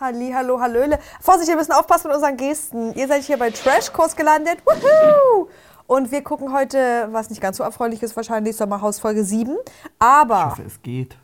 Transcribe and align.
Halli, 0.00 0.32
hallo, 0.34 0.60
hallöle. 0.60 0.98
Vorsicht, 1.20 1.48
wir 1.48 1.56
müssen 1.56 1.72
aufpassen 1.72 2.08
mit 2.08 2.16
unseren 2.16 2.36
Gesten. 2.36 2.92
Ihr 2.94 3.06
seid 3.06 3.22
hier 3.22 3.38
bei 3.38 3.50
Trashkurs 3.50 4.16
gelandet. 4.16 4.58
Woohoo! 4.64 5.48
Und 5.86 6.10
wir 6.10 6.22
gucken 6.24 6.52
heute, 6.52 7.08
was 7.12 7.30
nicht 7.30 7.40
ganz 7.42 7.58
so 7.58 7.62
erfreulich 7.64 8.02
ist, 8.02 8.16
wahrscheinlich 8.16 8.56
Sommerhaus 8.56 8.98
Folge 8.98 9.24
7. 9.24 9.52
Ich 9.52 9.92
Aber 9.98 10.46
hoffe, 10.52 10.62
es 10.66 10.80
geht. 10.82 11.16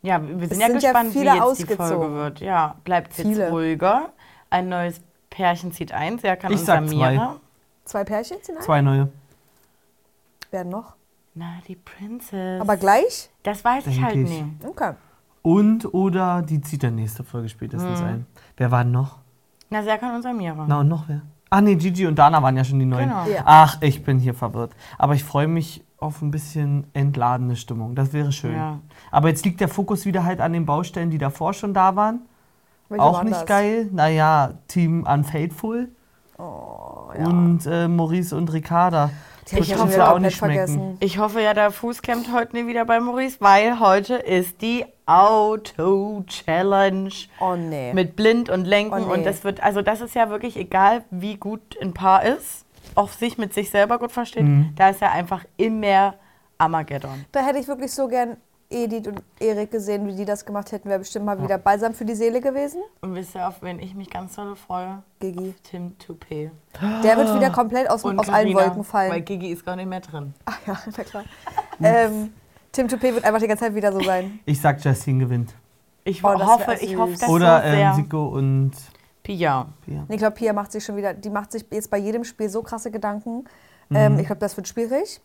Ja, 0.00 0.20
wir 0.20 0.48
sind 0.48 0.60
ja 0.60 0.66
sind 0.68 0.82
ja 0.82 0.90
gespannt, 0.92 1.12
viele 1.12 1.30
wie 1.30 1.34
jetzt 1.36 1.42
ausgezogen. 1.42 1.76
die 1.86 1.92
Folge 1.94 2.14
wird. 2.14 2.40
Ja, 2.40 2.76
bleibt 2.82 3.16
jetzt 3.18 3.26
Viele. 3.28 3.50
ruhiger. 3.50 4.08
Ein 4.50 4.68
neues 4.68 5.00
Pärchen 5.30 5.72
zieht 5.72 5.92
ein. 5.92 6.20
Wer 6.22 6.36
kann 6.36 6.50
Ich 6.52 6.58
uns 6.58 6.66
sag 6.66 6.88
zwei. 6.88 7.28
Zwei 7.84 8.04
Pärchen 8.04 8.38
sind 8.42 8.56
ein? 8.58 8.62
Zwei 8.64 8.80
neue. 8.80 9.08
Werden 10.50 10.70
noch. 10.70 10.94
Na, 11.34 11.58
die 11.68 11.76
Princess. 11.76 12.60
Aber 12.60 12.76
gleich? 12.76 13.30
das 13.44 13.64
weiß 13.64 13.86
ich 13.86 13.94
Denk 13.94 14.06
halt 14.06 14.16
ich. 14.16 14.28
nicht. 14.28 14.44
Okay. 14.66 14.92
Und 15.42 15.92
oder 15.92 16.42
die 16.42 16.60
zieht 16.60 16.82
dann 16.84 16.94
nächste 16.94 17.24
Folge 17.24 17.48
spätestens 17.48 18.00
Mhm. 18.00 18.06
ein. 18.06 18.26
Wer 18.56 18.70
war 18.70 18.84
denn 18.84 18.92
noch? 18.92 19.18
Na, 19.70 19.82
Serkan 19.82 20.14
und 20.14 20.22
Samira. 20.22 20.64
Na 20.68 20.80
und 20.80 20.88
noch 20.88 21.08
wer? 21.08 21.22
Ach 21.50 21.60
nee, 21.60 21.74
Gigi 21.74 22.06
und 22.06 22.18
Dana 22.18 22.42
waren 22.42 22.56
ja 22.56 22.64
schon 22.64 22.78
die 22.78 22.86
neuen. 22.86 23.08
Genau. 23.08 23.26
Ja. 23.26 23.42
Ach, 23.44 23.76
ich 23.80 24.04
bin 24.04 24.18
hier 24.18 24.34
verwirrt. 24.34 24.72
Aber 24.98 25.14
ich 25.14 25.24
freue 25.24 25.48
mich 25.48 25.84
auf 25.98 26.22
ein 26.22 26.30
bisschen 26.30 26.86
entladene 26.94 27.56
Stimmung. 27.56 27.94
Das 27.94 28.12
wäre 28.12 28.32
schön. 28.32 28.54
Ja. 28.54 28.78
Aber 29.10 29.28
jetzt 29.28 29.44
liegt 29.44 29.60
der 29.60 29.68
Fokus 29.68 30.06
wieder 30.06 30.24
halt 30.24 30.40
an 30.40 30.52
den 30.52 30.64
Baustellen, 30.64 31.10
die 31.10 31.18
davor 31.18 31.52
schon 31.54 31.74
da 31.74 31.94
waren. 31.96 32.20
Welche 32.88 33.02
auch 33.04 33.14
waren 33.18 33.26
nicht 33.26 33.36
das? 33.40 33.46
geil. 33.46 33.88
Naja, 33.92 34.52
Team 34.68 35.04
Unfaithful 35.06 35.88
Oh, 36.38 37.10
ja. 37.18 37.26
und 37.26 37.66
äh, 37.66 37.86
Maurice 37.88 38.36
und 38.36 38.52
Ricarda. 38.52 39.10
Die 39.50 39.58
ich 39.58 39.68
ja 39.68 40.12
auch 40.12 40.18
nicht 40.18 40.36
vergessen. 40.36 40.98
Ich 41.00 41.16
hoffe 41.18 41.40
ja, 41.40 41.54
der 41.54 41.70
Fuß 41.70 42.02
kämpft 42.02 42.30
heute 42.32 42.56
nicht 42.56 42.66
wieder 42.68 42.84
bei 42.84 43.00
Maurice, 43.00 43.38
weil 43.40 43.80
heute 43.80 44.14
ist 44.14 44.62
die 44.62 44.84
Auto-Challenge 45.06 47.10
Oh 47.40 47.56
nee. 47.56 47.92
mit 47.92 48.14
Blind 48.16 48.50
und 48.50 48.64
Lenken. 48.64 48.94
Oh, 48.94 48.98
nee. 49.06 49.12
Und 49.12 49.24
das 49.24 49.44
wird, 49.44 49.62
also 49.62 49.82
das 49.82 50.00
ist 50.00 50.14
ja 50.14 50.30
wirklich 50.30 50.56
egal, 50.56 51.04
wie 51.10 51.36
gut 51.36 51.60
ein 51.80 51.92
Paar 51.92 52.24
ist, 52.24 52.64
auch 52.94 53.10
sich 53.10 53.36
mit 53.38 53.52
sich 53.52 53.70
selber 53.70 53.98
gut 53.98 54.12
versteht. 54.12 54.44
Mhm. 54.44 54.72
Da 54.76 54.90
ist 54.90 55.00
ja 55.00 55.10
einfach 55.10 55.44
immer 55.56 56.14
Armageddon. 56.58 57.24
Da 57.32 57.40
hätte 57.40 57.58
ich 57.58 57.66
wirklich 57.66 57.92
so 57.92 58.06
gern 58.08 58.36
Edith 58.72 59.08
und 59.08 59.22
Erik 59.38 59.70
gesehen, 59.70 60.06
wie 60.06 60.14
die 60.14 60.24
das 60.24 60.44
gemacht 60.44 60.72
hätten. 60.72 60.88
Wäre 60.88 60.98
bestimmt 60.98 61.26
mal 61.26 61.40
wieder 61.42 61.58
balsam 61.58 61.94
für 61.94 62.04
die 62.04 62.14
Seele 62.14 62.40
gewesen. 62.40 62.82
Und 63.00 63.14
wisst 63.14 63.34
ihr, 63.34 63.46
auf 63.46 63.62
wen 63.62 63.78
ich 63.78 63.94
mich 63.94 64.10
ganz 64.10 64.36
doll 64.36 64.56
freue? 64.56 65.02
Gigi. 65.20 65.54
Tim 65.62 65.94
Toupé. 66.04 66.50
Der 67.02 67.16
wird 67.16 67.34
wieder 67.34 67.50
komplett 67.50 67.88
aus, 67.90 68.04
Und 68.04 68.18
aus 68.18 68.28
allen 68.28 68.54
Wolken 68.54 68.84
fallen. 68.84 69.12
Weil 69.12 69.22
Gigi 69.22 69.52
ist 69.52 69.64
gar 69.64 69.76
nicht 69.76 69.88
mehr 69.88 70.00
drin. 70.00 70.34
Ach 70.46 70.58
ja, 70.66 70.78
na 70.96 71.04
klar. 71.04 71.24
ähm, 71.82 72.32
Tim 72.72 72.86
Toupé 72.86 73.14
wird 73.14 73.24
einfach 73.24 73.40
die 73.40 73.46
ganze 73.46 73.64
Zeit 73.64 73.74
wieder 73.74 73.92
so 73.92 74.00
sein. 74.00 74.40
Ich 74.46 74.60
sag, 74.60 74.82
Justine 74.84 75.24
gewinnt. 75.24 75.54
Ich 76.04 76.24
Oh, 76.24 76.34
das 76.36 76.48
hoffe, 76.48 76.74
ich 76.80 76.96
hoffe, 76.96 77.12
dass 77.12 77.28
Oder 77.28 77.62
so 77.62 77.70
sehr 77.70 77.88
ähm, 77.90 77.94
Siko 77.94 78.26
und 78.28 78.72
Pia. 79.22 79.66
Pia. 79.84 80.04
Ich 80.08 80.16
glaube, 80.16 80.34
Pia 80.34 80.52
macht 80.52 80.72
sich 80.72 80.84
schon 80.84 80.96
wieder, 80.96 81.14
die 81.14 81.30
macht 81.30 81.52
sich 81.52 81.64
jetzt 81.70 81.90
bei 81.90 81.98
jedem 81.98 82.24
Spiel 82.24 82.48
so 82.48 82.62
krasse 82.62 82.90
Gedanken. 82.90 83.44
Ähm, 83.94 84.18
ich 84.18 84.26
glaube, 84.26 84.40
das 84.40 84.56
wird 84.56 84.66
schwierig. 84.66 85.20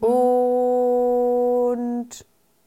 Und 0.00 2.08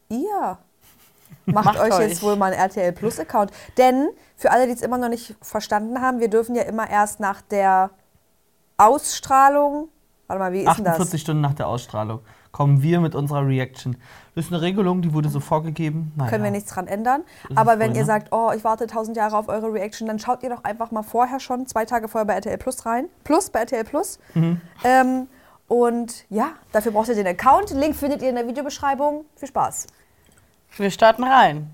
ihr 0.08 0.58
macht, 1.46 1.64
Macht 1.64 1.80
euch, 1.80 1.92
euch. 1.94 2.08
jetzt 2.10 2.22
wohl 2.22 2.36
mal 2.36 2.52
einen 2.52 2.60
RTL 2.60 2.92
Plus 2.92 3.18
Account. 3.18 3.50
Denn 3.76 4.08
für 4.36 4.50
alle, 4.50 4.66
die 4.66 4.72
es 4.72 4.82
immer 4.82 4.98
noch 4.98 5.08
nicht 5.08 5.34
verstanden 5.40 6.00
haben, 6.00 6.20
wir 6.20 6.28
dürfen 6.28 6.54
ja 6.54 6.62
immer 6.62 6.88
erst 6.88 7.20
nach 7.20 7.40
der 7.42 7.90
Ausstrahlung, 8.76 9.88
warte 10.26 10.40
mal, 10.40 10.52
wie 10.52 10.60
ist 10.60 10.76
denn 10.76 10.84
das? 10.84 10.94
48 10.94 11.20
Stunden 11.20 11.42
nach 11.42 11.54
der 11.54 11.66
Ausstrahlung 11.66 12.20
kommen 12.52 12.82
wir 12.82 13.00
mit 13.00 13.14
unserer 13.14 13.46
Reaction. 13.46 13.96
Das 14.34 14.46
ist 14.46 14.52
eine 14.52 14.62
Regelung, 14.62 15.02
die 15.02 15.12
wurde 15.12 15.28
so 15.28 15.40
vorgegeben. 15.40 16.12
Naja. 16.16 16.30
können 16.30 16.44
wir 16.44 16.50
nichts 16.50 16.72
dran 16.72 16.86
ändern. 16.86 17.22
Aber 17.54 17.78
wenn 17.78 17.90
wohl, 17.90 17.96
ihr 17.96 18.02
ne? 18.02 18.06
sagt, 18.06 18.32
oh, 18.32 18.50
ich 18.54 18.64
warte 18.64 18.86
tausend 18.86 19.16
Jahre 19.16 19.36
auf 19.36 19.48
eure 19.48 19.72
Reaction, 19.72 20.06
dann 20.06 20.18
schaut 20.18 20.42
ihr 20.42 20.50
doch 20.50 20.64
einfach 20.64 20.90
mal 20.90 21.02
vorher 21.02 21.40
schon, 21.40 21.66
zwei 21.66 21.84
Tage 21.84 22.08
vorher 22.08 22.26
bei 22.26 22.34
RTL 22.34 22.58
Plus 22.58 22.86
rein. 22.86 23.08
Plus 23.24 23.50
bei 23.50 23.60
RTL 23.60 23.84
Plus. 23.84 24.18
Mhm. 24.34 24.60
Ähm, 24.84 25.28
und 25.66 26.24
ja, 26.30 26.52
dafür 26.72 26.92
braucht 26.92 27.08
ihr 27.08 27.14
den 27.14 27.26
Account. 27.26 27.70
Link 27.70 27.94
findet 27.94 28.22
ihr 28.22 28.30
in 28.30 28.36
der 28.36 28.46
Videobeschreibung. 28.46 29.26
Viel 29.36 29.48
Spaß. 29.48 29.86
Wir 30.76 30.90
starten 30.90 31.24
rein. 31.24 31.70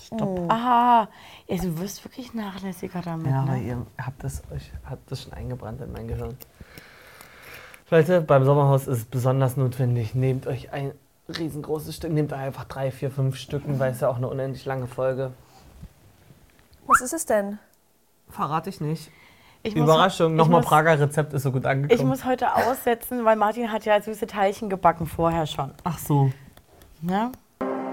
Stopp. 0.00 0.50
Ah, 0.50 1.08
ja, 1.46 1.56
du 1.56 1.78
wirst 1.78 2.04
wirklich 2.04 2.34
nachlässiger 2.34 3.00
damit. 3.00 3.28
Ja, 3.28 3.42
aber 3.42 3.52
ne? 3.52 3.62
ihr 3.62 3.86
habt 3.98 4.24
das, 4.24 4.42
euch 4.50 4.72
habt 4.84 5.10
das 5.10 5.22
schon 5.22 5.32
eingebrannt 5.32 5.80
in 5.80 5.92
mein 5.92 6.08
Gehirn. 6.08 6.36
Leute, 7.90 8.20
beim 8.20 8.44
Sommerhaus 8.44 8.86
ist 8.86 8.98
es 8.98 9.04
besonders 9.04 9.56
notwendig. 9.56 10.14
Nehmt 10.14 10.46
euch 10.46 10.72
ein 10.72 10.92
riesengroßes 11.28 11.96
Stück, 11.96 12.12
nehmt 12.12 12.32
euch 12.32 12.38
einfach 12.38 12.64
drei, 12.64 12.90
vier, 12.90 13.10
fünf 13.10 13.36
Stücken, 13.36 13.78
weil 13.78 13.92
es 13.92 14.00
ja 14.00 14.08
auch 14.08 14.16
eine 14.16 14.28
unendlich 14.28 14.64
lange 14.64 14.86
Folge. 14.86 15.32
Was 16.86 17.00
ist 17.00 17.12
es 17.12 17.26
denn? 17.26 17.58
Verrate 18.28 18.68
ich 18.70 18.80
nicht. 18.80 19.10
Ich 19.62 19.76
Überraschung, 19.76 20.36
nochmal 20.36 20.62
Prager 20.62 20.98
Rezept 20.98 21.34
ist 21.34 21.42
so 21.42 21.52
gut 21.52 21.66
angekommen. 21.66 22.00
Ich 22.00 22.06
muss 22.06 22.24
heute 22.24 22.54
aussetzen, 22.54 23.24
weil 23.26 23.36
Martin 23.36 23.70
hat 23.70 23.84
ja 23.84 24.00
süße 24.00 24.26
Teilchen 24.26 24.70
gebacken 24.70 25.06
vorher 25.06 25.46
schon. 25.46 25.72
Ach 25.84 25.98
so. 25.98 26.30
Ne? 27.02 27.30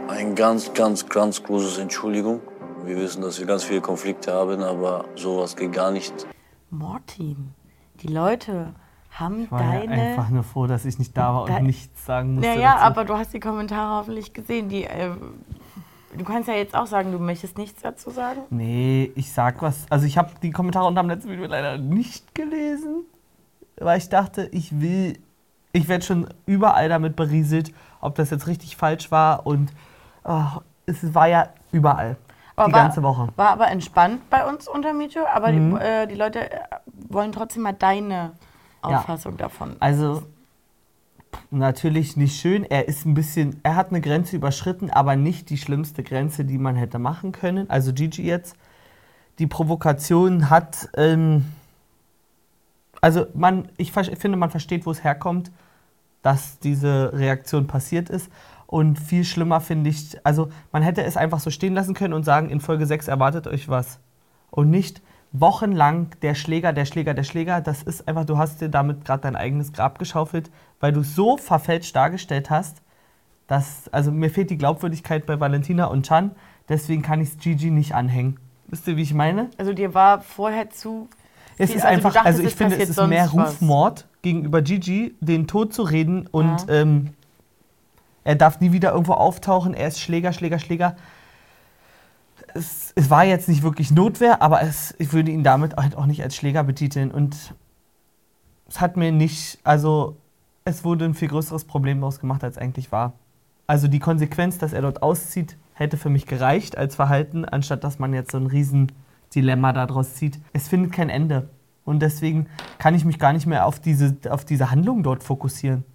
Ein 0.08 0.36
ganz, 0.36 0.74
ganz, 0.74 1.08
ganz 1.10 1.44
großes 1.44 1.78
Entschuldigung. 1.80 2.40
Wir 2.86 2.96
wissen, 2.96 3.22
dass 3.22 3.38
wir 3.40 3.46
ganz 3.46 3.66
viele 3.66 3.82
Konflikte 3.82 4.32
haben, 4.34 4.64
aber 4.64 5.04
sowas 5.16 5.58
geht 5.58 5.74
gar 5.74 5.92
nicht. 5.92 6.14
Martin, 6.70 7.54
die 8.02 8.08
Leute 8.08 8.74
haben 9.12 9.44
Ich 9.44 9.52
war 9.52 9.62
ja 9.74 9.80
deine. 9.82 9.92
einfach 10.02 10.30
nur 10.30 10.44
froh, 10.44 10.68
dass 10.68 10.86
ich 10.86 10.98
nicht 11.00 11.18
da 11.18 11.34
war 11.34 11.42
und 11.44 11.50
Da- 11.50 11.60
nichts 11.60 12.06
sagen 12.06 12.36
musste. 12.36 12.50
naja, 12.50 12.74
dazu. 12.76 12.84
aber 12.86 13.04
du 13.06 13.18
hast 13.18 13.34
die 13.34 13.40
Kommentare 13.42 13.98
hoffentlich 14.00 14.32
gesehen. 14.34 14.70
Die, 14.70 14.86
äh, 14.86 15.10
du 16.16 16.24
kannst 16.24 16.48
ja 16.48 16.56
jetzt 16.56 16.76
auch 16.76 16.88
sagen, 16.88 17.12
du 17.12 17.20
möchtest 17.20 17.58
nichts 17.58 17.82
dazu 17.82 18.10
sagen. 18.10 18.42
Nee, 18.50 19.12
ich 19.16 19.32
sag 19.32 19.62
was. 19.62 19.86
Also 19.90 20.06
ich 20.06 20.18
habe 20.18 20.32
die 20.42 20.52
Kommentare 20.52 20.86
unter 20.86 21.02
dem 21.02 21.10
letzten 21.10 21.30
Video 21.30 21.46
leider 21.46 21.78
nicht 21.78 22.34
gelesen, 22.36 23.06
weil 23.80 23.98
ich 23.98 24.10
dachte, 24.10 24.50
ich 24.52 24.80
will, 24.80 25.18
ich 25.74 25.88
werde 25.88 26.06
schon 26.06 26.28
überall 26.46 26.90
damit 26.90 27.16
berieselt, 27.16 27.72
ob 28.02 28.16
das 28.16 28.30
jetzt 28.30 28.48
richtig 28.48 28.78
falsch 28.78 29.12
war 29.12 29.46
und 29.46 29.72
oh, 30.24 30.44
es 30.86 31.14
war 31.14 31.28
ja 31.28 31.50
überall. 31.72 32.16
die 32.54 32.58
war, 32.58 32.70
ganze 32.70 33.04
Woche. 33.04 33.28
War 33.36 33.50
aber 33.50 33.68
entspannt 33.68 34.30
bei 34.30 34.48
uns 34.50 34.68
unter 34.68 34.94
Mito, 34.94 35.20
aber 35.32 35.52
Mhm. 35.52 35.76
die, 35.78 35.82
äh, 35.86 36.08
die 36.08 36.16
Leute 36.16 36.52
äh, 36.52 36.60
wollen 37.10 37.32
trotzdem 37.32 37.64
mal 37.64 37.74
deine 37.74 38.32
Ja. 38.84 39.00
Auffassung 39.00 39.38
davon. 39.38 39.76
Also 39.80 40.24
natürlich 41.52 42.18
nicht 42.18 42.40
schön. 42.40 42.64
Er 42.64 42.88
ist 42.88 43.06
ein 43.06 43.14
bisschen, 43.14 43.60
er 43.64 43.76
hat 43.76 43.90
eine 43.90 44.02
Grenze 44.02 44.36
überschritten, 44.36 44.90
aber 44.90 45.16
nicht 45.16 45.50
die 45.50 45.58
schlimmste 45.58 46.04
Grenze, 46.04 46.46
die 46.46 46.58
man 46.58 46.76
hätte 46.76 47.00
machen 47.00 47.32
können. 47.32 47.70
Also 47.70 47.94
Gigi 47.94 48.24
jetzt. 48.24 48.56
Die 49.40 49.48
Provokation 49.48 50.50
hat, 50.50 50.90
ähm, 50.96 51.46
also 53.02 53.28
man, 53.34 53.70
ich 53.78 53.92
finde, 53.92 54.38
man 54.38 54.50
versteht, 54.50 54.86
wo 54.86 54.92
es 54.92 55.04
herkommt, 55.04 55.52
dass 56.22 56.60
diese 56.60 57.12
Reaktion 57.14 57.68
passiert 57.68 58.10
ist. 58.10 58.30
Und 58.66 59.00
viel 59.00 59.24
schlimmer 59.24 59.62
finde 59.62 59.90
ich, 59.90 60.18
also 60.26 60.50
man 60.72 60.84
hätte 60.84 61.04
es 61.04 61.16
einfach 61.16 61.40
so 61.40 61.50
stehen 61.50 61.74
lassen 61.74 61.94
können 61.94 62.14
und 62.14 62.24
sagen, 62.24 62.50
in 62.50 62.60
Folge 62.60 62.86
6 62.86 63.08
erwartet 63.08 63.48
euch 63.48 63.70
was. 63.70 64.00
Und 64.50 64.70
nicht 64.70 65.02
wochenlang 65.40 66.10
der 66.22 66.36
Schläger, 66.36 66.74
der 66.74 66.86
Schläger, 66.86 67.14
der 67.14 67.24
Schläger. 67.24 67.62
Das 67.62 67.84
ist 67.84 68.08
einfach, 68.08 68.26
du 68.26 68.38
hast 68.38 68.62
dir 68.62 68.70
damit 68.70 69.06
gerade 69.06 69.22
dein 69.22 69.36
eigenes 69.36 69.74
Grab 69.74 70.00
geschaufelt, 70.00 70.50
weil 70.80 70.92
du 70.92 71.04
so 71.04 71.38
verfälscht 71.38 71.96
dargestellt 71.96 72.50
hast, 72.50 72.82
dass, 73.48 73.88
also 73.94 74.12
mir 74.12 74.30
fehlt 74.30 74.50
die 74.50 74.58
Glaubwürdigkeit 74.58 75.26
bei 75.26 75.40
Valentina 75.40 75.86
und 75.86 76.06
Chan, 76.06 76.32
deswegen 76.70 77.02
kann 77.02 77.22
ich 77.22 77.30
es 77.30 77.38
Gigi 77.38 77.72
nicht 77.72 77.96
anhängen. 77.96 78.40
Wisst 78.68 78.88
ihr, 78.88 78.98
wie 78.98 79.02
ich 79.04 79.14
meine? 79.14 79.50
Also 79.58 79.74
dir 79.74 79.94
war 79.94 80.20
vorher 80.22 80.70
zu. 80.70 81.08
Es 81.58 81.70
viel- 81.70 81.78
ist 81.78 81.86
also 81.86 81.96
einfach, 81.96 82.14
dachtest, 82.14 82.38
also 82.40 82.44
ich 82.48 82.56
finde, 82.56 82.78
es 82.78 82.90
ist 82.90 83.08
mehr 83.08 83.28
sonst 83.28 83.38
was. 83.38 83.54
Rufmord 83.54 84.08
gegenüber 84.22 84.62
Gigi, 84.62 85.16
den 85.22 85.48
Tod 85.48 85.74
zu 85.74 85.84
reden 85.84 86.28
und 86.28 86.66
ähm, 86.70 87.14
er 88.24 88.36
darf 88.36 88.60
nie 88.60 88.74
wieder 88.74 88.92
irgendwo 88.92 89.14
auftauchen, 89.14 89.74
er 89.74 89.88
ist 89.88 90.02
Schläger, 90.02 90.34
Schläger, 90.34 90.60
Schläger. 90.60 90.98
Es, 92.58 92.92
es 92.96 93.10
war 93.10 93.24
jetzt 93.24 93.48
nicht 93.48 93.64
wirklich 93.64 93.92
Notwehr, 93.92 94.42
aber 94.42 94.62
es, 94.62 94.96
ich 94.98 95.14
würde 95.14 95.32
ihn 95.32 95.44
damit 95.44 95.76
halt 95.76 95.96
auch 95.96 96.06
nicht 96.06 96.24
als 96.24 96.36
Schläger 96.36 96.64
betiteln 96.64 97.12
und 97.12 97.54
es 98.68 98.82
hat 98.82 98.98
mir 98.98 99.12
nicht, 99.12 99.60
also 99.64 100.18
es 100.66 100.84
wurde 100.84 101.06
ein 101.06 101.14
viel 101.14 101.30
größeres 101.30 101.66
Problem 101.66 102.02
daraus 102.02 102.20
gemacht, 102.20 102.44
als 102.44 102.58
eigentlich 102.58 102.92
war. 102.92 103.14
Also 103.68 103.88
die 103.88 104.00
Konsequenz, 104.00 104.58
dass 104.58 104.74
er 104.74 104.82
dort 104.82 105.02
auszieht, 105.02 105.58
hätte 105.74 105.98
für 105.98 106.10
mich 106.10 106.26
gereicht 106.26 106.78
als 106.78 106.96
Verhalten, 106.96 107.46
anstatt 107.46 107.84
dass 107.84 108.00
man 108.00 108.14
jetzt 108.14 108.32
so 108.32 108.38
ein 108.38 108.48
riesen 108.48 108.92
Dilemma 109.34 109.72
daraus 109.74 110.16
zieht. 110.16 110.40
Es 110.54 110.68
findet 110.68 110.92
kein 110.92 111.10
Ende. 111.10 111.50
Und 111.86 112.02
deswegen 112.02 112.48
kann 112.80 112.96
ich 112.96 113.06
mich 113.06 113.20
gar 113.20 113.32
nicht 113.32 113.46
mehr 113.46 113.66
auf 113.66 113.80
diese, 113.80 114.18
auf 114.30 114.44
diese 114.44 114.72
Handlung 114.72 115.04
dort 115.04 115.24
fokussieren. 115.24 115.86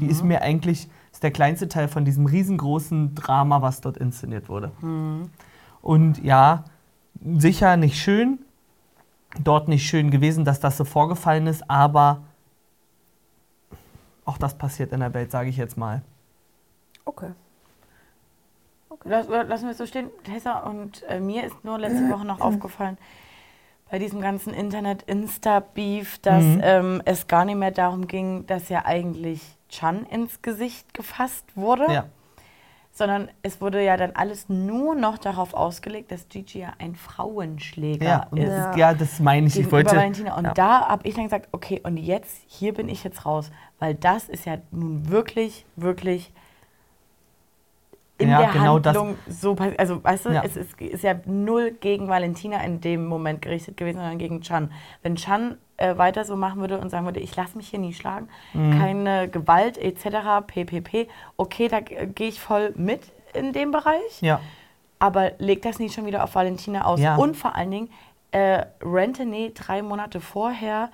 Die 0.00 0.06
ist 0.06 0.22
mir 0.22 0.42
eigentlich, 0.42 0.88
ist 1.10 1.22
der 1.22 1.30
kleinste 1.30 1.68
Teil 1.68 1.88
von 1.88 2.04
diesem 2.04 2.26
riesengroßen 2.26 3.14
Drama, 3.14 3.62
was 3.62 3.80
dort 3.80 3.96
inszeniert 3.96 4.50
wurde. 4.50 4.72
Und 5.82 6.22
ja, 6.22 6.64
sicher 7.22 7.76
nicht 7.76 7.96
schön, 8.00 8.38
dort 9.42 9.68
nicht 9.68 9.86
schön 9.86 10.10
gewesen, 10.10 10.44
dass 10.44 10.60
das 10.60 10.76
so 10.76 10.84
vorgefallen 10.84 11.46
ist, 11.46 11.68
aber 11.70 12.22
auch 14.24 14.38
das 14.38 14.56
passiert 14.56 14.92
in 14.92 15.00
der 15.00 15.12
Welt, 15.14 15.30
sage 15.30 15.48
ich 15.48 15.56
jetzt 15.56 15.76
mal. 15.76 16.02
Okay. 17.04 17.30
Lass, 19.04 19.28
lassen 19.28 19.64
wir 19.64 19.70
es 19.70 19.78
so 19.78 19.86
stehen. 19.86 20.10
Tessa 20.24 20.58
und 20.60 21.02
äh, 21.04 21.20
mir 21.20 21.44
ist 21.44 21.64
nur 21.64 21.78
letzte 21.78 22.08
Woche 22.10 22.24
noch 22.26 22.40
aufgefallen, 22.42 22.98
bei 23.90 23.98
diesem 23.98 24.20
ganzen 24.20 24.52
Internet-Insta-Beef, 24.54 26.18
dass 26.18 26.44
Mhm. 26.44 26.60
ähm, 26.62 27.02
es 27.06 27.26
gar 27.26 27.44
nicht 27.44 27.56
mehr 27.56 27.70
darum 27.72 28.06
ging, 28.06 28.46
dass 28.46 28.68
ja 28.68 28.84
eigentlich 28.84 29.56
Chan 29.68 30.04
ins 30.06 30.42
Gesicht 30.42 30.92
gefasst 30.94 31.44
wurde, 31.56 31.86
Ja. 31.90 32.04
Sondern 33.00 33.30
es 33.40 33.62
wurde 33.62 33.82
ja 33.82 33.96
dann 33.96 34.12
alles 34.12 34.50
nur 34.50 34.94
noch 34.94 35.16
darauf 35.16 35.54
ausgelegt, 35.54 36.12
dass 36.12 36.28
Gigi 36.28 36.58
ja 36.60 36.74
ein 36.78 36.94
Frauenschläger 36.94 38.04
Ja, 38.04 38.28
ist. 38.34 38.50
das, 38.50 38.76
ja, 38.76 38.92
das 38.92 39.20
meine 39.20 39.46
ich. 39.46 39.58
Ich 39.58 39.72
wollte. 39.72 39.96
Valentina. 39.96 40.36
Und 40.36 40.44
ja. 40.44 40.52
da 40.52 40.86
habe 40.86 41.08
ich 41.08 41.14
dann 41.14 41.24
gesagt, 41.24 41.48
okay, 41.52 41.80
und 41.82 41.96
jetzt, 41.96 42.42
hier 42.46 42.74
bin 42.74 42.90
ich 42.90 43.02
jetzt 43.02 43.24
raus. 43.24 43.50
Weil 43.78 43.94
das 43.94 44.28
ist 44.28 44.44
ja 44.44 44.58
nun 44.70 45.08
wirklich, 45.08 45.64
wirklich 45.76 46.34
in 48.20 48.28
Ja, 48.30 48.38
der 48.42 48.48
genau 48.52 48.78
das. 48.78 48.96
Handlung 48.96 49.18
so 49.28 49.54
passiert. 49.54 49.78
Also, 49.80 50.02
weißt 50.04 50.26
du, 50.26 50.30
Ja. 50.30 50.42
es 50.44 50.56
ist, 50.56 50.80
ist 50.80 51.02
ja 51.02 51.14
null 51.26 51.72
gegen 51.80 52.08
Valentina 52.08 52.62
in 52.64 52.80
dem 52.80 53.06
Moment 53.06 53.42
gerichtet 53.42 53.76
gewesen, 53.76 53.98
sondern 53.98 54.18
gegen 54.18 54.40
Chan. 54.42 54.70
Wenn 55.02 55.16
Chan 55.16 55.56
äh, 55.78 55.96
weiter 55.96 56.24
so 56.24 56.36
machen 56.36 56.60
würde 56.60 56.78
und 56.78 56.90
sagen 56.90 57.06
würde, 57.06 57.20
ich 57.20 57.34
lasse 57.36 57.56
mich 57.56 57.68
hier 57.68 57.78
nie 57.78 57.94
schlagen, 57.94 58.28
Mhm. 58.52 58.78
keine 58.78 59.28
Gewalt 59.28 59.78
etc., 59.78 60.42
ppp, 60.46 61.08
okay, 61.38 61.68
da 61.68 61.80
gehe 61.80 62.28
ich 62.28 62.40
voll 62.40 62.72
mit 62.76 63.00
in 63.32 63.52
dem 63.52 63.70
Bereich 63.70 64.20
Ja. 64.20 64.40
aber 64.98 65.32
leg 65.38 65.62
das 65.62 65.78
nicht 65.78 65.94
schon 65.94 66.04
wieder 66.06 66.22
auf 66.22 66.34
Valentina 66.34 66.84
aus. 66.84 67.00
Ja. 67.00 67.16
Und 67.16 67.36
vor 67.36 67.54
allen 67.56 67.70
Dingen, 67.70 67.88
äh, 68.32 68.64
Rentene 68.82 69.50
drei 69.50 69.80
Monate 69.82 70.20
vorher, 70.20 70.90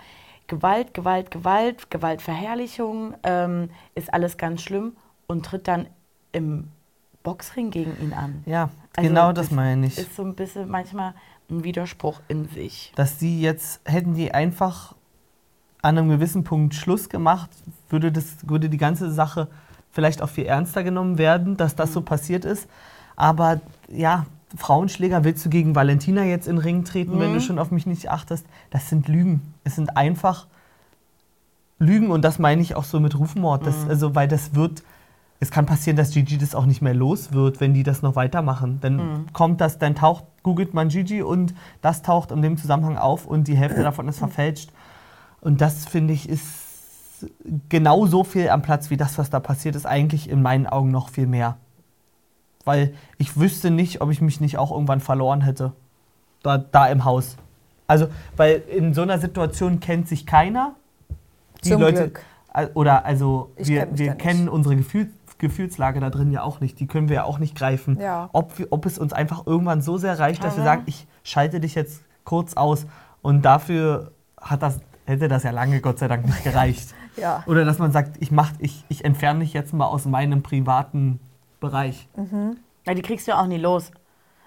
Gewalt, 0.47 0.95
Gewalt, 0.95 1.33
Gewalt, 1.33 1.91
Gewaltverherrlichung, 1.91 3.15
ähm, 3.25 3.71
ist 3.97 4.13
alles 4.15 4.37
ganz 4.37 4.63
schlimm 4.63 4.97
und 5.27 5.45
tritt 5.47 5.67
dann 5.67 5.87
im 6.33 6.69
Boxring 7.27 7.71
gegen 7.71 8.01
ihn 8.01 8.13
an. 8.13 8.45
Ja, 8.47 8.71
Also 8.95 9.09
genau 9.09 9.33
das 9.33 9.51
meine 9.51 9.87
ich. 9.87 9.99
Ist 9.99 10.15
so 10.15 10.23
ein 10.23 10.37
bisschen 10.37 10.69
manchmal 10.69 11.13
ein 11.51 11.65
Widerspruch 11.65 12.21
in 12.29 12.49
sich. 12.49 12.93
dass 12.95 13.19
die 13.19 13.41
jetzt, 13.41 13.81
hätten 13.85 14.15
die 14.15 14.33
einfach 14.33 14.95
an 15.83 15.99
einem 15.99 16.09
gewissen 16.09 16.45
Punkt 16.45 16.75
Schluss 16.75 17.09
gemacht, 17.09 17.51
würde, 17.89 18.13
das, 18.13 18.49
würde 18.49 18.69
die 18.69 18.77
ganze 18.77 19.11
Sache 19.11 19.49
vielleicht 19.91 20.23
auch 20.23 20.29
viel 20.29 20.47
ernster 20.47 20.85
genommen 20.85 21.19
werden, 21.19 21.57
dass 21.57 21.75
das 21.75 21.93
so 21.93 22.01
passiert 22.01 22.45
ist. 22.45 22.69
Aber 23.17 23.61
ja, 23.89 24.27
Frauenschläger, 24.57 25.25
willst 25.25 25.45
du 25.45 25.51
gegen 25.51 25.75
Valentina 25.75 26.23
jetzt 26.25 26.47
in 26.47 26.57
den 26.57 26.63
Ring 26.63 26.85
treten, 26.85 27.19
wenn 27.19 27.35
du 27.35 27.41
schon 27.41 27.59
auf 27.59 27.73
mich 27.73 27.87
nicht 27.87 28.09
achtest? 28.09 28.47
Das 28.71 28.89
sind 28.89 29.09
Lügen. 29.09 29.55
Es 29.65 29.75
sind 29.75 29.97
einfach 29.97 30.47
Lügen 31.81 32.13
und 32.13 32.23
das 32.23 32.39
meine 32.39 32.63
ich 32.63 32.77
auch 32.77 32.85
so 32.85 33.01
mit 33.01 33.19
Rufmord. 33.19 33.67
Das, 33.67 33.89
also, 33.89 34.15
weil 34.15 34.29
das 34.29 34.55
wird, 34.55 34.85
es 35.39 35.51
kann 35.51 35.67
passieren, 35.67 35.97
dass 35.97 36.11
Gigi 36.13 36.39
das 36.39 36.55
auch 36.55 36.67
nicht 36.67 36.81
mehr 36.81 36.95
los 36.95 37.33
wird, 37.33 37.61
wenn 37.61 37.75
die 37.75 37.83
das 37.83 38.03
noch 38.03 38.17
weitermachen. 38.17 38.79
Dann 38.81 39.27
kommt 39.33 39.61
das, 39.61 39.79
dann 39.79 39.95
taucht, 39.95 40.25
googelt 40.43 40.73
man 40.73 40.89
Gigi 40.89 41.23
und 41.23 41.55
das 41.83 42.03
taucht 42.03 42.31
in 42.31 42.41
dem 42.43 42.57
Zusammenhang 42.57 42.97
auf 42.97 43.27
und 43.27 43.49
die 43.49 43.57
Hälfte 43.57 43.83
davon 43.83 44.09
ist 44.09 44.19
verfälscht. 44.19 44.71
Und 45.41 45.61
das 45.61 45.85
finde 45.85 46.15
ich 46.15 46.29
ist 46.29 46.43
genau 47.69 48.07
so 48.07 48.25
viel 48.25 48.49
am 48.49 48.63
Platz 48.63 48.91
wie 48.91 48.97
das, 48.97 49.19
was 49.19 49.31
da 49.31 49.41
passiert 49.41 49.77
ist, 49.77 49.87
eigentlich 49.87 50.29
in 50.29 50.43
meinen 50.43 50.67
Augen 50.67 50.91
noch 50.91 51.09
viel 51.09 51.27
mehr. 51.27 51.57
Weil 52.65 52.95
ich 53.19 53.39
wüsste 53.39 53.71
nicht, 53.71 54.01
ob 54.01 54.11
ich 54.11 54.21
mich 54.21 54.41
nicht 54.41 54.59
auch 54.59 54.71
irgendwann 54.73 55.01
verloren 55.01 55.41
hätte. 55.43 55.73
Da, 56.43 56.59
da 56.59 56.87
im 56.89 57.05
Haus. 57.05 57.37
Also, 57.87 58.09
weil 58.37 58.63
in 58.69 58.93
so 58.93 59.03
einer 59.03 59.19
Situation 59.19 59.81
kennt 59.81 60.09
sich 60.09 60.27
keiner. 60.27 60.75
Die 61.65 61.71
Zum 61.71 61.81
Leute, 61.81 62.03
Glück. 62.03 62.23
Al- 62.53 62.71
Oder 62.75 63.05
also 63.05 63.53
Ich 63.57 63.69
wir, 63.69 63.87
kenn 63.87 63.99
wir 63.99 64.15
kennen 64.15 64.49
unsere 64.49 64.77
Gefühl, 64.77 65.11
Gefühlslage 65.39 66.01
da 66.01 66.11
drin 66.11 66.31
ja 66.33 66.43
auch 66.43 66.61
nicht. 66.61 66.81
Die 66.81 66.87
können 66.87 67.09
wir 67.09 67.17
ja 67.17 67.25
auch 67.25 67.39
nicht 67.39 67.55
greifen. 67.57 67.99
Ja. 68.01 68.29
Ob, 68.33 68.59
wir, 68.59 68.69
ob 68.71 68.87
es 68.87 68.99
uns 68.99 69.13
einfach 69.13 69.47
irgendwann 69.47 69.83
so 69.83 69.99
sehr 69.99 70.19
reicht, 70.19 70.43
dass 70.43 70.55
wir 70.57 70.63
Aber- 70.63 70.71
sagen, 70.73 70.83
ich 70.87 71.07
schalte 71.25 71.61
dich 71.61 71.75
jetzt 71.75 72.03
kurz 72.25 72.55
aus. 72.55 72.87
Und 73.23 73.43
dafür 73.43 74.13
hat 74.41 74.63
das, 74.63 74.81
hätte 75.05 75.29
das 75.29 75.43
ja 75.43 75.51
lange 75.51 75.81
Gott 75.81 75.99
sei 75.99 76.09
Dank 76.09 76.25
nicht 76.27 76.45
gereicht. 76.45 76.95
Ja. 77.19 77.43
Oder 77.47 77.65
dass 77.65 77.79
man 77.79 77.93
sagt, 77.93 78.19
ich, 78.21 78.31
mach, 78.31 78.51
ich, 78.59 78.85
ich 78.91 79.03
entferne 79.07 79.41
dich 79.41 79.55
jetzt 79.55 79.73
mal 79.73 79.87
aus 79.87 80.05
meinem 80.05 80.43
privaten 80.43 81.19
Bereich. 81.61 82.09
Ja, 82.87 82.93
die 82.93 83.01
kriegst 83.01 83.27
du 83.27 83.31
ja 83.33 83.41
auch 83.41 83.47
nie 83.47 83.57
los. 83.57 83.91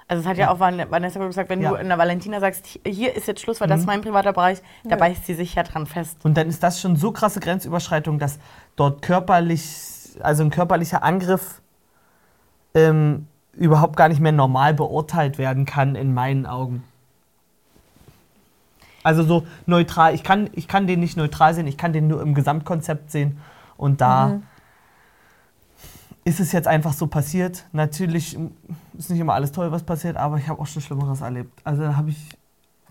Also 0.08 0.22
es 0.22 0.28
hat 0.28 0.38
ja, 0.38 0.52
auch 0.52 0.60
Van- 0.60 0.86
Vanessa 0.92 1.20
gesagt, 1.26 1.50
wenn 1.50 1.62
Ja. 1.64 1.72
du 1.72 1.76
in 1.78 1.88
der 1.88 1.98
Valentina 1.98 2.40
sagst, 2.40 2.68
hier 2.86 3.16
ist 3.16 3.28
jetzt 3.28 3.42
Schluss, 3.42 3.60
weil 3.60 3.68
das 3.68 3.80
ist 3.80 3.86
mein 3.88 4.02
privater 4.02 4.34
Bereich, 4.34 4.62
da 4.84 4.98
beißt 4.98 5.26
sie 5.26 5.34
sich 5.34 5.56
ja 5.56 5.64
dran 5.64 5.88
fest. 5.88 6.18
Und 6.24 6.38
dann 6.38 6.48
ist 6.48 6.62
das 6.62 6.80
schon 6.80 6.96
so 6.96 7.12
krasse 7.12 7.40
Grenzüberschreitung, 7.40 8.20
dass 8.20 8.38
dort 8.76 9.02
körperlich, 9.02 9.62
also 10.22 10.44
ein 10.44 10.50
körperlicher 10.50 11.04
Angriff 11.04 11.62
ähm, 12.74 13.28
überhaupt 13.54 13.96
gar 13.96 14.10
nicht 14.10 14.22
mehr 14.22 14.32
normal 14.32 14.74
beurteilt 14.74 15.38
werden 15.38 15.66
kann, 15.66 15.96
in 15.96 16.14
meinen 16.14 16.46
Augen. 16.46 16.84
Also 19.04 19.24
so 19.24 19.48
neutral, 19.66 20.14
ich 20.14 20.24
kann, 20.24 20.50
ich 20.54 20.68
kann 20.68 20.88
den 20.88 21.00
nicht 21.00 21.18
neutral 21.18 21.54
sehen, 21.54 21.68
ich 21.68 21.78
kann 21.78 21.94
den 21.94 22.08
nur 22.08 22.22
im 22.22 22.36
Gesamtkonzept 22.36 23.12
sehen. 23.12 23.40
Und 23.78 24.02
da 24.02 24.42
ist 26.26 26.40
es 26.40 26.52
jetzt 26.52 26.68
einfach 26.68 26.94
so 26.94 27.08
passiert. 27.08 27.66
Natürlich 27.72 28.38
ist 28.98 29.10
nicht 29.10 29.20
immer 29.20 29.34
alles 29.34 29.52
toll, 29.52 29.72
was 29.72 29.84
passiert, 29.84 30.18
aber 30.18 30.38
ich 30.38 30.48
habe 30.48 30.62
auch 30.62 30.68
schon 30.68 30.82
Schlimmeres 30.82 31.22
erlebt. 31.22 31.60
Also 31.64 31.82
da 31.82 31.96
habe 31.96 32.10
ich, 32.10 32.38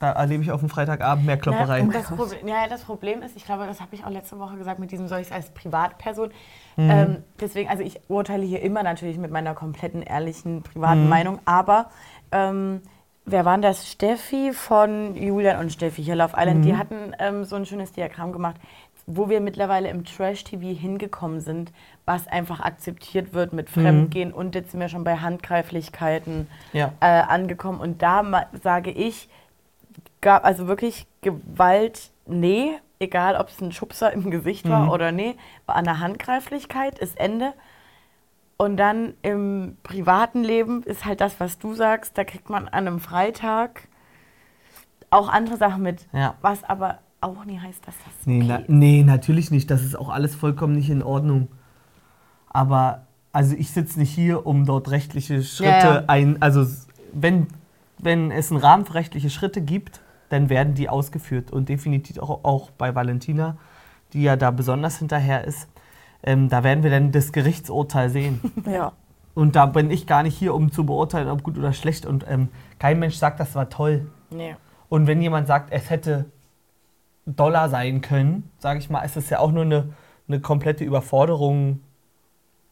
da 0.01 0.13
erlebe 0.13 0.43
ich 0.43 0.51
auf 0.53 0.61
dem 0.61 0.69
Freitagabend 0.69 1.27
mehr 1.27 1.37
Klopperei. 1.37 1.79
Ja, 1.79 1.85
und 1.85 1.95
das, 1.95 2.05
Problem, 2.07 2.47
ja, 2.49 2.67
das 2.69 2.83
Problem 2.83 3.23
ist, 3.23 3.37
ich 3.37 3.45
glaube, 3.45 3.67
das 3.67 3.81
habe 3.81 3.95
ich 3.95 4.05
auch 4.05 4.11
letzte 4.11 4.39
Woche 4.39 4.57
gesagt, 4.57 4.79
mit 4.79 4.91
diesem 4.93 5.09
soll 5.09 5.21
ich 5.21 5.27
es 5.29 5.33
als 5.33 5.51
Privatperson. 5.51 6.31
Mhm. 6.77 6.91
Ähm, 6.91 7.17
deswegen, 7.41 7.69
also 7.69 7.83
ich 7.83 8.01
urteile 8.09 8.45
hier 8.45 8.63
immer 8.63 8.83
natürlich 8.83 9.19
mit 9.19 9.31
meiner 9.31 9.55
kompletten, 9.55 10.03
ehrlichen, 10.03 10.63
privaten 10.63 11.05
Mhm. 11.05 11.09
Meinung, 11.09 11.39
aber 11.45 11.91
ähm, 12.33 12.83
wer 13.25 13.45
waren 13.45 13.61
das? 13.63 13.91
Steffi 13.91 14.53
von 14.53 15.17
Julian 15.17 15.59
und 15.61 15.73
Steffi 15.73 16.03
hier 16.05 16.15
Love 16.17 16.35
Island, 16.37 16.61
Mhm. 16.61 16.63
die 16.63 16.77
hatten 16.77 17.15
ähm, 17.19 17.45
so 17.45 17.57
ein 17.57 17.67
schönes 17.67 17.93
Diagramm 17.93 18.33
gemacht, 18.33 18.57
wo 19.11 19.29
wir 19.31 19.41
mittlerweile 19.41 19.89
im 19.89 20.05
Trash-TV 20.05 20.79
hingekommen 20.79 21.41
sind, 21.41 21.73
was 22.05 22.27
einfach 22.29 22.61
akzeptiert 22.61 23.33
wird 23.33 23.55
mit 23.55 23.71
Fremdgehen 23.71 24.33
und 24.35 24.55
jetzt 24.55 24.71
sind 24.73 24.81
wir 24.81 24.89
schon 24.91 25.03
bei 25.03 25.17
Handgreiflichkeiten 25.17 26.47
Ja. 26.73 26.93
äh, 27.01 27.07
angekommen. 27.07 27.81
Und 27.81 28.03
da 28.03 28.23
sage 28.63 28.91
ich, 28.91 29.29
gab 30.21 30.45
also 30.45 30.67
wirklich 30.67 31.07
Gewalt, 31.23 32.11
nee, 32.27 32.73
egal 32.99 33.37
ob 33.37 33.49
es 33.49 33.61
ein 33.61 33.73
Schubser 33.73 34.13
im 34.13 34.31
Gesicht 34.31 34.69
war 34.69 34.93
oder 34.93 35.13
nee, 35.13 35.37
bei 35.67 35.75
einer 35.75 36.01
Handgreiflichkeit 36.01 36.99
ist 36.99 37.19
Ende. 37.19 37.53
Und 38.57 38.77
dann 38.77 39.15
im 39.23 39.77
privaten 39.85 40.43
Leben 40.43 40.83
ist 40.83 41.05
halt 41.05 41.21
das, 41.21 41.39
was 41.39 41.59
du 41.61 41.75
sagst, 41.75 42.19
da 42.19 42.25
kriegt 42.25 42.51
man 42.51 42.67
an 42.67 42.89
einem 42.89 42.99
Freitag 43.01 43.87
auch 45.11 45.29
andere 45.29 45.57
Sachen 45.57 45.83
mit, 45.83 46.07
Ja. 46.13 46.35
was 46.43 46.65
aber 46.65 46.99
auch 47.21 47.45
nie 47.45 47.59
heißt, 47.59 47.87
dass 47.87 47.95
das 48.05 48.27
Nee, 48.27 48.39
okay 48.39 48.47
na, 48.49 48.57
ist. 48.57 48.69
nee, 48.69 49.03
natürlich 49.05 49.51
nicht. 49.53 49.71
Das 49.71 49.83
ist 49.85 49.97
auch 49.97 50.09
alles 50.09 50.35
vollkommen 50.35 50.75
nicht 50.75 50.91
in 50.91 51.03
Ordnung. 51.05 51.49
Aber 52.49 53.07
also 53.33 53.55
ich 53.57 53.71
sitze 53.71 53.99
nicht 54.01 54.11
hier, 54.13 54.45
um 54.47 54.65
dort 54.67 54.91
rechtliche 54.91 55.43
Schritte 55.43 55.69
Ja, 55.71 55.95
ja. 56.01 56.05
ein. 56.09 56.43
Also 56.43 56.67
wenn, 57.13 57.47
wenn 57.99 58.31
es 58.33 58.51
einen 58.51 58.61
Rahmen 58.61 58.87
für 58.87 58.95
rechtliche 58.95 59.31
Schritte 59.31 59.61
gibt, 59.61 60.01
dann 60.29 60.49
werden 60.49 60.75
die 60.75 60.89
ausgeführt. 60.89 61.51
Und 61.51 61.69
definitiv 61.69 62.19
auch, 62.19 62.45
auch 62.45 62.71
bei 62.71 62.95
Valentina, 62.95 63.57
die 64.13 64.23
ja 64.23 64.37
da 64.37 64.51
besonders 64.51 64.99
hinterher 64.99 65.45
ist. 65.45 65.69
Ähm, 66.23 66.49
da 66.49 66.65
werden 66.65 66.83
wir 66.83 66.91
dann 66.91 67.13
das 67.13 67.33
Gerichtsurteil 67.33 68.11
sehen. 68.11 68.41
Ja. 68.67 68.93
Und 69.35 69.55
da 69.55 69.67
bin 69.67 69.93
ich 69.93 70.09
gar 70.09 70.25
nicht 70.25 70.37
hier, 70.37 70.53
um 70.53 70.73
zu 70.73 70.85
beurteilen, 70.85 71.29
ob 71.29 71.45
gut 71.45 71.57
oder 71.57 71.73
schlecht. 71.73 72.07
Und 72.07 72.25
ähm, 72.29 72.49
kein 72.81 72.99
Mensch 72.99 73.15
sagt, 73.15 73.39
das 73.39 73.55
war 73.55 73.71
toll. 73.71 74.11
Nee. 74.31 74.57
Und 74.89 75.07
wenn 75.07 75.23
jemand 75.23 75.47
sagt, 75.47 75.73
es 75.73 75.91
hätte 75.91 76.25
Dollar 77.25 77.69
sein 77.69 78.01
können, 78.01 78.51
sage 78.59 78.81
ich 78.81 78.91
mal, 78.91 79.03
ist 79.03 79.17
es 79.17 79.31
ja 79.31 79.39
auch 79.39 79.53
nur 79.53 79.63
eine, 79.63 79.91
eine 80.27 80.41
komplette 80.41 80.83
Überforderung 80.83 81.81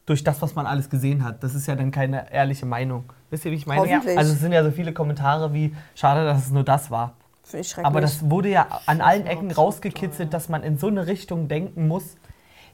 durch 0.05 0.23
das, 0.23 0.41
was 0.41 0.55
man 0.55 0.65
alles 0.65 0.89
gesehen 0.89 1.23
hat. 1.23 1.43
Das 1.43 1.53
ist 1.53 1.67
ja 1.67 1.75
dann 1.75 1.91
keine 1.91 2.31
ehrliche 2.33 2.65
Meinung. 2.65 3.05
Wisst 3.29 3.45
ihr, 3.45 3.51
wie 3.51 3.55
ich 3.55 3.67
meine? 3.67 3.81
Also 4.17 4.33
es 4.33 4.39
sind 4.39 4.51
ja 4.51 4.63
so 4.63 4.71
viele 4.71 4.93
Kommentare 4.93 5.53
wie, 5.53 5.75
schade, 5.95 6.25
dass 6.25 6.47
es 6.47 6.51
nur 6.51 6.63
das 6.63 6.89
war. 6.89 7.13
Finde 7.47 7.61
ich 7.61 7.69
schrecklich. 7.69 7.85
Aber 7.87 8.01
das 8.01 8.29
wurde 8.29 8.49
ja 8.49 8.67
an 8.87 8.99
allen 8.99 9.25
Ecken 9.25 9.51
rausgekitzelt, 9.51 10.33
dass 10.33 10.49
man 10.49 10.63
in 10.63 10.77
so 10.77 10.87
eine 10.87 11.07
Richtung 11.07 11.47
denken 11.47 11.87
muss, 11.87 12.17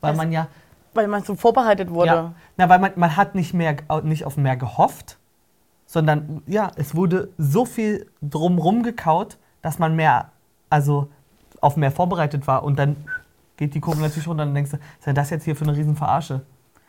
weil 0.01 0.11
Das- 0.11 0.17
man 0.17 0.31
ja 0.31 0.47
Weil 0.95 1.07
man 1.07 1.23
so 1.23 1.35
vorbereitet 1.35 1.91
wurde. 1.91 2.07
ja. 2.07 2.33
Na, 2.57 2.69
weil 2.69 2.79
man, 2.79 2.91
man 2.95 3.15
hat 3.15 3.35
nicht, 3.35 3.53
mehr, 3.53 3.75
nicht 4.03 4.25
auf 4.25 4.35
mehr 4.37 4.57
gehofft, 4.57 5.17
sondern 5.85 6.41
ja, 6.47 6.71
es 6.75 6.95
wurde 6.95 7.29
so 7.37 7.65
viel 7.65 8.07
drumrum 8.21 8.81
gekaut, 8.83 9.37
dass 9.61 9.77
man 9.79 9.95
mehr, 9.95 10.31
also 10.71 11.07
auf 11.61 11.77
mehr 11.77 11.91
vorbereitet 11.91 12.47
war. 12.47 12.63
Und 12.63 12.77
dann 12.79 12.95
geht 13.57 13.75
die 13.75 13.79
Kurve 13.79 14.01
natürlich 14.01 14.27
runter 14.27 14.41
und 14.43 14.49
dann 14.49 14.55
denkst 14.55 14.71
du, 14.71 14.77
was 14.77 14.97
ist 14.99 15.05
denn 15.07 15.15
das 15.15 15.29
jetzt 15.29 15.43
hier 15.45 15.55
für 15.55 15.65
eine 15.65 15.75
Riesenverarsche? 15.77 16.41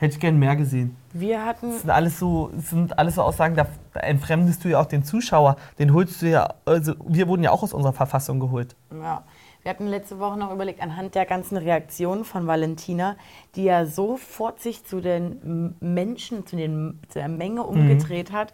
Hätte 0.04 0.16
ich 0.16 0.20
gern 0.20 0.38
mehr 0.38 0.54
gesehen. 0.54 0.98
Wir 1.14 1.46
hatten 1.46 1.70
Das 1.70 1.80
sind 1.80 1.90
alles 1.90 2.18
so, 2.18 2.50
sind 2.58 2.98
alles 2.98 3.14
so 3.14 3.22
Aussagen, 3.22 3.56
da, 3.56 3.66
entfremdest 3.94 4.62
du 4.62 4.68
ja 4.68 4.78
auch 4.78 4.84
den 4.84 5.02
Zuschauer. 5.02 5.56
Den 5.78 5.94
holst 5.94 6.20
du 6.20 6.28
ja, 6.28 6.52
also 6.66 6.92
wir 7.06 7.26
wurden 7.26 7.42
ja 7.42 7.50
auch 7.50 7.62
aus 7.62 7.72
unserer 7.72 7.94
Verfassung 7.94 8.38
geholt. 8.38 8.76
Ja. 8.92 9.24
Wir 9.62 9.70
hatten 9.70 9.86
letzte 9.86 10.18
Woche 10.18 10.38
noch 10.38 10.52
überlegt, 10.52 10.82
anhand 10.82 11.14
der 11.14 11.24
ganzen 11.24 11.56
Reaktionen 11.56 12.26
von 12.26 12.46
Valentina, 12.46 13.16
die 13.56 13.64
ja 13.64 13.86
sofort 13.86 14.60
sich 14.60 14.84
zu 14.84 15.00
den 15.00 15.74
Menschen, 15.80 16.46
zu, 16.46 16.56
den, 16.56 17.00
zu 17.08 17.18
der 17.18 17.28
Menge 17.28 17.62
umgedreht 17.62 18.30
hat, 18.30 18.52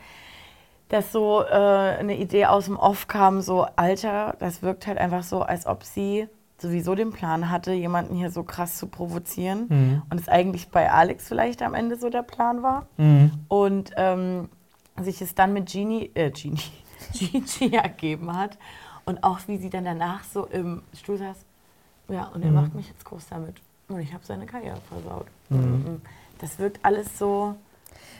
dass 0.88 1.11
so 1.11 1.42
äh, 1.42 1.52
eine 1.52 2.16
Idee 2.16 2.47
aus 2.47 2.66
dem 2.66 2.76
Off 2.76 3.09
kam, 3.09 3.40
so, 3.40 3.66
Alter, 3.75 4.37
das 4.38 4.62
wirkt 4.62 4.87
halt 4.87 4.99
einfach 4.99 5.25
so, 5.25 5.42
als 5.42 5.66
ob 5.66 5.83
sie 5.83 6.28
sowieso 6.61 6.95
den 6.95 7.11
Plan 7.11 7.50
hatte, 7.50 7.73
jemanden 7.73 8.14
hier 8.14 8.31
so 8.31 8.43
krass 8.43 8.76
zu 8.76 8.87
provozieren. 8.87 10.02
Und 10.11 10.21
es 10.21 10.29
eigentlich 10.29 10.69
bei 10.71 10.90
Alex 10.90 11.26
vielleicht 11.29 11.62
am 11.62 11.75
Ende 11.75 11.97
so 11.97 12.11
der 12.11 12.23
Plan 12.23 12.62
war. 12.62 12.87
Und 13.49 13.93
ähm, 13.97 14.49
sich 15.00 15.23
es 15.23 15.35
dann 15.35 15.52
mit 15.52 15.71
Genie, 15.73 16.11
äh, 16.14 16.31
Genie, 16.31 16.61
Gigi 17.12 17.75
ergeben 17.75 18.37
hat. 18.37 18.59
Und 19.07 19.25
auch 19.25 19.40
wie 19.47 19.57
sie 19.57 19.71
dann 19.71 19.85
danach 19.85 20.23
so 20.25 20.45
im 20.47 20.83
Stuhl 20.95 21.17
saß. 21.19 21.37
Ja, 22.09 22.25
und 22.35 22.43
er 22.45 22.50
macht 22.50 22.75
mich 22.75 22.88
jetzt 22.88 23.05
groß 23.05 23.26
damit. 23.31 23.57
Und 23.88 24.00
ich 24.00 24.12
habe 24.12 24.25
seine 24.25 24.47
Karriere 24.47 24.79
versaut. 24.88 25.26
Mhm. 25.49 26.00
Das 26.38 26.59
wirkt 26.59 26.81
alles 26.85 27.19
so. 27.19 27.55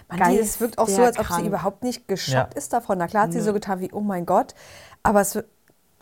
Man, 0.09 0.35
es 0.35 0.61
wirkt 0.61 0.78
auch 0.78 0.88
so, 0.88 1.02
als 1.02 1.18
ob 1.18 1.26
sie 1.26 1.47
überhaupt 1.47 1.82
nicht 1.85 2.09
geschockt 2.09 2.54
Ja. 2.54 2.59
ist 2.59 2.73
davon. 2.73 2.99
Na 2.99 3.06
klar 3.06 3.25
hat 3.25 3.32
sie 3.32 3.40
so 3.40 3.52
getan 3.52 3.80
wie, 3.80 3.90
oh 3.92 4.00
mein 4.00 4.26
Gott. 4.26 4.54
Aber 5.02 5.20
es, 5.20 5.38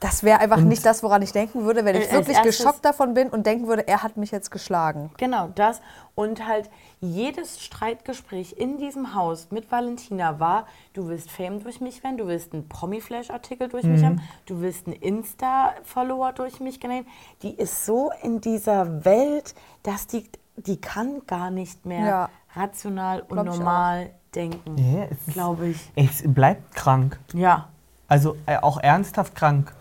das 0.00 0.22
wäre 0.22 0.38
einfach 0.40 0.60
nicht 0.60 0.86
das, 0.86 1.02
woran 1.02 1.22
ich 1.22 1.32
denken 1.32 1.64
würde, 1.64 1.84
wenn 1.84 1.96
ich 1.96 2.02
Äh, 2.04 2.16
als 2.16 2.26
wirklich 2.28 2.36
erstes- 2.36 2.58
geschockt 2.58 2.84
davon 2.84 3.14
bin 3.14 3.30
und 3.30 3.46
denken 3.46 3.66
würde, 3.66 3.86
er 3.88 4.02
hat 4.04 4.16
mich 4.16 4.30
jetzt 4.30 4.50
geschlagen. 4.50 5.10
Genau, 5.16 5.48
das. 5.56 5.80
Und 6.14 6.46
halt 6.46 6.70
jedes 7.00 7.60
Streitgespräch 7.60 8.52
in 8.58 8.78
diesem 8.78 9.14
Haus 9.14 9.48
mit 9.50 9.70
Valentina 9.72 10.38
war, 10.38 10.66
du 10.92 11.08
willst 11.08 11.30
Fame 11.30 11.60
durch 11.62 11.80
mich 11.80 12.02
werden, 12.04 12.16
du 12.16 12.26
willst 12.28 12.52
einen 12.52 12.68
Promi-Flash-Artikel 12.68 13.68
durch 13.68 13.84
mich 13.84 14.04
haben, 14.04 14.20
du 14.46 14.60
willst 14.60 14.86
einen 14.86 14.96
Insta-Follower 14.96 16.32
durch 16.32 16.60
mich 16.60 16.80
generieren. 16.80 17.06
Die 17.42 17.54
ist 17.54 17.84
so 17.84 18.10
in 18.22 18.40
dieser 18.40 19.04
Welt, 19.04 19.54
dass 19.82 20.06
die, 20.06 20.28
die 20.56 20.80
kann 20.80 21.22
gar 21.26 21.50
nicht 21.50 21.86
mehr 21.86 22.06
Ja. 22.06 22.28
rational 22.54 23.20
und 23.28 23.38
ich 23.38 23.44
normal 23.44 24.10
denken. 24.34 24.76
Ja, 24.78 25.06
Glaube 25.32 25.68
ich. 25.68 25.90
Es 25.96 26.22
bleibt 26.24 26.74
krank. 26.74 27.18
Ja. 27.34 27.68
Also 28.08 28.36
äh, 28.46 28.56
auch 28.58 28.78
ernsthaft 28.80 29.34
krank. 29.34 29.72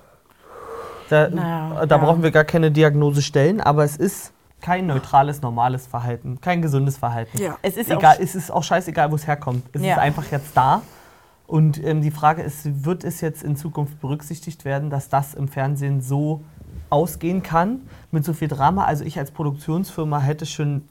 Da, 1.10 1.30
Naja, 1.30 1.86
da 1.86 1.96
ja. 1.96 2.04
brauchen 2.04 2.24
wir 2.24 2.32
gar 2.32 2.44
keine 2.44 2.72
Diagnose 2.72 3.22
stellen, 3.22 3.62
aber 3.62 3.84
es 3.84 3.96
ist 3.98 4.34
kein 4.62 4.88
neutrales, 4.88 5.42
normales 5.42 5.86
Verhalten, 5.88 6.40
kein 6.42 6.62
gesundes 6.62 6.98
Verhalten. 6.98 7.38
Ja. 7.42 7.58
Es 7.62 7.78
ist 7.78 7.90
egal, 7.92 8.16
auch, 8.16 8.20
es 8.20 8.36
ist 8.36 8.52
auch 8.52 8.64
scheißegal, 8.64 9.12
wo 9.12 9.16
es 9.16 9.28
herkommt. 9.28 9.64
Es 9.74 9.82
Ja. 9.82 9.94
ist 9.94 10.00
einfach 10.00 10.26
jetzt 10.32 10.56
da. 10.58 10.82
Und 11.46 11.82
ähm, 11.84 12.02
die 12.02 12.12
Frage 12.12 12.42
ist, 12.42 12.84
wird 12.84 13.04
es 13.06 13.22
jetzt 13.22 13.44
in 13.44 13.56
Zukunft 13.56 14.02
berücksichtigt 14.02 14.66
werden, 14.66 14.90
dass 14.90 15.08
das 15.10 15.34
im 15.34 15.48
Fernsehen 15.48 16.02
so 16.02 16.42
ausgehen 16.90 17.42
kann, 17.44 17.82
mit 18.12 18.26
so 18.26 18.34
viel 18.34 18.48
Drama? 18.50 18.84
Also 18.86 19.06
ich 19.06 19.18
als 19.18 19.32
Produktionsfirma 19.32 20.20
hätte 20.20 20.46
schon, 20.46 20.84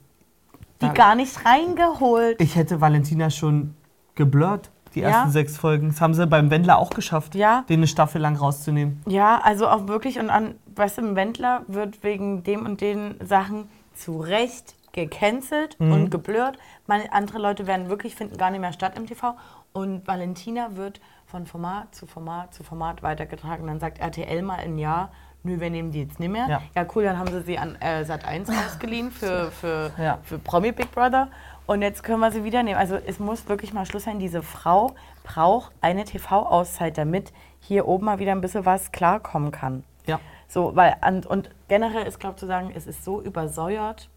die 0.80 0.88
gar 0.90 1.14
nicht 1.14 1.44
reingeholt. 1.44 2.40
ich 2.40 2.56
hätte 2.56 2.80
Valentina 2.80 3.28
schon 3.30 3.74
geblurrt, 4.14 4.70
die 4.96 5.02
Ja. 5.02 5.10
ersten 5.10 5.30
sechs 5.30 5.56
Folgen. 5.56 5.88
Das 5.90 6.00
haben 6.00 6.14
sie 6.14 6.26
beim 6.26 6.50
Wendler 6.50 6.78
auch 6.78 6.90
geschafft, 6.90 7.34
Ja. 7.34 7.64
den 7.68 7.80
eine 7.80 7.86
Staffel 7.86 8.20
lang 8.20 8.36
rauszunehmen. 8.36 9.02
Ja, 9.06 9.40
also 9.42 9.68
auch 9.68 9.86
wirklich 9.86 10.18
und 10.18 10.30
an, 10.30 10.56
weißt 10.74 10.98
du, 10.98 11.02
im 11.02 11.16
Wendler 11.16 11.62
wird 11.68 12.02
wegen 12.02 12.42
dem 12.42 12.66
und 12.66 12.80
den 12.80 13.14
Sachen 13.24 13.68
zu 13.94 14.18
Recht 14.18 14.74
gecancelt 14.92 15.78
Mhm. 15.78 15.92
und 15.92 16.10
geblurrt. 16.10 16.58
Meine, 16.86 17.12
andere 17.12 17.38
Leute 17.38 17.66
werden 17.66 17.88
wirklich 17.88 18.14
finden 18.16 18.36
gar 18.38 18.50
nicht 18.50 18.60
mehr 18.60 18.72
statt 18.72 18.94
im 18.96 19.06
TV. 19.06 19.36
Und 19.72 20.06
Valentina 20.06 20.74
wird 20.76 21.00
von 21.26 21.46
Format 21.46 21.94
zu 21.94 22.06
Format 22.06 22.54
zu 22.54 22.64
Format 22.64 23.02
weitergetragen. 23.02 23.66
Dann 23.66 23.78
sagt 23.78 23.98
RTL 23.98 24.40
mal 24.42 24.58
ein 24.58 24.78
Jahr, 24.78 25.10
nö, 25.42 25.60
wir 25.60 25.68
nehmen 25.70 25.90
die 25.90 26.00
jetzt 26.00 26.18
nicht 26.18 26.30
mehr. 26.32 26.48
Ja. 26.74 26.86
cool, 26.94 27.04
dann 27.04 27.18
haben 27.18 27.30
sie 27.30 27.42
sie 27.42 27.58
an 27.58 27.76
äh, 27.76 28.04
Sat 28.04 28.24
1 28.24 28.48
ausgeliehen 28.66 29.10
für, 29.10 29.50
für, 29.50 29.90
Ja. 29.98 30.18
für 30.22 30.38
Promi 30.38 30.72
Big 30.72 30.90
Brother. 30.92 31.28
Und 31.66 31.82
jetzt 31.82 32.02
können 32.02 32.20
wir 32.20 32.30
sie 32.30 32.44
wieder 32.44 32.62
nehmen. 32.62 32.78
Also 32.78 32.94
es 32.94 33.18
muss 33.18 33.48
wirklich 33.48 33.72
mal 33.72 33.86
Schluss 33.86 34.04
sein. 34.04 34.18
Diese 34.18 34.42
Frau 34.42 34.94
braucht 35.24 35.72
eine 35.80 36.04
TV-Auszeit, 36.04 36.96
damit 36.96 37.32
hier 37.60 37.88
oben 37.88 38.06
mal 38.06 38.18
wieder 38.18 38.32
ein 38.32 38.40
bisschen 38.40 38.64
was 38.64 38.92
klarkommen 38.92 39.50
kann. 39.50 39.82
Ja. 40.06 40.20
So, 40.48 40.76
weil, 40.76 40.96
an, 41.00 41.24
und 41.24 41.50
generell 41.68 42.06
ist, 42.06 42.20
glaube 42.20 42.34
ich, 42.34 42.40
zu 42.40 42.46
sagen, 42.46 42.72
es 42.74 42.86
ist 42.86 43.04
so 43.04 43.20
übersäuert, 43.20 44.08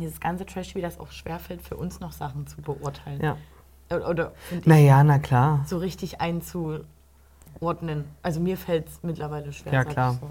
dieses 0.00 0.18
ganze 0.18 0.46
Trash, 0.46 0.74
wie 0.74 0.80
das 0.80 0.98
auch 0.98 1.12
schwerfällt, 1.12 1.62
für 1.62 1.76
uns 1.76 2.00
noch 2.00 2.12
Sachen 2.12 2.46
zu 2.46 2.60
beurteilen. 2.60 3.20
Ja. 3.22 3.36
Oder, 3.90 4.08
oder 4.08 4.32
Naja, 4.64 5.02
na 5.04 5.18
klar. 5.18 5.64
so 5.66 5.78
richtig 5.78 6.20
einzuordnen. 6.20 6.86
Also 8.22 8.40
mir 8.40 8.56
fällt 8.56 8.88
es 8.88 9.02
mittlerweile 9.02 9.52
schwer. 9.52 9.72
Ja, 9.72 9.84
klar. 9.84 10.14
So. 10.14 10.30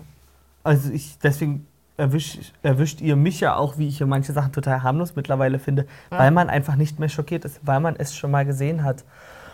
Also 0.64 0.92
ich, 0.92 1.18
deswegen 1.20 1.68
erwisch, 2.00 2.40
erwischt 2.64 3.02
ihr 3.02 3.16
mich 3.16 3.40
ja 3.40 3.56
auch, 3.56 3.78
wie 3.78 3.88
ich 3.88 4.00
ja 4.00 4.06
manche 4.06 4.34
Sachen 4.34 4.52
total 4.52 4.82
harmlos 4.84 5.16
mittlerweile 5.16 5.60
finde, 5.60 5.86
weil 6.10 6.32
man 6.32 6.50
einfach 6.50 6.76
nicht 6.76 7.00
mehr 7.00 7.10
schockiert 7.10 7.46
ist, 7.46 7.60
weil 7.64 7.80
man 7.80 7.96
es 7.98 8.16
schon 8.16 8.32
mal 8.32 8.46
gesehen 8.46 8.84
hat. 8.84 9.04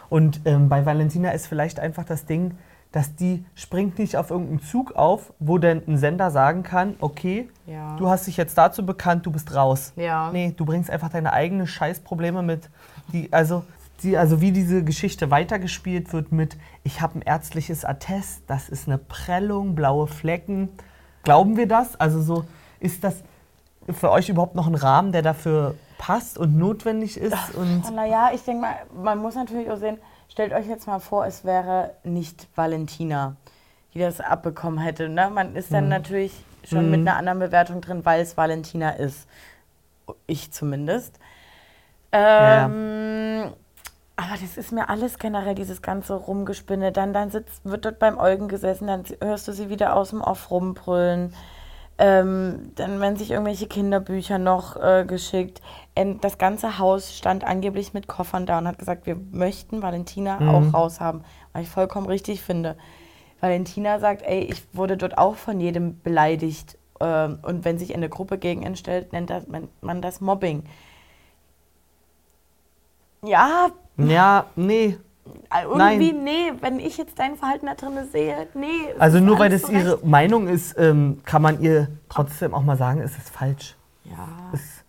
Und 0.09 0.41
ähm, 0.45 0.69
bei 0.69 0.85
Valentina 0.85 1.31
ist 1.31 1.47
vielleicht 1.47 1.79
einfach 1.79 2.05
das 2.05 2.25
Ding, 2.25 2.55
dass 2.91 3.13
die 3.15 3.43
springt 3.55 3.99
nicht 3.99 4.15
auf 4.15 4.29
irgendeinen 4.31 4.61
Zug 4.61 4.93
auf, 4.95 5.33
wo 5.39 5.57
dann 5.57 5.81
ein 5.85 5.97
Sender 5.97 6.31
sagen 6.31 6.63
kann, 6.63 6.95
okay, 7.01 7.49
Ja. 7.65 7.97
du 7.97 8.07
hast 8.09 8.25
dich 8.27 8.37
jetzt 8.37 8.57
dazu 8.57 8.85
bekannt, 8.85 9.25
du 9.25 9.31
bist 9.31 9.53
raus. 9.53 9.91
Ja. 9.97 10.31
Nee, 10.31 10.53
du 10.55 10.63
bringst 10.63 10.89
einfach 10.89 11.09
deine 11.09 11.33
eigenen 11.33 11.67
Scheißprobleme 11.67 12.41
mit. 12.41 12.69
Die, 13.11 13.33
also, 13.33 13.65
die, 14.01 14.17
also 14.17 14.39
wie 14.39 14.53
diese 14.53 14.83
Geschichte 14.85 15.29
weitergespielt 15.29 16.13
wird 16.13 16.31
mit, 16.31 16.55
ich 16.83 17.01
habe 17.01 17.19
ein 17.19 17.21
ärztliches 17.21 17.83
Attest, 17.83 18.43
das 18.47 18.69
ist 18.69 18.87
eine 18.87 18.97
Prellung, 18.97 19.75
blaue 19.75 20.07
Flecken. 20.07 20.69
Glauben 21.25 21.57
wir 21.57 21.67
das? 21.67 21.99
Also 21.99 22.21
so, 22.21 22.45
ist 22.79 23.03
das 23.03 23.23
für 23.91 24.11
euch 24.11 24.29
überhaupt 24.29 24.55
noch 24.55 24.67
ein 24.67 24.75
Rahmen, 24.75 25.11
der 25.11 25.21
dafür 25.21 25.75
passt 25.97 26.37
und 26.37 26.57
notwendig 26.57 27.17
ist? 27.17 27.53
Und 27.55 27.93
Naja, 27.93 28.31
ich 28.33 28.43
denke 28.43 28.61
mal, 28.61 28.75
man 28.93 29.17
muss 29.19 29.35
natürlich 29.35 29.69
auch 29.69 29.77
sehen, 29.77 29.97
stellt 30.29 30.53
euch 30.53 30.67
jetzt 30.67 30.87
mal 30.87 30.99
vor, 30.99 31.25
es 31.25 31.43
wäre 31.43 31.91
nicht 32.03 32.47
Valentina, 32.55 33.35
die 33.93 33.99
das 33.99 34.21
abbekommen 34.21 34.79
hätte. 34.79 35.09
Ne? 35.09 35.29
Man 35.29 35.55
ist 35.55 35.73
dann 35.73 35.89
natürlich 35.89 36.33
schon 36.63 36.89
mit 36.89 37.01
einer 37.01 37.17
anderen 37.17 37.39
Bewertung 37.39 37.81
drin, 37.81 38.05
weil 38.05 38.21
es 38.21 38.37
Valentina 38.37 38.91
ist. 38.91 39.27
Ich 40.27 40.51
zumindest. 40.51 41.19
Ja. 42.13 42.69
Aber 44.17 44.37
das 44.39 44.57
ist 44.57 44.71
mir 44.71 44.89
alles 44.89 45.19
generell, 45.19 45.55
dieses 45.55 45.81
ganze 45.81 46.13
Rumgespinne. 46.13 46.91
Dann, 46.91 47.11
dann 47.11 47.31
sitzt, 47.31 47.65
wird 47.65 47.85
dort 47.85 47.99
beim 47.99 48.17
Eugen 48.17 48.47
gesessen, 48.47 48.87
dann 48.87 49.03
hörst 49.21 49.47
du 49.47 49.51
sie 49.51 49.69
wieder 49.69 49.95
aus 49.95 50.11
dem 50.11 50.21
Off 50.21 50.51
rumbrüllen. 50.51 51.33
Ähm, 51.97 52.71
dann 52.75 52.99
werden 52.99 53.15
sich 53.15 53.31
irgendwelche 53.31 53.67
Kinderbücher 53.67 54.37
noch 54.37 54.75
äh, 54.75 55.05
geschickt. 55.05 55.61
Ähm, 55.95 56.19
das 56.21 56.37
ganze 56.37 56.77
Haus 56.77 57.15
stand 57.15 57.45
angeblich 57.45 57.93
mit 57.93 58.07
Koffern 58.07 58.45
da 58.45 58.57
und 58.57 58.67
hat 58.67 58.79
gesagt, 58.79 59.05
wir 59.05 59.15
möchten 59.31 59.81
Valentina 59.81 60.39
auch 60.49 60.73
raushaben. 60.73 61.23
Was 61.53 61.63
ich 61.63 61.69
vollkommen 61.69 62.07
richtig 62.07 62.41
finde. 62.41 62.75
Valentina 63.39 63.99
sagt, 63.99 64.23
ey, 64.23 64.41
ich 64.41 64.63
wurde 64.73 64.97
dort 64.97 65.17
auch 65.17 65.35
von 65.35 65.59
jedem 65.59 66.01
beleidigt. 66.01 66.77
Ähm, 66.99 67.39
und 67.43 67.63
wenn 67.63 67.77
sich 67.77 67.93
eine 67.95 68.09
Gruppe 68.09 68.37
gegen 68.37 68.63
ihn 68.63 68.75
stellt, 68.75 69.13
nennt 69.13 69.29
das, 69.29 69.47
man, 69.47 69.69
man 69.81 70.01
das 70.01 70.19
Mobbing. 70.19 70.63
Ja, 73.23 73.69
ja, 73.97 74.45
nee. 74.55 74.97
irgendwie, 75.63 76.13
nee, 76.13 76.51
wenn 76.61 76.79
ich 76.79 76.97
jetzt 76.97 77.17
dein 77.17 77.35
Verhalten 77.35 77.65
da 77.67 77.75
drin 77.75 77.93
sehe, 78.11 78.47
nee. 78.53 78.93
Also 78.99 79.19
nur 79.19 79.39
weil 79.39 79.49
das 79.49 79.63
so 79.63 79.71
ihre 79.71 79.93
recht. 79.93 80.05
Meinung 80.05 80.47
ist, 80.47 80.77
ähm, 80.77 81.21
kann 81.23 81.41
man 81.41 81.61
ihr 81.61 81.87
trotzdem 82.09 82.53
auch 82.53 82.63
mal 82.63 82.77
sagen, 82.77 83.01
es 83.01 83.17
ist 83.17 83.29
falsch. 83.29 83.75
Ja. 84.03 84.27
Es, 84.53 84.83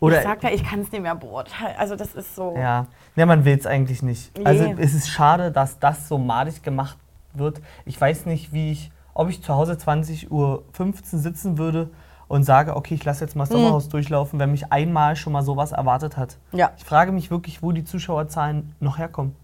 oder 0.00 0.18
ich 0.18 0.24
sag 0.24 0.42
ja, 0.42 0.50
ich 0.50 0.64
kann 0.64 0.80
es 0.80 0.92
nicht 0.92 1.00
mehr 1.02 1.14
beurteilen. 1.14 1.74
Also 1.78 1.96
das 1.96 2.14
ist 2.14 2.34
so. 2.34 2.54
Ja, 2.56 2.86
ja 3.16 3.26
man 3.26 3.44
will 3.44 3.56
es 3.58 3.66
eigentlich 3.66 4.02
nicht. 4.02 4.30
Also 4.44 4.64
Nee. 4.64 4.76
es 4.78 4.94
ist 4.94 5.08
schade, 5.08 5.50
dass 5.50 5.78
das 5.78 6.08
so 6.08 6.18
madig 6.18 6.62
gemacht 6.62 6.98
wird. 7.32 7.60
Ich 7.84 8.00
weiß 8.00 8.26
nicht, 8.26 8.52
wie 8.52 8.72
ich, 8.72 8.90
ob 9.14 9.30
ich 9.30 9.42
zu 9.42 9.54
Hause 9.54 9.72
20.15 9.72 10.30
Uhr 10.30 10.62
sitzen 10.72 11.58
würde 11.58 11.90
und 12.28 12.42
sage, 12.44 12.74
okay, 12.76 12.94
ich 12.94 13.04
lasse 13.04 13.24
jetzt 13.24 13.36
mal 13.36 13.44
das 13.44 13.50
Sommerhaus 13.52 13.88
durchlaufen, 13.88 14.38
wenn 14.38 14.50
mich 14.50 14.72
einmal 14.72 15.16
schon 15.16 15.32
mal 15.32 15.42
sowas 15.42 15.72
erwartet 15.72 16.16
hat. 16.16 16.36
Ja. 16.52 16.72
Ich 16.76 16.84
frage 16.84 17.12
mich 17.12 17.30
wirklich, 17.30 17.62
wo 17.62 17.72
die 17.72 17.84
Zuschauerzahlen 17.84 18.74
noch 18.80 18.98
herkommen. 18.98 19.36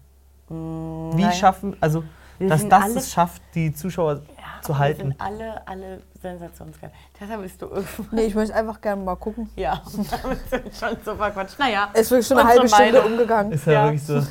Wie 0.49 1.21
nein. 1.21 1.31
schaffen, 1.33 1.75
also 1.79 2.03
Wir 2.37 2.49
dass 2.49 2.67
das 2.67 2.83
alle- 2.83 2.95
es 2.97 3.11
schafft, 3.11 3.41
die 3.55 3.73
Zuschauer 3.73 4.21
zu 4.61 4.73
Wir 4.73 4.79
halten. 4.79 5.01
sind 5.09 5.15
alle, 5.21 5.65
alle 5.67 6.01
sensationsgeil. 6.21 6.91
Deshalb 7.19 7.41
bist 7.41 7.61
du 7.61 7.65
irgendwann. 7.67 8.07
Nee, 8.11 8.23
ich 8.25 8.35
möchte 8.35 8.53
einfach 8.55 8.79
gerne 8.81 9.01
mal 9.01 9.15
gucken. 9.15 9.49
Ja, 9.55 9.81
damit 10.23 10.39
sind 10.49 10.65
wir 10.65 10.71
schon 10.73 10.97
so 11.03 11.15
verquatscht. 11.15 11.57
Naja. 11.59 11.89
Es 11.93 12.01
ist 12.01 12.11
wirklich 12.11 12.27
schon 12.27 12.37
eine 12.37 12.49
halbe 12.49 12.67
Stunde 12.67 13.01
umgegangen. 13.01 13.51
Ist 13.53 13.65
ja, 13.65 13.73
Ja. 13.73 13.83
wirklich 13.85 14.03
so 14.03 14.21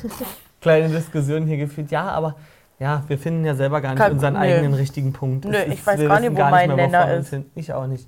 kleine 0.61 0.89
Diskussion 0.89 1.45
hier 1.47 1.57
gefühlt. 1.57 1.91
Ja, 1.91 2.07
aber 2.09 2.35
ja, 2.79 3.03
wir 3.07 3.17
finden 3.17 3.45
ja 3.45 3.55
selber 3.55 3.81
gar 3.81 3.91
nicht 3.91 3.99
Kann- 3.99 4.11
unseren 4.13 4.33
nö. 4.33 4.39
eigenen 4.39 4.73
richtigen 4.73 5.13
Punkt. 5.13 5.45
Nö, 5.45 5.55
Es 5.55 5.73
ich 5.73 5.85
weiß 5.87 5.99
gar 6.07 6.19
nicht, 6.19 6.31
wo 6.35 6.39
mein 6.41 6.67
mehr, 6.75 6.87
Nenner 6.87 7.13
ist. 7.13 7.29
hin- 7.29 7.45
Ich 7.55 7.71
auch 7.73 7.87
nicht. 7.87 8.07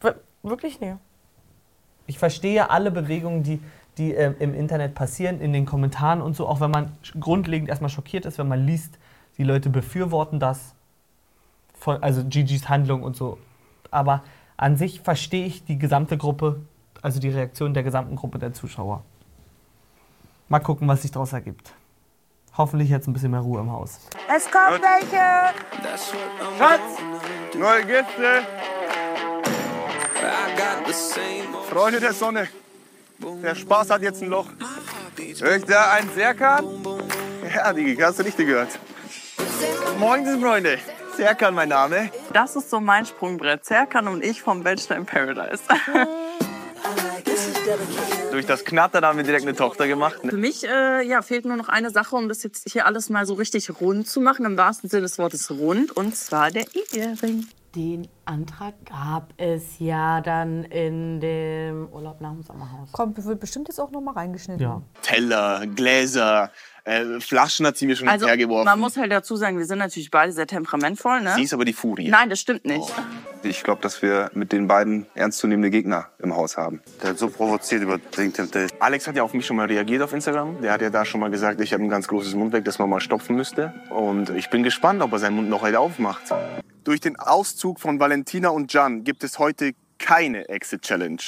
Wir- 0.00 0.16
Wirklich 0.42 0.80
nee. 0.80 0.94
Ich 2.06 2.18
verstehe 2.18 2.70
alle 2.70 2.90
Bewegungen, 2.90 3.42
die, 3.42 3.60
die 3.98 4.12
ähm, 4.14 4.34
im 4.38 4.54
Internet 4.54 4.94
passieren, 4.94 5.40
in 5.40 5.52
den 5.52 5.66
Kommentaren 5.66 6.22
und 6.22 6.34
so, 6.34 6.48
auch 6.48 6.60
wenn 6.60 6.70
man 6.70 6.92
grundlegend 7.20 7.68
erstmal 7.68 7.90
schockiert 7.90 8.24
ist, 8.26 8.38
wenn 8.38 8.48
man 8.48 8.64
liest, 8.64 8.98
die 9.38 9.44
Leute 9.44 9.68
befürworten 9.70 10.40
das. 10.40 10.74
von, 11.78 12.02
also 12.02 12.22
Gigi's 12.24 12.68
Handlung 12.68 13.02
und 13.02 13.16
so. 13.16 13.38
Aber 13.90 14.22
an 14.56 14.76
sich 14.76 15.00
verstehe 15.00 15.46
ich 15.46 15.64
die 15.64 15.78
gesamte 15.78 16.16
Gruppe, 16.18 16.60
also 17.02 17.20
die 17.20 17.28
Reaktion 17.30 17.74
der 17.74 17.82
gesamten 17.82 18.16
Gruppe 18.16 18.38
der 18.38 18.52
Zuschauer. 18.52 19.02
Mal 20.48 20.60
gucken, 20.60 20.88
was 20.88 21.02
sich 21.02 21.10
daraus 21.12 21.32
ergibt. 21.32 21.72
Hoffentlich 22.56 22.90
jetzt 22.90 23.06
ein 23.06 23.12
bisschen 23.12 23.30
mehr 23.30 23.40
Ruhe 23.40 23.60
im 23.60 23.70
Haus. 23.70 23.98
Es 24.34 24.44
kommt 24.50 24.82
welche! 24.82 25.54
Schatz! 26.58 26.80
Neue 27.54 27.84
Gäste! 27.84 28.42
Freunde 31.70 32.00
der 32.00 32.12
Sonne, 32.12 32.48
der 33.42 33.54
Spaß 33.54 33.90
hat 33.90 34.02
jetzt 34.02 34.22
ein 34.22 34.28
Loch. 34.28 34.46
Hör 35.40 35.56
ich 35.56 35.64
da 35.64 35.92
einen 35.92 36.10
Serkan? 36.12 36.64
Ja, 37.54 37.72
Digi, 37.72 37.96
hast 37.96 38.18
du 38.18 38.24
nicht 38.24 38.36
gehört. 38.36 38.78
Moin, 39.98 40.24
Freunde. 40.40 40.78
Serkan 41.16 41.54
mein 41.54 41.68
Name. 41.68 42.10
Das 42.32 42.56
ist 42.56 42.70
so 42.70 42.80
mein 42.80 43.06
Sprungbrett. 43.06 43.64
Serkan 43.64 44.08
und 44.08 44.24
ich 44.24 44.42
vom 44.42 44.62
Bachelor 44.62 44.96
in 44.96 45.06
Paradise. 45.06 45.62
Durch 48.30 48.46
das 48.46 48.64
Knattern 48.64 49.04
haben 49.04 49.16
wir 49.16 49.24
direkt 49.24 49.42
eine 49.42 49.56
Tochter 49.56 49.88
gemacht. 49.88 50.20
Für 50.22 50.36
mich 50.36 50.66
äh, 50.66 51.02
ja, 51.06 51.22
fehlt 51.22 51.44
nur 51.44 51.56
noch 51.56 51.68
eine 51.68 51.90
Sache, 51.90 52.14
um 52.14 52.28
das 52.28 52.42
jetzt 52.42 52.70
hier 52.70 52.86
alles 52.86 53.10
mal 53.10 53.26
so 53.26 53.34
richtig 53.34 53.80
rund 53.80 54.06
zu 54.06 54.20
machen. 54.20 54.44
Im 54.44 54.56
wahrsten 54.56 54.88
Sinne 54.88 55.02
des 55.02 55.18
Wortes 55.18 55.50
rund. 55.50 55.96
Und 55.96 56.16
zwar 56.16 56.50
der 56.50 56.64
Ehering. 56.92 57.46
Den 57.74 58.08
Antrag 58.24 58.74
gab 58.84 59.32
es 59.36 59.78
ja 59.78 60.20
dann 60.20 60.64
in 60.64 61.20
dem 61.20 61.88
Urlaub 61.92 62.20
nach 62.20 62.32
dem 62.32 62.42
Sommerhaus. 62.42 62.90
Kommt, 62.90 63.24
wird 63.24 63.38
bestimmt 63.38 63.68
jetzt 63.68 63.78
auch 63.78 63.92
noch 63.92 64.00
mal 64.00 64.14
reingeschnitten. 64.14 64.60
Ja. 64.60 64.82
Teller, 65.02 65.66
Gläser, 65.68 66.50
äh, 66.84 67.20
Flaschen 67.20 67.66
hat 67.66 67.76
sie 67.76 67.86
mir 67.86 67.96
schon 67.96 68.08
Also 68.08 68.26
hergeworfen. 68.26 68.64
man 68.64 68.78
muss 68.80 68.96
halt 68.96 69.12
dazu 69.12 69.36
sagen, 69.36 69.58
wir 69.58 69.66
sind 69.66 69.78
natürlich 69.78 70.10
beide 70.10 70.32
sehr 70.32 70.46
temperamentvoll. 70.46 71.20
Ne? 71.20 71.34
sie 71.36 71.42
ist 71.42 71.52
aber 71.54 71.64
die 71.64 71.72
Furie. 71.72 72.08
Nein, 72.08 72.30
das 72.30 72.40
stimmt 72.40 72.64
nicht. 72.64 72.92
Ich 73.42 73.62
glaube, 73.62 73.80
dass 73.80 74.02
wir 74.02 74.30
mit 74.34 74.52
den 74.52 74.66
beiden 74.66 75.06
ernstzunehmende 75.14 75.70
Gegner 75.70 76.08
im 76.18 76.36
Haus 76.36 76.56
haben. 76.56 76.80
Der 77.02 77.10
hat 77.10 77.18
so 77.18 77.28
provoziert 77.28 77.82
über 77.82 77.98
Drink 77.98 78.34
Temptation. 78.34 78.78
Alex 78.80 79.06
hat 79.06 79.16
ja 79.16 79.22
auf 79.22 79.32
mich 79.32 79.46
schon 79.46 79.56
mal 79.56 79.66
reagiert 79.66 80.02
auf 80.02 80.12
Instagram. 80.12 80.60
Der 80.60 80.72
hat 80.72 80.82
ja 80.82 80.90
da 80.90 81.04
schon 81.04 81.20
mal 81.20 81.30
gesagt, 81.30 81.60
ich 81.60 81.72
habe 81.72 81.82
ein 81.82 81.88
ganz 81.88 82.06
großes 82.08 82.34
Mundwerk, 82.34 82.64
das 82.64 82.78
man 82.78 82.90
mal 82.90 83.00
stopfen 83.00 83.36
müsste. 83.36 83.72
Und 83.90 84.30
ich 84.30 84.50
bin 84.50 84.62
gespannt, 84.62 85.00
ob 85.02 85.12
er 85.12 85.18
seinen 85.18 85.36
Mund 85.36 85.48
noch 85.48 85.62
heute 85.62 85.80
aufmacht. 85.80 86.22
Durch 86.84 87.00
den 87.00 87.18
Auszug 87.18 87.80
von 87.80 87.98
Valentina 88.00 88.50
und 88.50 88.72
Jan 88.72 89.04
gibt 89.04 89.24
es 89.24 89.38
heute 89.38 89.72
keine 89.98 90.48
Exit-Challenge. 90.48 91.20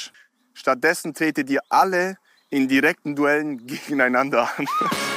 Stattdessen 0.53 1.13
tretet 1.13 1.49
ihr 1.49 1.61
alle 1.69 2.17
in 2.49 2.67
direkten 2.67 3.15
Duellen 3.15 3.65
gegeneinander 3.65 4.49
an. 4.57 4.67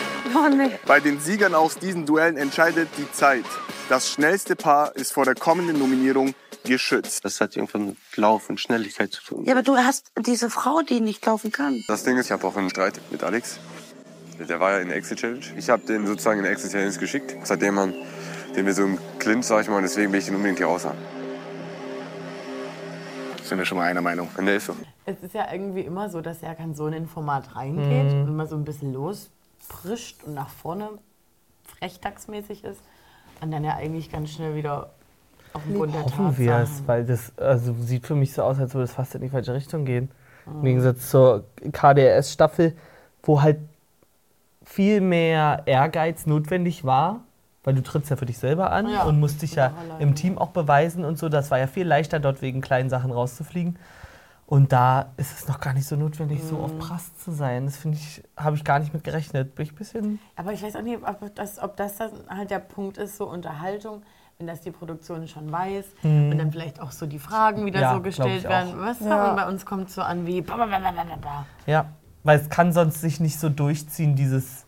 Bei 0.86 1.00
den 1.00 1.20
Siegern 1.20 1.54
aus 1.54 1.78
diesen 1.78 2.06
Duellen 2.06 2.36
entscheidet 2.36 2.88
die 2.98 3.10
Zeit. 3.12 3.44
Das 3.88 4.10
schnellste 4.10 4.56
Paar 4.56 4.94
ist 4.96 5.12
vor 5.12 5.24
der 5.24 5.34
kommenden 5.34 5.78
Nominierung 5.78 6.34
geschützt. 6.64 7.24
Das 7.24 7.40
hat 7.40 7.56
irgendwann 7.56 7.86
mit 7.86 7.96
Lauf 8.16 8.50
und 8.50 8.60
Schnelligkeit 8.60 9.12
zu 9.12 9.22
tun. 9.24 9.44
Ja, 9.44 9.52
aber 9.52 9.62
du 9.62 9.76
hast 9.76 10.10
diese 10.26 10.50
Frau, 10.50 10.80
die 10.82 11.00
nicht 11.00 11.24
laufen 11.24 11.52
kann. 11.52 11.82
Das 11.88 12.02
Ding 12.04 12.16
ist, 12.16 12.26
ich 12.26 12.32
habe 12.32 12.46
auch 12.46 12.56
einen 12.56 12.70
Streit 12.70 13.00
mit 13.10 13.22
Alex. 13.22 13.58
Der 14.48 14.60
war 14.60 14.72
ja 14.72 14.78
in 14.80 14.88
der 14.88 14.96
Exit 14.98 15.18
Challenge. 15.20 15.44
Ich 15.56 15.70
habe 15.70 15.86
den 15.86 16.06
sozusagen 16.06 16.38
in 16.38 16.42
der 16.44 16.52
Exit 16.52 16.72
Challenge 16.72 16.96
geschickt. 16.98 17.34
Seitdem 17.44 17.74
man, 17.76 17.94
den 18.54 18.66
wir 18.66 18.74
so 18.74 18.82
im 18.82 18.98
Clinch, 19.18 19.46
sag 19.46 19.62
ich 19.62 19.68
mal, 19.68 19.76
und 19.76 19.82
deswegen 19.84 20.12
will 20.12 20.18
ich 20.18 20.26
den 20.26 20.34
unbedingt 20.34 20.58
hier 20.58 20.66
raus 20.66 20.84
haben. 20.84 20.98
Sind 23.44 23.58
wir 23.58 23.64
schon 23.64 23.78
mal 23.78 23.84
einer 23.84 24.02
Meinung. 24.02 24.28
Und 24.36 24.46
der 24.46 24.56
ist 24.56 24.66
so. 24.66 24.74
Es 25.04 25.16
ist 25.22 25.34
ja 25.34 25.46
irgendwie 25.52 25.82
immer 25.82 26.10
so, 26.10 26.20
dass 26.20 26.40
Serkan 26.40 26.74
so 26.74 26.88
in 26.88 26.94
ein 26.94 27.06
Format 27.06 27.54
reingeht 27.54 28.12
Mhm. 28.12 28.22
und 28.22 28.28
immer 28.28 28.46
so 28.46 28.56
ein 28.56 28.64
bisschen 28.64 28.92
losprischt 29.66 30.24
und 30.24 30.34
nach 30.34 30.48
vorne 30.48 30.90
frechtagsmäßig 31.64 32.64
ist 32.64 32.80
und 33.40 33.50
dann 33.50 33.64
ja 33.64 33.74
eigentlich 33.74 34.10
ganz 34.10 34.30
schnell 34.30 34.54
wieder 34.54 34.90
auf 35.52 35.62
den 35.64 35.76
Grund 35.76 35.94
der 35.94 36.04
Hoffen 36.04 36.38
wir 36.38 36.56
es, 36.56 36.82
weil 36.86 37.04
das 37.04 37.36
also 37.38 37.74
sieht 37.80 38.06
für 38.06 38.14
mich 38.14 38.32
so 38.32 38.42
aus, 38.42 38.58
als 38.58 38.74
würde 38.74 38.84
es 38.84 38.92
fast 38.92 39.14
in 39.14 39.22
die 39.22 39.28
falsche 39.28 39.54
Richtung 39.54 39.84
gehen. 39.84 40.10
Im 40.46 40.62
Gegensatz 40.62 41.10
zur 41.10 41.44
KDRS-Staffel, 41.72 42.76
wo 43.24 43.42
halt 43.42 43.58
viel 44.64 45.00
mehr 45.00 45.62
Ehrgeiz 45.66 46.26
notwendig 46.26 46.84
war, 46.84 47.20
weil 47.64 47.74
du 47.74 47.82
trittst 47.82 48.10
ja 48.10 48.16
für 48.16 48.26
dich 48.26 48.38
selber 48.38 48.70
an 48.70 48.88
Ja, 48.88 49.04
und 49.04 49.18
musst 49.18 49.42
dich 49.42 49.56
ja 49.56 49.72
im 49.98 50.14
Team 50.14 50.38
auch 50.38 50.50
beweisen 50.50 51.04
und 51.04 51.18
so. 51.18 51.28
Das 51.28 51.50
war 51.50 51.58
ja 51.58 51.66
viel 51.66 51.86
leichter, 51.86 52.20
dort 52.20 52.42
wegen 52.42 52.60
kleinen 52.60 52.90
Sachen 52.90 53.10
rauszufliegen. 53.10 53.76
Und 54.46 54.70
da 54.72 55.06
ist 55.16 55.36
es 55.36 55.48
noch 55.48 55.58
gar 55.58 55.72
nicht 55.72 55.88
so 55.88 55.96
notwendig, 55.96 56.40
so 56.44 56.58
auf 56.58 56.78
Prass 56.78 57.16
zu 57.18 57.32
sein. 57.32 57.64
Das 57.66 57.76
finde 57.76 57.98
ich, 57.98 58.22
habe 58.36 58.54
ich 58.54 58.62
gar 58.64 58.78
nicht 58.78 58.94
mit 58.94 59.02
gerechnet. 59.02 59.56
Bin 59.56 59.64
ich 59.66 59.72
ein 59.72 59.76
bisschen. 59.76 60.18
Aber 60.36 60.52
ich 60.52 60.62
weiß 60.62 60.76
auch 60.76 60.82
nicht, 60.82 61.00
ob 61.02 61.34
das, 61.34 61.58
ob 61.60 61.76
das 61.76 61.96
dann 61.96 62.10
halt 62.28 62.50
der 62.52 62.60
Punkt 62.60 62.96
ist, 62.96 63.16
so 63.16 63.28
Unterhaltung, 63.28 64.02
wenn 64.38 64.46
das 64.46 64.60
die 64.60 64.70
Produktion 64.70 65.26
schon 65.26 65.50
weiß 65.50 65.84
und 66.04 66.38
dann 66.38 66.52
vielleicht 66.52 66.80
auch 66.80 66.92
so 66.92 67.06
die 67.06 67.18
Fragen 67.18 67.66
wieder 67.66 67.80
Ja, 67.80 67.94
so 67.94 68.00
gestellt 68.02 68.44
werden. 68.44 68.74
Was 68.76 69.00
Ja. 69.00 69.34
bei 69.34 69.48
uns 69.48 69.66
kommt 69.66 69.90
so 69.90 70.02
an 70.02 70.26
wie 70.26 70.42
blablabla. 70.42 71.46
Ja, 71.66 71.86
weil 72.22 72.38
es 72.38 72.48
kann 72.48 72.72
sonst 72.72 73.00
sich 73.00 73.18
nicht 73.18 73.40
so 73.40 73.48
durchziehen, 73.48 74.14
dieses, 74.14 74.64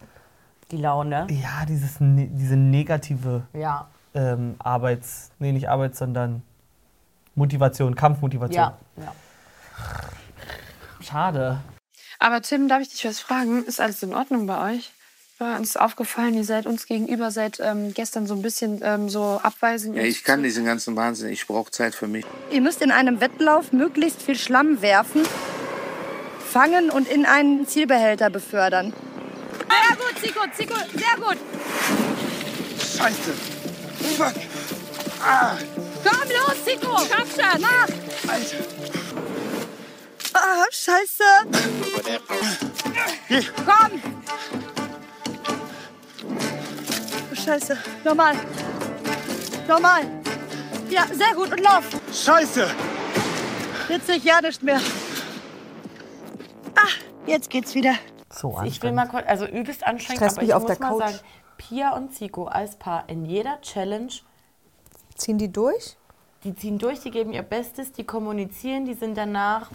die 0.73 0.79
Laune. 0.79 1.27
ja, 1.31 1.65
dieses, 1.69 2.01
ne- 2.01 2.27
diese 2.33 2.57
negative 2.57 3.43
Ja, 3.53 3.87
ähm, 4.15 4.57
Arbeits, 4.59 5.31
nee, 5.39 5.53
nicht 5.53 5.69
Arbeits, 5.69 5.99
sondern 5.99 6.43
Motivation, 7.37 7.95
Kampfmotivation. 7.95 8.57
ja, 8.57 8.75
ja. 8.97 9.13
Schade. 11.01 11.61
Aber 12.19 12.43
Tim, 12.43 12.69
darf 12.69 12.83
ich 12.83 12.89
dich 12.89 13.05
was 13.05 13.21
fragen? 13.21 13.65
Ist 13.65 13.81
alles 13.81 14.03
in 14.03 14.15
Ordnung 14.15 14.47
bei 14.47 14.75
euch? 14.75 14.91
Ja, 15.41 15.57
uns 15.57 15.71
ist 15.71 15.81
aufgefallen, 15.81 16.35
ihr 16.35 16.45
seid 16.45 16.67
uns 16.67 16.87
gegenüber 16.87 17.31
seit 17.31 17.61
ähm, 17.61 17.95
gestern 17.95 18.27
so 18.27 18.35
ein 18.35 18.43
bisschen 18.43 18.81
ähm, 18.83 19.09
so 19.09 19.39
abweisend. 19.41 19.95
Ja, 19.95 20.03
ich 20.03 20.25
kann 20.25 20.43
diesen 20.43 20.65
ganzen 20.65 20.97
Wahnsinn. 20.97 21.29
Ich 21.29 21.47
brauche 21.47 21.71
Zeit 21.71 21.95
für 21.95 22.09
mich. 22.09 22.25
Ihr 22.51 22.61
müsst 22.61 22.83
in 22.83 22.91
einem 22.91 23.21
Wettlauf 23.21 23.73
möglichst 23.73 24.21
viel 24.21 24.37
Schlamm 24.37 24.83
werfen, 24.83 25.23
fangen 26.51 26.91
und 26.91 27.07
in 27.07 27.25
einen 27.25 27.69
Zielbehälter 27.69 28.31
befördern. 28.31 28.93
Sehr 29.69 29.97
gut, 29.97 30.15
Zico, 30.21 30.41
Zico, 30.57 30.75
sehr 30.75 31.25
gut. 31.25 31.37
Scheiße. 32.81 33.33
Fuck. 34.17 34.35
Komm 36.05 36.29
los, 36.31 36.65
Zico. 36.65 36.99
Schaff 36.99 37.29
schon. 37.35 37.61
Mach. 37.61 39.08
Ah, 40.35 40.65
scheiße. 40.71 41.25
Komm. 43.67 44.03
Scheiße. 47.35 47.77
Normal. 48.05 48.35
Normal. 49.67 50.03
Ja, 50.91 51.07
sehr 51.13 51.35
gut. 51.35 51.51
Und 51.53 51.61
lauf. 51.61 51.85
Scheiße. 52.13 52.67
Jetzt 53.89 54.07
sehe 54.07 54.17
ich 54.17 54.25
ja 54.25 54.41
nicht 54.41 54.63
mehr. 54.63 54.81
Ah, 56.77 56.89
jetzt 57.27 57.51
geht's 57.51 57.75
wieder. 57.75 57.95
So 58.31 58.61
Ich 58.65 58.83
will 58.83 58.93
mal 58.93 59.07
kurz, 59.09 59.25
also 59.27 59.47
übelst 59.47 59.85
anstrengend, 59.85 60.19
Stresst 60.19 60.37
aber 60.37 60.43
mich 60.43 60.51
ich 60.51 60.55
auf 60.55 60.63
muss 60.63 60.79
der 60.79 60.81
mal 60.81 60.91
Couch. 60.99 61.01
sagen, 61.13 61.19
Pia 61.57 61.91
und 61.97 62.15
Zico 62.15 62.45
als 62.45 62.77
Paar 62.77 63.09
in 63.09 63.25
jeder 63.25 63.61
Challenge, 63.63 64.13
Ziehen 65.17 65.39
die 65.39 65.51
durch? 65.51 65.97
Die 66.49 66.55
ziehen 66.55 66.79
durch, 66.79 67.01
die 67.01 67.11
geben 67.11 67.33
ihr 67.33 67.43
Bestes, 67.43 67.93
die 67.93 68.05
kommunizieren, 68.05 68.87
die 68.87 68.95
sind 68.95 69.17
danach 69.19 69.71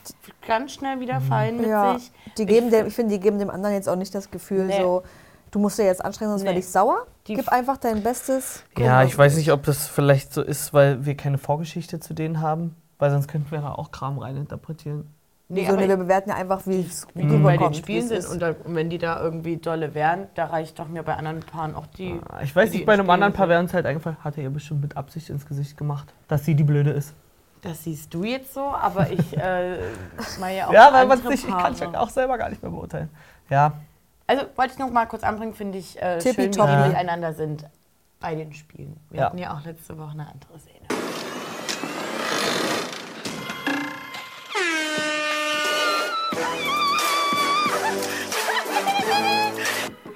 ganz 0.48 0.72
schnell 0.74 1.00
wieder 1.00 1.22
fein 1.22 1.58
mit 1.58 1.68
Ja. 1.68 1.98
sich. 1.98 2.12
Die 2.38 2.46
geben 2.46 2.72
dem, 2.72 2.88
ich 2.88 2.96
finde, 2.96 3.14
die 3.14 3.20
geben 3.20 3.38
dem 3.38 3.50
anderen 3.52 3.76
jetzt 3.76 3.88
auch 3.88 3.96
nicht 3.96 4.14
das 4.16 4.32
Gefühl, 4.32 4.66
Nee. 4.66 4.82
so, 4.82 5.04
du 5.52 5.60
musst 5.60 5.78
dir 5.78 5.86
jetzt 5.86 6.04
anstrengen, 6.04 6.32
sonst 6.32 6.44
werde 6.44 6.56
Nee. 6.56 6.60
ich 6.62 6.68
sauer. 6.70 7.06
Die- 7.28 7.36
Gib 7.36 7.48
einfach 7.50 7.78
dein 7.78 8.02
Bestes. 8.02 8.64
Ja, 8.78 9.04
ich 9.04 9.16
weiß 9.18 9.36
nicht, 9.38 9.52
ob 9.52 9.64
das 9.64 9.88
vielleicht 9.88 10.34
so 10.34 10.42
ist, 10.42 10.74
weil 10.74 11.06
wir 11.06 11.16
keine 11.16 11.38
Vorgeschichte 11.38 12.00
zu 12.00 12.14
denen 12.14 12.42
haben. 12.42 12.76
Weil 13.00 13.12
sonst 13.12 13.28
könnten 13.28 13.52
wir 13.52 13.60
da 13.60 13.74
auch 13.74 13.92
Kram 13.92 14.18
reininterpretieren. 14.18 15.08
Nee, 15.50 15.66
so, 15.66 15.74
aber 15.74 15.82
nee, 15.82 15.88
wir 15.90 15.98
bewerten 15.98 16.30
ja 16.30 16.36
einfach, 16.38 16.66
wie 16.66 16.82
es 16.82 17.06
wie 17.14 17.28
die 17.28 17.38
bei 17.38 17.58
den 17.58 17.74
Spielen 17.74 18.10
es 18.12 18.30
sind 18.30 18.34
und, 18.34 18.40
da, 18.42 18.56
und 18.64 18.76
wenn 18.76 18.90
die 18.90 18.98
da 18.98 19.22
irgendwie 19.22 19.58
dolle 19.58 19.94
wären, 19.94 20.28
da 20.36 20.46
reicht 20.46 20.80
doch 20.80 20.88
mir 20.88 21.04
bei 21.04 21.16
anderen 21.16 21.42
Paaren 21.42 21.76
auch 21.76 21.86
die. 21.86 22.20
Ich 22.42 22.56
weiß 22.56 22.72
die 22.72 22.78
nicht, 22.78 22.86
bei 22.86 22.94
einem 22.94 23.02
Spielen 23.06 23.10
anderen 23.14 23.34
Paar 23.34 23.46
sind. 23.46 23.50
wäre 23.50 23.60
uns 23.60 23.74
halt 23.74 23.86
eingefallen, 23.86 24.18
hat 24.24 24.38
er 24.38 24.44
ihr 24.44 24.50
bestimmt 24.50 24.82
mit 24.82 24.98
Absicht 24.98 25.30
ins 25.30 25.46
Gesicht 25.46 25.78
gemacht, 25.78 26.12
dass 26.28 26.46
sie 26.46 26.56
die 26.56 26.64
Blöde 26.64 26.92
ist. 26.92 27.14
Das 27.62 27.84
siehst 27.84 28.14
du 28.14 28.24
jetzt 28.24 28.54
so, 28.54 28.62
aber 28.62 29.12
ich 29.12 29.38
äh, 29.38 29.78
mal 30.40 30.54
ja 30.54 30.68
auch 30.68 30.74
ja, 30.74 30.92
weil 30.92 31.06
man 31.06 31.22
sich, 31.22 31.48
ich 31.48 31.48
kann 31.48 31.74
es 31.74 31.80
ja 31.82 31.94
auch 32.00 32.10
selber 32.10 32.38
gar 32.38 32.50
nicht 32.50 32.62
mehr 32.62 32.72
beurteilen. 32.72 33.10
Ja, 33.50 33.74
Also 34.28 34.44
wollte 34.56 34.74
ich 34.74 34.80
noch 34.80 34.92
mal 34.92 35.06
kurz 35.06 35.24
anbringen, 35.24 35.54
finde 35.54 35.78
ich 35.78 36.02
äh, 36.02 36.20
schön, 36.22 36.38
wie 36.38 36.50
die 36.50 36.88
miteinander 36.88 37.34
sind 37.34 37.66
bei 38.20 38.36
den 38.36 38.54
Spielen. 38.54 38.98
Wir 39.10 39.20
Ja. 39.20 39.26
hatten 39.28 39.38
ja 39.38 39.54
auch 39.54 39.64
letzte 39.66 39.98
Woche 39.98 40.12
eine 40.12 40.28
andere 40.28 40.58
Szene. 40.60 40.73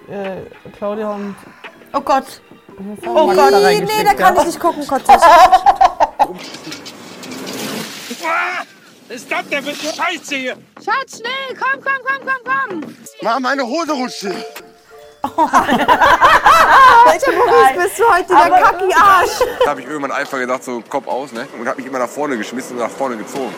Äh, 0.09 0.41
Claudia 0.77 1.09
und. 1.09 1.35
Oh 1.93 2.01
Gott! 2.01 2.41
Oh 3.07 3.27
Gott, 3.33 3.51
nee, 3.53 3.81
nee, 3.81 4.03
da 4.03 4.13
kann 4.13 4.35
ich 4.37 4.45
nicht 4.45 4.59
gucken, 4.59 4.85
Gott. 4.87 5.01
Ist 9.09 9.31
das 9.31 9.47
denn 9.49 9.63
für 9.63 9.73
Scheiße 9.73 10.35
hier? 10.35 10.57
Schatz, 10.83 11.17
schnell, 11.17 11.57
komm, 11.57 11.81
komm, 11.81 12.01
komm, 12.05 12.21
komm, 12.25 12.43
komm. 12.81 12.95
Mach 13.21 13.39
meine 13.39 13.63
Hose 13.65 13.93
rutscht. 13.93 14.23
Ich 14.23 14.33
Alter, 15.37 17.31
Maurice, 17.31 17.73
bist 17.75 17.99
du 17.99 18.03
heute 18.09 18.27
der 18.27 18.59
Kacki-Arsch? 18.61 19.39
Da 19.63 19.69
habe 19.71 19.81
ich 19.81 19.87
irgendwann 19.87 20.11
einfach 20.11 20.37
gedacht, 20.37 20.63
so 20.63 20.81
Kopf 20.87 21.07
aus, 21.07 21.31
ne? 21.31 21.47
Und 21.59 21.67
habe 21.67 21.77
mich 21.77 21.87
immer 21.87 21.99
nach 21.99 22.09
vorne 22.09 22.37
geschmissen 22.37 22.77
und 22.77 22.83
nach 22.83 22.91
vorne 22.91 23.17
gezogen. 23.17 23.53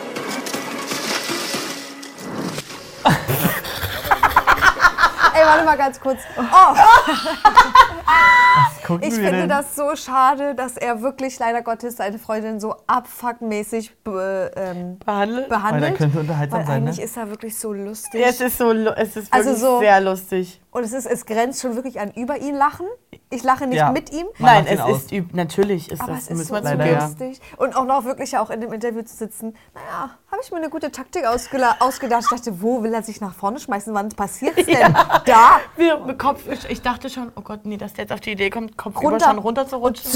Warte 5.64 5.78
mal 5.78 5.84
ganz 5.84 6.00
kurz. 6.00 6.18
Oh, 6.36 6.42
Gucken 8.86 9.06
ich 9.08 9.14
finde 9.14 9.46
das 9.46 9.76
so 9.76 9.94
schade, 9.94 10.54
dass 10.54 10.76
er 10.76 11.02
wirklich 11.02 11.38
leider 11.38 11.62
Gottes 11.62 11.96
seine 11.98 12.18
Freundin 12.18 12.58
so 12.58 12.74
abfuckmäßig 12.86 13.96
be, 14.02 14.50
ähm, 14.56 14.98
Behandelt? 14.98 15.48
behandelt. 15.48 15.82
Weil 15.84 15.90
er 15.92 15.96
könnte 15.96 16.18
unterhaltsam 16.20 16.58
Weil 16.60 16.66
sein, 16.66 16.82
ne? 16.84 16.90
eigentlich 16.90 17.04
ist 17.04 17.16
er 17.16 17.28
wirklich 17.30 17.56
so 17.56 17.72
lustig. 17.72 18.20
Ja, 18.20 18.28
es 18.28 18.40
ist 18.40 18.58
so, 18.58 18.72
es 18.72 19.16
ist 19.16 19.32
Also 19.32 19.50
wirklich 19.50 19.62
so- 19.62 19.78
sehr 19.80 20.00
lustig. 20.00 20.60
Und 20.72 20.84
es, 20.84 20.92
ist, 20.92 21.06
es 21.06 21.26
grenzt 21.26 21.60
schon 21.62 21.76
wirklich 21.76 22.00
an 22.00 22.10
über 22.12 22.38
ihn 22.38 22.54
lachen. 22.56 22.86
Ich 23.32 23.44
lache 23.44 23.66
nicht 23.68 23.78
Ja. 23.78 23.92
mit 23.92 24.10
ihm. 24.12 24.26
Man 24.38 24.64
Nein, 24.64 24.66
es 24.66 24.80
aus. 24.80 25.02
ist 25.02 25.12
üb 25.12 25.32
natürlich 25.34 25.88
ist 25.92 26.00
Aber 26.00 26.14
das 26.14 26.28
es 26.28 26.40
ist 26.40 26.48
so 26.48 26.56
zugeben. 26.56 26.80
ja. 26.84 27.04
lustig. 27.06 27.40
Und 27.58 27.76
auch 27.76 27.84
noch 27.84 28.04
wirklich 28.04 28.32
ja 28.32 28.42
auch 28.42 28.50
in 28.50 28.60
dem 28.60 28.72
Interview 28.72 29.02
zu 29.02 29.16
sitzen. 29.16 29.54
Naja, 29.72 30.10
habe 30.32 30.40
ich 30.42 30.50
mir 30.50 30.56
eine 30.56 30.68
gute 30.68 30.90
Taktik 30.90 31.24
ausgela- 31.26 31.76
ausgedacht. 31.80 32.24
Ich 32.24 32.28
dachte, 32.36 32.60
wo 32.60 32.82
will 32.82 32.92
er 32.92 33.04
sich 33.04 33.20
nach 33.20 33.32
vorne 33.34 33.60
schmeißen? 33.60 33.94
Wann 33.94 34.08
passiert 34.08 34.58
es 34.58 34.66
denn? 34.66 34.92
Da! 35.26 35.60
Wir, 35.76 35.98
mit 35.98 36.18
Kopf, 36.18 36.42
ich, 36.50 36.68
ich 36.68 36.82
dachte 36.82 37.08
schon, 37.08 37.30
oh 37.36 37.42
Gott, 37.42 37.60
nee, 37.64 37.76
dass 37.76 37.92
der 37.92 38.04
jetzt 38.04 38.12
auf 38.12 38.20
die 38.20 38.32
Idee 38.32 38.50
kommt, 38.50 38.76
Kopf 38.76 38.96
Runter. 39.00 39.16
über 39.16 39.24
schon 39.26 39.38
runter 39.38 39.68
zu 39.68 39.76
rutschen. 39.76 40.10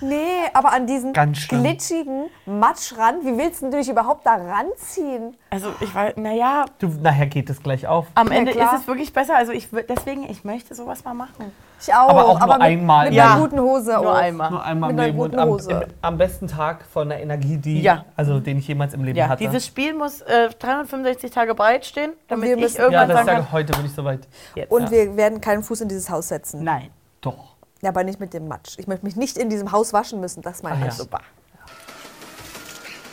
Nee, 0.00 0.16
aber 0.54 0.72
an 0.72 0.86
diesen 0.86 1.12
glitschigen 1.12 2.26
Matschrand, 2.46 3.24
wie 3.24 3.36
willst 3.36 3.62
du 3.62 3.70
dich 3.70 3.88
überhaupt 3.88 4.24
da 4.26 4.34
ranziehen? 4.34 5.36
Also 5.50 5.68
ich 5.80 5.94
weiß, 5.94 6.14
naja, 6.16 6.64
Du, 6.78 6.88
nachher 7.00 7.26
geht 7.26 7.50
es 7.50 7.62
gleich 7.62 7.86
auf. 7.86 8.06
am 8.14 8.28
Ja, 8.28 8.38
Ende 8.38 8.52
klar. 8.52 8.74
ist 8.74 8.80
es 8.82 8.86
wirklich 8.86 9.12
besser. 9.12 9.36
Also 9.36 9.52
ich 9.52 9.68
deswegen, 9.88 10.28
ich 10.30 10.44
möchte 10.44 10.74
sowas 10.74 11.04
mal 11.04 11.14
machen. 11.14 11.52
Ich 11.82 11.92
auch. 11.94 12.08
Aber 12.10 12.26
auch 12.26 12.38
nur 12.40 12.48
mit, 12.54 12.60
einmal. 12.62 13.06
Mit 13.06 13.14
Ja. 13.14 13.32
einer 13.32 13.40
guten 13.42 13.60
Hose 13.60 13.92
Nur 13.92 14.10
auch. 14.12 14.14
einmal. 14.14 14.50
Nur 14.50 14.62
einmal 14.64 14.90
im 14.90 14.96
Mit 14.96 15.02
einer 15.02 15.12
Leben 15.12 15.20
und 15.20 15.30
guten 15.30 15.40
am, 15.40 15.48
Hose. 15.48 15.70
im, 15.72 15.82
am 16.02 16.18
besten 16.18 16.46
Tag 16.48 16.84
von 16.92 17.08
der 17.08 17.22
Energie, 17.22 17.56
die, 17.56 17.80
Ja. 17.82 18.04
also 18.16 18.38
den 18.40 18.58
ich 18.58 18.68
jemals 18.68 18.94
im 18.94 19.04
Leben 19.04 19.18
Ja, 19.18 19.28
hatte. 19.28 19.44
dieses 19.44 19.66
Spiel 19.66 19.94
muss 19.94 20.20
äh, 20.22 20.50
365 20.58 21.30
Tage 21.30 21.54
bereit 21.54 21.84
stehen, 21.86 22.12
damit 22.28 22.48
wir 22.48 22.56
ich 22.56 22.62
müssen- 22.62 22.76
ja, 22.78 22.82
irgendwann 22.84 23.08
das 23.08 23.16
sagen 23.18 23.26
sage 23.28 23.38
kann, 23.42 23.52
heute 23.52 23.72
bin 23.72 23.86
ich 23.86 23.92
soweit. 23.94 24.20
jetzt. 24.54 24.70
Und 24.70 24.90
wir 24.90 25.16
werden 25.16 25.40
keinen 25.40 25.62
Fuß 25.62 25.80
in 25.82 25.88
dieses 25.88 26.10
Haus 26.10 26.28
setzen. 26.28 26.62
Nein. 26.64 26.90
Doch. 27.22 27.49
Ja, 27.82 27.90
aber 27.90 28.04
nicht 28.04 28.20
mit 28.20 28.34
dem 28.34 28.46
Matsch. 28.48 28.78
Ich 28.78 28.86
möchte 28.86 29.06
mich 29.06 29.16
nicht 29.16 29.38
in 29.38 29.48
diesem 29.48 29.72
Haus 29.72 29.92
waschen 29.92 30.20
müssen. 30.20 30.42
Das 30.42 30.62
meine 30.62 30.80
ich. 30.80 30.84
ja. 30.86 30.90
Super. 30.90 31.20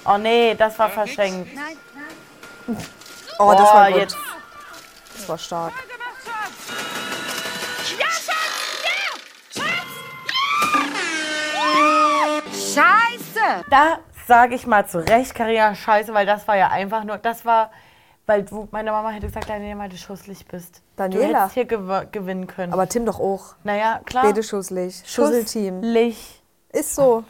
Oh 0.06 0.17
nee, 0.17 0.56
das 0.56 0.77
war 0.80 0.89
verschenkt. 0.89 1.49
Oh, 3.39 3.51
das 3.51 3.73
war 3.73 3.91
gut. 3.91 3.99
jetzt. 3.99 4.17
Das 5.15 5.30
war 5.30 5.38
stark. 5.38 5.73
Scheiße! 12.51 13.65
Da 13.69 13.99
sage 14.27 14.56
ich 14.56 14.67
mal 14.67 14.86
zu 14.86 14.99
Recht, 14.99 15.34
Karina, 15.34 15.73
scheiße, 15.73 16.13
weil 16.13 16.25
das 16.25 16.47
war 16.47 16.58
ja 16.58 16.69
einfach 16.69 17.03
nur, 17.03 17.17
das 17.17 17.45
war, 17.45 17.71
weil 18.28 18.44
du, 18.44 18.68
meine 18.72 18.92
Mama 18.92 19.10
hätte 19.10 19.26
gesagt, 19.28 19.50
Daniela, 19.50 19.80
weil 19.80 19.90
du 19.90 19.98
schusslich 19.98 20.46
bist. 20.46 20.78
Du 20.78 20.82
Daniela. 20.98 21.40
hättest 21.40 21.54
hier 21.56 21.66
gew 21.66 22.02
gewinnen 22.12 22.46
können. 22.46 22.74
Aber 22.74 22.88
Tim 22.88 23.06
doch 23.06 23.20
auch. 23.20 23.56
naja, 23.63 24.02
klar. 24.06 24.26
Beide 24.26 24.44
schusslich. 24.44 25.02
Schusselteam. 25.06 25.82
Schusslich. 25.82 26.44
Ist 26.72 26.94
so. 26.94 27.24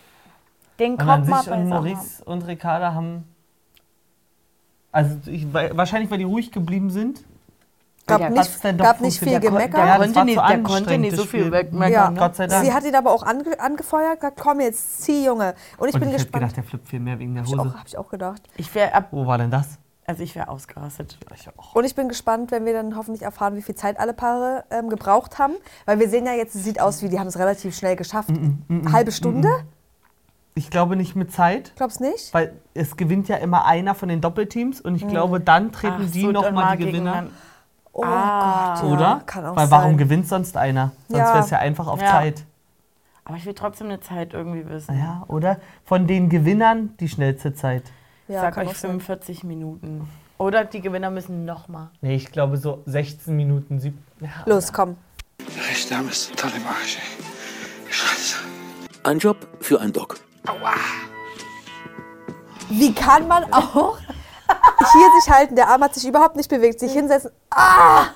Den 0.80 0.94
Und 0.94 0.98
Kopf 0.98 1.10
an 1.10 1.28
mal 1.30 1.44
sich 1.44 1.54
und. 1.54 1.70
Maurice 1.70 2.24
und 2.26 2.42
Ricarda 2.48 2.94
haben. 2.94 3.24
Also 4.92 5.16
ich, 5.28 5.52
wahrscheinlich, 5.54 6.10
weil 6.10 6.18
die 6.18 6.24
ruhig 6.24 6.52
geblieben 6.52 6.90
sind. 6.90 7.24
Gab 8.08 8.22
Ja, 8.22 8.30
nicht, 8.30 8.62
gab 8.78 9.02
nicht 9.02 9.20
viel 9.20 9.34
funktioniert. 9.34 9.42
Gemecker. 9.44 9.78
Ja, 9.80 9.98
Der 9.98 10.08
das 10.08 10.14
konnte 10.14 10.26
nicht, 10.26 10.50
der 10.50 10.64
konnte 10.64 10.98
nicht 10.98 11.16
so 11.18 11.26
viel 11.26 11.52
wegmeckern. 11.52 11.92
Ja, 11.92 12.10
ne? 12.10 12.18
Gott 12.20 12.36
sei 12.38 12.48
Dank. 12.48 12.66
Sie 12.66 12.74
hat 12.74 12.86
ihn 12.86 12.96
aber 12.96 13.12
auch 13.12 13.22
ange 13.24 13.60
angefeuert, 13.60 14.16
gesagt, 14.22 14.40
komm 14.40 14.62
jetzt, 14.62 15.02
zieh, 15.04 15.26
Junge. 15.26 15.56
Und 15.78 15.90
ich 15.90 15.94
Und 15.94 16.00
bin 16.00 16.10
ich 16.10 16.16
hätte 16.16 16.24
gespannt. 16.26 16.44
gedacht, 16.44 16.56
der 16.58 16.64
flippt 16.64 16.88
viel 16.88 17.02
mehr 17.02 17.20
wegen 17.20 17.36
der 17.36 17.44
Hab 17.44 17.50
ich, 17.50 17.58
Hose. 17.60 17.70
auch, 17.70 17.76
hab 17.80 17.88
ich 17.88 17.98
auch 17.98 18.10
gedacht. 18.10 18.42
Ich 18.56 18.74
wäre 18.74 18.94
ab, 18.94 19.10
Wo 19.12 19.28
war 19.28 19.38
denn 19.38 19.52
das? 19.52 19.78
Also 20.08 20.24
ich 20.24 20.36
wäre 20.36 20.48
ausgerastet. 20.48 21.17
Ich 21.36 21.50
auch. 21.58 21.76
Und 21.76 21.84
ich 21.84 21.93
bin 21.93 22.08
gespannt, 22.08 22.52
wenn 22.52 22.65
wir 22.65 22.72
dann 22.74 22.96
hoffentlich 22.96 23.24
erfahren, 23.24 23.56
wie 23.58 23.62
viel 23.62 23.76
Zeit 23.76 24.00
alle 24.00 24.13
Paare 24.13 24.63
ähm, 24.72 24.89
gebraucht 24.89 25.38
haben. 25.38 25.54
Weil 25.86 26.00
wir 26.00 26.10
sehen 26.10 26.26
ja 26.26 26.32
jetzt, 26.34 26.56
es 26.56 26.63
sieht 26.63 26.80
aus 26.80 27.04
wie, 27.04 27.10
die 27.10 27.20
haben 27.20 27.28
es 27.28 27.38
relativ 27.38 27.76
schnell 27.76 27.98
geschafft. 27.98 28.30
Halbe 28.91 29.12
Stunde? 29.12 29.50
Ich 30.56 30.72
glaube 30.72 30.96
nicht 30.96 31.15
mit 31.15 31.32
Zeit, 31.32 31.74
Glaubst 31.76 32.02
nicht? 32.02 32.34
weil 32.34 32.54
es 32.74 32.98
gewinnt 32.98 33.28
ja 33.28 33.36
immer 33.36 33.65
einer 33.65 33.93
von 33.93 34.10
den 34.10 34.22
Doppelteams 34.22 34.82
und 34.82 34.96
ich 34.96 35.08
glaube, 35.08 35.39
dann 35.39 35.72
treten 35.72 36.06
Ach 36.08 36.12
die 36.12 36.22
so, 36.22 36.32
nochmal 36.32 36.52
mal 36.54 36.78
die 36.78 36.86
Gewinner. 36.86 37.12
gegeneinander. 37.12 37.32
Oh 37.93 38.04
Ah. 38.04 38.74
Gott, 38.80 38.84
ja, 38.89 38.96
Oder? 38.96 39.22
Kann 39.28 39.46
auch 39.46 39.56
Weil 39.56 39.70
warum 39.70 39.89
sein. 39.91 39.98
gewinnt 39.98 40.28
sonst 40.28 40.56
einer? 40.58 40.93
Sonst 41.10 41.20
Ja. 41.20 41.34
wäre 41.34 41.39
es 41.43 41.50
ja 41.52 41.60
einfach 41.60 41.88
auf 41.88 42.02
Ja. 42.02 42.08
Zeit. 42.12 42.43
Aber 43.26 43.36
ich 43.38 43.46
will 43.46 43.54
trotzdem 43.54 43.88
eine 43.88 44.00
Zeit 44.00 44.34
irgendwie 44.34 44.67
wissen. 44.67 44.98
Ja, 44.98 45.26
oder? 45.28 45.58
Von 45.84 46.08
den 46.08 46.30
Gewinnern 46.30 46.96
die 47.00 47.10
schnellste 47.10 47.54
Zeit. 47.54 47.84
Ich 48.28 48.34
Ja, 48.36 48.42
sag 48.42 48.58
euch 48.58 48.68
auch 48.70 48.76
sein. 48.76 48.92
45 48.92 49.44
Minuten. 49.44 50.08
Oder 50.38 50.66
die 50.66 50.82
Gewinner 50.82 51.10
müssen 51.10 51.46
nochmal. 51.46 51.90
Nee, 52.02 52.16
ich 52.16 52.32
glaube 52.32 52.58
so 52.58 52.84
16 52.86 53.36
Minuten. 53.36 53.80
Sieb 53.80 53.98
ja. 54.20 54.30
Los, 54.46 54.72
komm. 54.74 54.98
Scheiße. 57.90 58.36
Ein 59.04 59.20
Job 59.20 59.48
für 59.62 59.80
ein 59.80 59.94
Dog. 59.94 60.20
Wie 62.70 62.94
kann 62.94 63.28
man 63.28 63.52
auch 63.54 63.98
hier 64.94 65.10
sich 65.22 65.34
halten? 65.34 65.56
Der 65.56 65.70
Arm 65.70 65.82
hat 65.82 65.96
sich 65.96 66.08
überhaupt 66.08 66.36
nicht 66.36 66.50
bewegt. 66.50 66.80
Sich 66.80 66.92
hinsetzen. 66.92 67.32
Ah! 67.50 68.08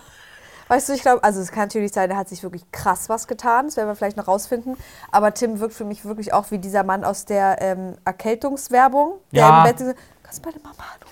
Weißt 0.71 0.87
du, 0.87 0.93
ich 0.93 1.01
glaube, 1.01 1.21
also 1.21 1.41
es 1.41 1.51
kann 1.51 1.63
natürlich 1.63 1.91
sein, 1.91 2.09
er 2.11 2.15
hat 2.15 2.29
sich 2.29 2.43
wirklich 2.43 2.63
krass 2.71 3.09
was 3.09 3.27
getan. 3.27 3.65
Das 3.65 3.75
werden 3.75 3.89
wir 3.89 3.95
vielleicht 3.95 4.15
noch 4.15 4.29
rausfinden. 4.29 4.77
Aber 5.11 5.33
Tim 5.33 5.59
wirkt 5.59 5.73
für 5.73 5.83
mich 5.83 6.05
wirklich 6.05 6.31
auch 6.33 6.49
wie 6.49 6.59
dieser 6.59 6.83
Mann 6.83 7.03
aus 7.03 7.25
der 7.25 7.61
ähm, 7.61 7.95
Erkältungswerbung. 8.05 9.15
Der 9.33 9.41
Ja. 9.41 9.57
im 9.57 9.63
Bett 9.65 9.79
so, 9.79 9.93
kannst 10.23 10.45
du 10.45 10.49
meine 10.49 10.61
Mama 10.63 10.75
anrufen? 10.95 11.11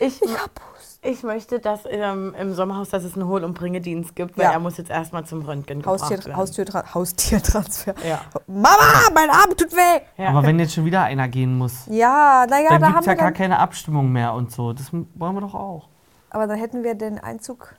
Ich, 0.00 0.20
Ich 0.20 0.30
hab 0.38 0.50
Husten. 0.76 0.98
ich 1.08 1.22
möchte, 1.22 1.60
dass 1.60 1.80
ähm, 1.88 2.34
im 2.38 2.52
Sommerhaus, 2.52 2.90
dass 2.90 3.02
es 3.04 3.14
einen 3.14 3.26
Hol- 3.26 3.42
und 3.42 3.54
Bringedienst 3.54 4.14
gibt, 4.14 4.36
weil 4.36 4.44
Ja. 4.44 4.52
er 4.52 4.60
muss 4.60 4.76
jetzt 4.76 4.90
erstmal 4.90 5.24
zum 5.24 5.40
Röntgen 5.46 5.80
gebracht 5.80 6.02
Haustier, 6.02 6.18
werden. 6.18 6.36
Haustiertra 6.36 6.92
Haustiertransfer. 6.94 7.94
Ja. 8.06 8.20
Mama, 8.46 8.68
mein 9.14 9.30
Arm 9.30 9.56
tut 9.56 9.72
weh. 9.74 10.02
Ja. 10.18 10.28
Aber 10.28 10.42
wenn 10.42 10.58
jetzt 10.58 10.74
schon 10.74 10.84
wieder 10.84 11.04
einer 11.04 11.26
gehen 11.28 11.56
muss, 11.56 11.86
Ja, 11.86 12.44
naja, 12.50 12.68
dann 12.68 12.80
da 12.82 12.86
gibt 12.88 12.96
haben 12.96 13.00
es 13.00 13.06
ja 13.06 13.12
wir 13.12 13.16
gar 13.16 13.32
keine 13.32 13.60
Abstimmung 13.60 14.12
mehr 14.12 14.34
und 14.34 14.52
so. 14.52 14.74
Das 14.74 14.92
wollen 14.92 15.34
wir 15.34 15.40
doch 15.40 15.54
auch. 15.54 15.88
Aber 16.28 16.46
dann 16.46 16.58
hätten 16.58 16.84
wir 16.84 16.94
den 16.94 17.18
Einzug 17.18 17.74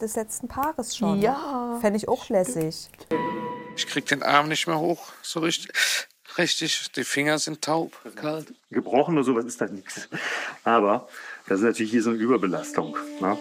des 0.00 0.16
letzten 0.16 0.48
Paares 0.48 0.96
schon. 0.96 1.20
Ja. 1.20 1.78
Fände 1.80 1.96
ich 1.96 2.08
auch 2.08 2.28
lässig. 2.28 2.88
Ich 3.76 3.86
krieg 3.86 4.06
den 4.06 4.22
Arm 4.22 4.48
nicht 4.48 4.66
mehr 4.66 4.78
hoch, 4.78 5.00
so 5.22 5.40
richtig. 5.40 5.70
Richtig, 6.36 6.90
die 6.96 7.04
Finger 7.04 7.38
sind 7.38 7.62
taub, 7.62 7.92
kalt. 8.16 8.52
Gebrochen 8.70 9.14
oder 9.14 9.22
sowas 9.24 9.44
ist 9.44 9.60
da 9.60 9.66
nichts. 9.66 10.08
Aber 10.64 11.06
das 11.46 11.60
ist 11.60 11.64
natürlich 11.64 11.92
hier 11.92 12.02
so 12.02 12.10
eine 12.10 12.18
Überbelastung. 12.18 12.96
Ne? 13.20 13.38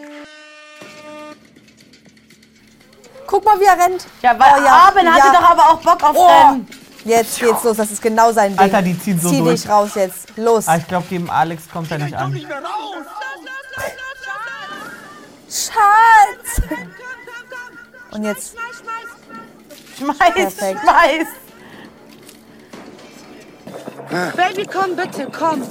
Guck 3.26 3.44
mal, 3.46 3.60
wie 3.60 3.64
er 3.66 3.80
rennt. 3.84 4.06
Ja, 4.22 4.38
weil 4.38 4.54
Oh 4.60 4.64
ja, 4.64 4.72
Abend 4.90 5.12
hatte 5.12 5.28
ja. 5.28 5.34
doch 5.34 5.50
aber 5.50 5.70
auch 5.72 5.82
Bock 5.82 6.04
auf 6.04 6.16
Oh. 6.16 6.28
Rennen. 6.28 6.68
Jetzt 7.06 7.40
geht's 7.40 7.64
los. 7.64 7.78
Das 7.78 7.90
ist 7.92 8.02
genau 8.02 8.32
sein 8.32 8.52
Ding. 8.52 8.60
Alter, 8.60 8.82
die 8.84 8.98
ziehen 9.00 9.20
so 9.20 9.30
Zieh 9.30 9.40
durch. 9.40 9.62
dich 9.62 9.70
raus 9.70 9.96
jetzt. 9.96 10.38
Los. 10.38 10.68
Aber 10.68 10.78
ich 10.78 10.88
glaube, 10.88 11.08
gegen 11.10 11.30
Alex 11.30 11.68
kommt 11.70 11.90
er 11.92 11.98
nicht 11.98 12.14
an. 12.16 12.32
Schatz. 15.54 16.62
Und 18.12 18.24
jetzt. 18.24 18.56
Schmeiß, 19.98 20.34
Perfekt. 20.34 20.80
schmeiß. 20.82 21.28
Baby, 24.36 24.66
komm 24.66 24.96
bitte, 24.96 25.28
komm. 25.32 25.68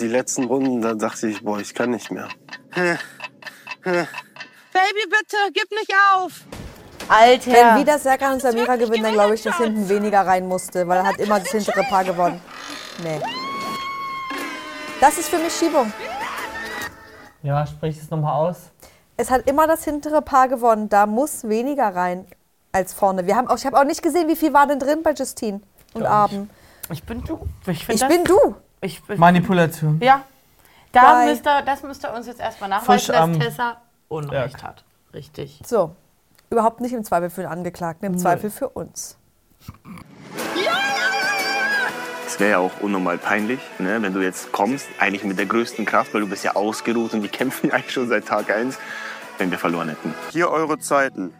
Die 0.00 0.08
letzten 0.08 0.44
Runden, 0.44 0.80
da 0.80 0.94
dachte 0.94 1.28
ich, 1.28 1.42
boah, 1.42 1.58
ich 1.58 1.74
kann 1.74 1.90
nicht 1.90 2.10
mehr. 2.10 2.28
Baby, 2.74 4.04
bitte, 4.72 5.36
gib 5.52 5.70
nicht 5.70 5.92
auf. 6.12 6.32
Alter. 7.08 7.52
Wenn 7.52 7.80
wieder 7.82 7.98
Serkan 7.98 8.32
und 8.32 8.40
Samira 8.40 8.76
gewinnen, 8.76 9.02
dann 9.04 9.12
glaube 9.12 9.34
ich, 9.34 9.42
dass 9.42 9.58
hinten 9.58 9.86
weniger 9.90 10.22
rein 10.26 10.48
musste, 10.48 10.88
weil 10.88 10.98
er 10.98 11.06
hat 11.06 11.18
immer 11.18 11.38
das 11.38 11.50
hintere 11.50 11.82
Paar 11.84 12.04
gewonnen. 12.04 12.40
Nee. 13.02 13.20
Das 15.00 15.18
ist 15.18 15.28
für 15.28 15.38
mich 15.38 15.52
Schiebung. 15.54 15.92
Ja, 17.44 17.64
sprich 17.66 17.98
es 17.98 18.10
nochmal 18.10 18.34
aus. 18.34 18.70
Es 19.16 19.30
hat 19.30 19.48
immer 19.48 19.66
das 19.68 19.84
hintere 19.84 20.22
Paar 20.22 20.48
gewonnen. 20.48 20.88
Da 20.88 21.06
muss 21.06 21.46
weniger 21.48 21.94
rein 21.94 22.26
als 22.72 22.92
vorne. 22.94 23.26
Wir 23.26 23.36
haben 23.36 23.46
auch, 23.48 23.56
ich 23.58 23.66
habe 23.66 23.78
auch 23.78 23.84
nicht 23.84 24.02
gesehen, 24.02 24.26
wie 24.28 24.34
viel 24.34 24.52
war 24.52 24.66
denn 24.66 24.80
drin 24.80 25.02
bei 25.04 25.12
Justine 25.12 25.60
und 25.92 26.04
Abend. 26.06 26.50
ich 26.90 27.04
bin 27.04 27.22
du. 27.22 27.38
Ich, 27.66 27.88
Ich 27.88 28.00
das, 28.00 28.08
bin 28.08 28.24
du. 28.24 28.56
Ich, 28.80 29.00
ich, 29.08 29.18
Manipulation. 29.18 30.00
ja. 30.02 30.22
Da 30.90 31.24
müsst 31.24 31.44
ihr, 31.44 31.62
das 31.62 31.82
müsst 31.82 32.04
ihr 32.04 32.14
uns 32.14 32.26
jetzt 32.28 32.40
erstmal 32.40 32.70
nachweisen, 32.70 33.06
Frisch 33.06 33.10
am 33.10 33.38
dass 33.38 33.48
Tessa 33.48 33.76
Unrecht 34.08 34.52
Berg. 34.58 34.62
hat. 34.62 34.84
Richtig. 35.12 35.60
So. 35.66 35.94
Überhaupt 36.50 36.80
nicht 36.80 36.92
im 36.92 37.02
Zweifel 37.04 37.30
für 37.30 37.42
den 37.42 37.50
Angeklagten, 37.50 38.06
im 38.06 38.16
Zweifel 38.18 38.48
für 38.48 38.68
uns. 38.68 39.16
Es 42.34 42.40
wäre 42.40 42.50
ja 42.50 42.58
auch 42.58 42.80
unnormal 42.80 43.16
peinlich, 43.16 43.60
ne, 43.78 44.02
wenn 44.02 44.12
du 44.12 44.20
jetzt 44.20 44.50
kommst, 44.50 44.88
eigentlich 44.98 45.22
mit 45.22 45.38
der 45.38 45.46
größten 45.46 45.84
Kraft, 45.84 46.12
weil 46.12 46.22
du 46.22 46.26
bist 46.26 46.42
ja 46.42 46.56
ausgeruht 46.56 47.14
und 47.14 47.22
die 47.22 47.28
kämpfen 47.38 47.68
ja 47.68 47.74
eigentlich 47.74 47.92
schon 47.92 48.08
seit 48.08 48.26
Tag 48.26 48.50
1. 48.50 48.76
wenn 49.38 49.52
wir 49.52 49.58
verloren 49.58 49.88
hätten. 49.88 50.12
Hier 50.32 50.50
eure 50.50 50.80
Zeiten. 50.80 51.32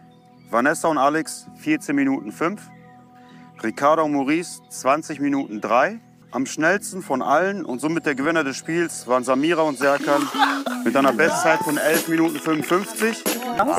Vanessa 0.49 0.87
und 0.87 0.97
Alex 0.97 1.47
14 1.57 1.93
Minuten 1.93 2.31
5. 2.31 2.61
Ricardo 3.61 4.05
und 4.05 4.13
Maurice 4.13 4.61
20 4.69 5.19
Minuten 5.19 5.59
3. 5.59 5.99
Am 6.35 6.45
schnellsten 6.45 7.01
von 7.01 7.21
allen 7.21 7.63
und 7.63 7.79
somit 7.79 8.05
der 8.05 8.13
Gewinner 8.13 8.43
des 8.43 8.57
Spiels 8.57 9.07
waren 9.07 9.23
Samira 9.23 9.61
und 9.61 9.77
Serkan 9.77 10.21
mit 10.83 10.93
einer 10.97 11.13
Bestzeit 11.13 11.59
von 11.59 11.77
11 11.77 12.09
Minuten 12.09 12.35
55. 12.37 13.23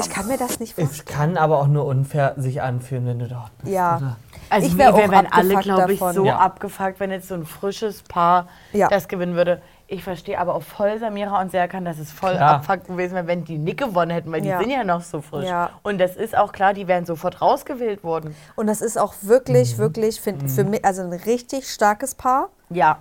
Ich 0.00 0.08
kann 0.10 0.26
mir 0.26 0.38
das 0.38 0.58
nicht 0.58 0.74
vorstellen. 0.74 0.88
Es 0.90 1.04
kann 1.04 1.36
aber 1.36 1.58
auch 1.58 1.66
nur 1.66 1.84
unfair 1.84 2.32
sich 2.38 2.62
anfühlen, 2.62 3.04
wenn 3.04 3.18
du 3.18 3.28
dort 3.28 3.50
bist. 3.58 3.74
Ja. 3.74 3.98
oder? 3.98 4.16
Also 4.48 4.68
Ich 4.68 4.78
wär 4.78 4.86
wir 4.86 4.94
auch 4.94 5.10
wären 5.10 5.26
alle, 5.30 5.54
abgefuckt 5.58 5.64
glaube 5.64 5.92
ich, 5.92 5.98
davon. 5.98 6.14
so 6.14 6.24
Ja. 6.24 6.38
abgefuckt, 6.38 6.98
wenn 6.98 7.10
jetzt 7.10 7.28
so 7.28 7.34
ein 7.34 7.44
frisches 7.44 8.02
Paar 8.02 8.48
Ja. 8.72 8.88
das 8.88 9.06
gewinnen 9.08 9.34
würde. 9.36 9.60
Ich 9.88 10.02
verstehe 10.02 10.38
aber 10.40 10.56
auch 10.56 10.62
voll 10.62 10.98
Samira 10.98 11.40
und 11.40 11.52
Serkan, 11.52 11.84
dass 11.84 11.98
es 11.98 12.10
voll 12.10 12.34
Klar. 12.34 12.56
abfuckt 12.56 12.88
gewesen 12.88 13.14
wäre, 13.14 13.28
wenn 13.28 13.44
die 13.44 13.56
nicht 13.56 13.78
gewonnen 13.78 14.10
hätten, 14.10 14.32
weil 14.32 14.40
die 14.40 14.48
Ja. 14.48 14.58
sind 14.58 14.70
ja 14.70 14.82
noch 14.82 15.00
so 15.00 15.20
frisch. 15.20 15.46
Ja. 15.46 15.70
Und 15.84 15.98
das 15.98 16.16
ist 16.16 16.36
auch 16.36 16.50
klar, 16.52 16.74
die 16.74 16.88
wären 16.88 17.06
sofort 17.06 17.40
rausgewählt 17.40 18.02
worden. 18.02 18.34
Und 18.56 18.66
das 18.66 18.80
ist 18.80 18.98
auch 18.98 19.14
wirklich, 19.22 19.74
Mhm. 19.74 19.78
wirklich 19.78 20.20
find, 20.20 20.50
für 20.50 20.64
mich, 20.64 20.84
also 20.84 21.02
ein 21.02 21.12
richtig 21.12 21.70
starkes 21.70 22.16
Paar. 22.16 22.48
Ja. 22.70 22.98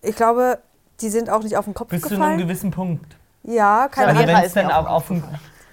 Ich 0.00 0.14
glaube, 0.14 0.58
die 1.00 1.08
sind 1.08 1.28
auch 1.28 1.42
nicht 1.42 1.56
auf 1.56 1.64
den 1.64 1.74
Kopf 1.74 1.88
Bis 1.88 2.02
zu 2.02 2.10
einem 2.10 2.18
gefallen. 2.20 2.38
gewissen 2.38 2.70
Punkt. 2.70 3.16
Ja, 3.42 3.88
keine 3.90 4.08
Also 4.10 4.22
Ahnung. 4.22 4.36
wenn 4.36 4.44
es 4.44 4.52
dann 4.54 4.70
auch 4.70 4.86
auf, 4.86 5.10
auf 5.10 5.10
um, 5.10 5.24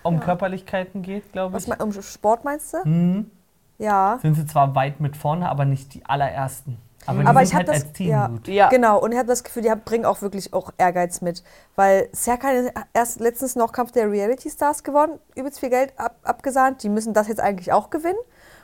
um 0.01 0.19
Körperlichkeiten 0.19 1.03
geht, 1.03 1.31
glaube 1.31 1.53
Was 1.53 1.63
ich, 1.63 1.69
mein, 1.69 1.79
um 1.81 1.91
Sport 2.01 2.43
meinst 2.43 2.73
du? 2.73 2.77
Mhm. 2.89 3.29
Ja. 3.77 4.17
sind 4.21 4.33
sie 4.33 4.45
zwar 4.47 4.73
weit 4.75 4.99
mit 4.99 5.15
vorne, 5.15 5.47
aber 5.47 5.63
nicht 5.65 5.93
die 5.93 6.03
allerersten. 6.05 6.79
Aber, 7.10 7.19
die 7.22 7.28
Aber 7.28 7.39
sind 7.45 7.48
ich 7.48 7.56
habe 7.56 7.72
halt 7.72 7.84
das, 7.91 8.00
ja, 8.00 8.28
gut. 8.28 8.48
Ja. 8.48 8.69
genau. 8.69 9.00
Und 9.00 9.12
ich 9.12 9.17
habe 9.17 9.28
das 9.28 9.43
Gefühl, 9.43 9.63
die 9.63 9.72
bringen 9.84 10.06
auch 10.06 10.22
wirklich 10.22 10.54
auch 10.54 10.72
Ehrgeiz 10.78 11.22
mit, 11.22 11.43
weil 11.76 12.10
Serkan 12.12 12.69
erst 12.93 13.19
letztens 13.19 13.56
noch 13.56 13.72
Kampf 13.72 13.91
der 13.91 14.10
Reality 14.12 14.50
Stars 14.50 14.84
gewonnen, 14.84 15.19
übelst 15.36 15.60
viel 15.60 15.69
Geld 15.69 15.93
ab, 15.98 16.15
abgesahnt. 16.24 16.84
Die 16.84 16.89
müssen 16.89 17.13
das 17.13 17.28
jetzt 17.28 17.39
eigentlich 17.41 17.72
auch 17.74 17.89
gewinnen. 17.89 18.17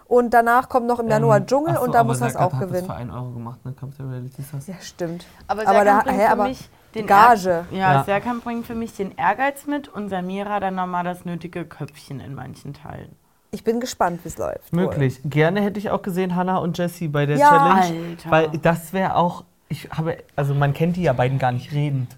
Und 0.07 0.35
danach 0.35 0.69
kommt 0.69 0.85
noch 0.85 0.99
im 0.99 1.07
Januar 1.07 1.37
Ähm, 1.37 1.47
Dschungel 1.47 1.75
so, 1.75 1.81
und 1.81 1.95
da 1.95 2.03
muss 2.03 2.21
er 2.21 2.27
es 2.27 2.35
auch 2.35 2.53
hat 2.53 2.61
Das 2.61 2.69
gewinnen. 2.69 2.85
für 2.85 2.93
1 2.93 3.11
Euro 3.11 3.31
gemacht, 3.31 3.65
ne? 3.65 3.73
Kampf 3.73 3.97
der 3.97 4.07
Reality 4.07 4.43
Stars. 4.43 4.67
Ja, 4.67 4.75
stimmt. 4.79 5.25
Aber 5.47 5.61
Aber 5.63 5.71
Serkan 5.71 5.85
da- 5.85 6.03
bringt 6.03 6.17
hä, 6.19 6.25
für 6.25 6.31
aber 6.31 6.43
mich 6.43 6.69
den 6.93 7.07
Gage. 7.07 7.65
Ja, 7.71 7.93
Ja. 7.95 8.03
Serkan 8.03 8.39
bringt 8.41 8.67
für 8.67 8.75
mich 8.75 8.93
den 8.95 9.17
Ehrgeiz 9.17 9.65
mit 9.65 9.87
und 9.87 10.09
Samira 10.09 10.59
dann 10.59 10.75
nochmal 10.75 11.03
das 11.03 11.25
nötige 11.25 11.65
Köpfchen 11.65 12.19
in 12.19 12.35
manchen 12.35 12.75
Teilen. 12.75 13.15
Ich 13.55 13.63
bin 13.63 13.79
gespannt, 13.79 14.19
wie 14.23 14.27
es 14.27 14.37
läuft. 14.37 14.71
wohl. 14.73 14.81
Möglich. 14.81 15.19
Gerne 15.23 15.61
hätte 15.61 15.79
ich 15.79 15.89
auch 15.89 16.01
gesehen, 16.01 16.35
Hannah 16.35 16.57
und 16.57 16.77
Jessie 16.77 17.07
bei 17.07 17.25
der 17.25 17.37
Ja. 17.37 17.49
Challenge. 17.49 18.07
Alter. 18.17 18.31
Weil 18.31 18.49
das 18.61 18.91
wäre 18.91 19.15
auch. 19.15 19.45
Ich 19.69 19.89
habe, 19.91 20.17
also 20.35 20.53
man 20.53 20.73
kennt 20.73 20.97
die 20.97 21.03
ja 21.03 21.13
beiden 21.13 21.39
gar 21.39 21.51
nicht 21.53 21.71
redend. 21.71 22.15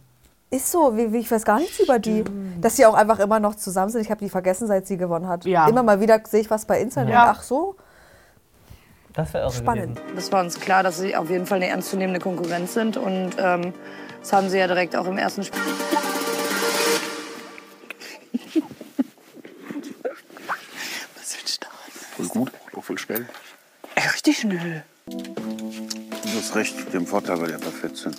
Ist 0.49 0.71
so, 0.71 0.97
wie, 0.97 1.13
wie, 1.13 1.17
ich 1.19 1.29
weiß 1.29 1.45
gar 1.45 1.59
nichts 1.59 1.79
über 1.79 1.99
die. 1.99 2.23
Dass 2.59 2.75
sie 2.77 2.85
auch 2.85 2.93
einfach 2.95 3.19
immer 3.19 3.39
noch 3.39 3.53
zusammen 3.55 3.91
sind. 3.91 4.01
Ich 4.01 4.09
habe 4.09 4.19
die 4.19 4.29
vergessen, 4.29 4.65
seit 4.67 4.87
sie 4.87 4.97
gewonnen 4.97 5.27
hat. 5.27 5.45
Ja. 5.45 5.67
Immer 5.67 5.83
mal 5.83 5.99
wieder 6.01 6.19
sehe 6.27 6.41
ich 6.41 6.49
was 6.49 6.65
bei 6.65 6.81
Instagram. 6.81 7.11
Ja. 7.11 7.33
Ach 7.37 7.43
so, 7.43 7.75
Das 9.13 9.33
wäre 9.33 9.51
spannend. 9.51 9.95
gewesen. 9.97 10.15
Das 10.15 10.31
war 10.31 10.41
uns 10.43 10.59
klar, 10.59 10.83
dass 10.83 10.97
sie 10.97 11.15
auf 11.15 11.29
jeden 11.29 11.45
Fall 11.45 11.57
eine 11.57 11.67
ernstzunehmende 11.67 12.19
Konkurrenz 12.19 12.73
sind. 12.73 12.97
Und 12.97 13.31
ähm, 13.39 13.73
das 14.21 14.33
haben 14.33 14.49
sie 14.49 14.57
ja 14.57 14.67
direkt 14.67 14.95
auch 14.95 15.05
im 15.05 15.17
ersten 15.17 15.43
Spiel. 15.43 15.61
Voll 22.17 22.27
gut, 22.29 22.51
auch 22.75 22.83
voll 22.83 22.97
schnell. 22.97 23.27
Richtig 23.95 24.39
schnell. 24.39 24.83
Du 25.05 26.29
hast 26.35 26.55
recht, 26.55 26.91
dem 26.91 27.05
Vorteil, 27.05 27.39
weil 27.39 27.49
die 27.49 27.53
einfach 27.53 27.71
fit 27.71 27.95
sind. 27.95 28.17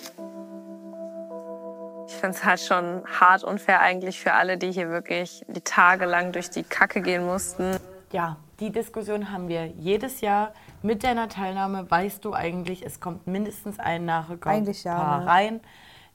Ich 2.06 2.14
finde 2.14 2.36
es 2.36 2.44
halt 2.44 2.60
schon 2.60 3.02
hart 3.20 3.42
unfair 3.42 3.80
eigentlich 3.80 4.20
für 4.20 4.34
alle, 4.34 4.56
die 4.56 4.70
hier 4.70 4.88
wirklich 4.88 5.44
die 5.48 5.60
Tage 5.62 6.04
lang 6.04 6.30
durch 6.30 6.48
die 6.48 6.62
Kacke 6.62 7.02
gehen 7.02 7.26
mussten. 7.26 7.76
Ja, 8.12 8.36
die 8.60 8.70
Diskussion 8.70 9.32
haben 9.32 9.48
wir 9.48 9.66
jedes 9.66 10.20
Jahr. 10.20 10.52
Mit 10.82 11.02
deiner 11.02 11.28
Teilnahme 11.28 11.90
weißt 11.90 12.24
du 12.24 12.34
eigentlich, 12.34 12.86
es 12.86 13.00
kommt 13.00 13.26
mindestens 13.26 13.80
ein 13.80 14.04
Nachrücker 14.04 14.50
Eigentlich 14.50 14.84
ja, 14.84 15.18
ne? 15.18 15.26
rein. 15.26 15.60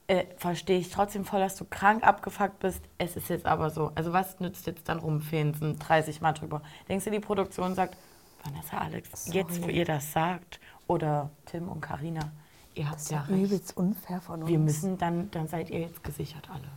Äh, 0.06 0.24
Verstehe 0.36 0.78
ich 0.78 0.90
trotzdem 0.90 1.24
voll, 1.24 1.40
dass 1.40 1.56
du 1.56 1.64
krank 1.64 2.06
abgefuckt 2.06 2.58
bist. 2.58 2.82
Es 2.98 3.16
ist 3.16 3.28
jetzt 3.30 3.46
aber 3.46 3.70
so. 3.70 3.90
Also 3.94 4.12
was 4.12 4.38
nützt 4.40 4.66
jetzt 4.66 4.88
dann 4.88 4.98
rumfehlen, 4.98 5.78
30 5.78 6.20
Mal 6.20 6.32
drüber? 6.32 6.62
Denkst 6.88 7.06
du, 7.06 7.10
die 7.10 7.20
Produktion 7.20 7.74
sagt, 7.74 7.96
Vanessa, 8.44 8.78
Alex, 8.78 9.32
jetzt 9.32 9.62
wo 9.62 9.68
ihr 9.68 9.86
das 9.86 10.12
sagt, 10.12 10.60
oder 10.86 11.30
Tim 11.46 11.68
und 11.68 11.80
Karina, 11.80 12.32
ihr 12.74 12.90
habt 12.90 13.08
ja 13.10 13.22
recht. 13.22 13.44
Übelst 13.44 13.76
unfair 13.76 14.20
von 14.20 14.42
uns. 14.42 14.50
Wir 14.50 14.58
müssen 14.58 14.98
dann, 14.98 15.30
dann 15.30 15.48
seid 15.48 15.70
ihr 15.70 15.80
jetzt 15.80 16.04
gesichert 16.04 16.50
alle. 16.50 16.68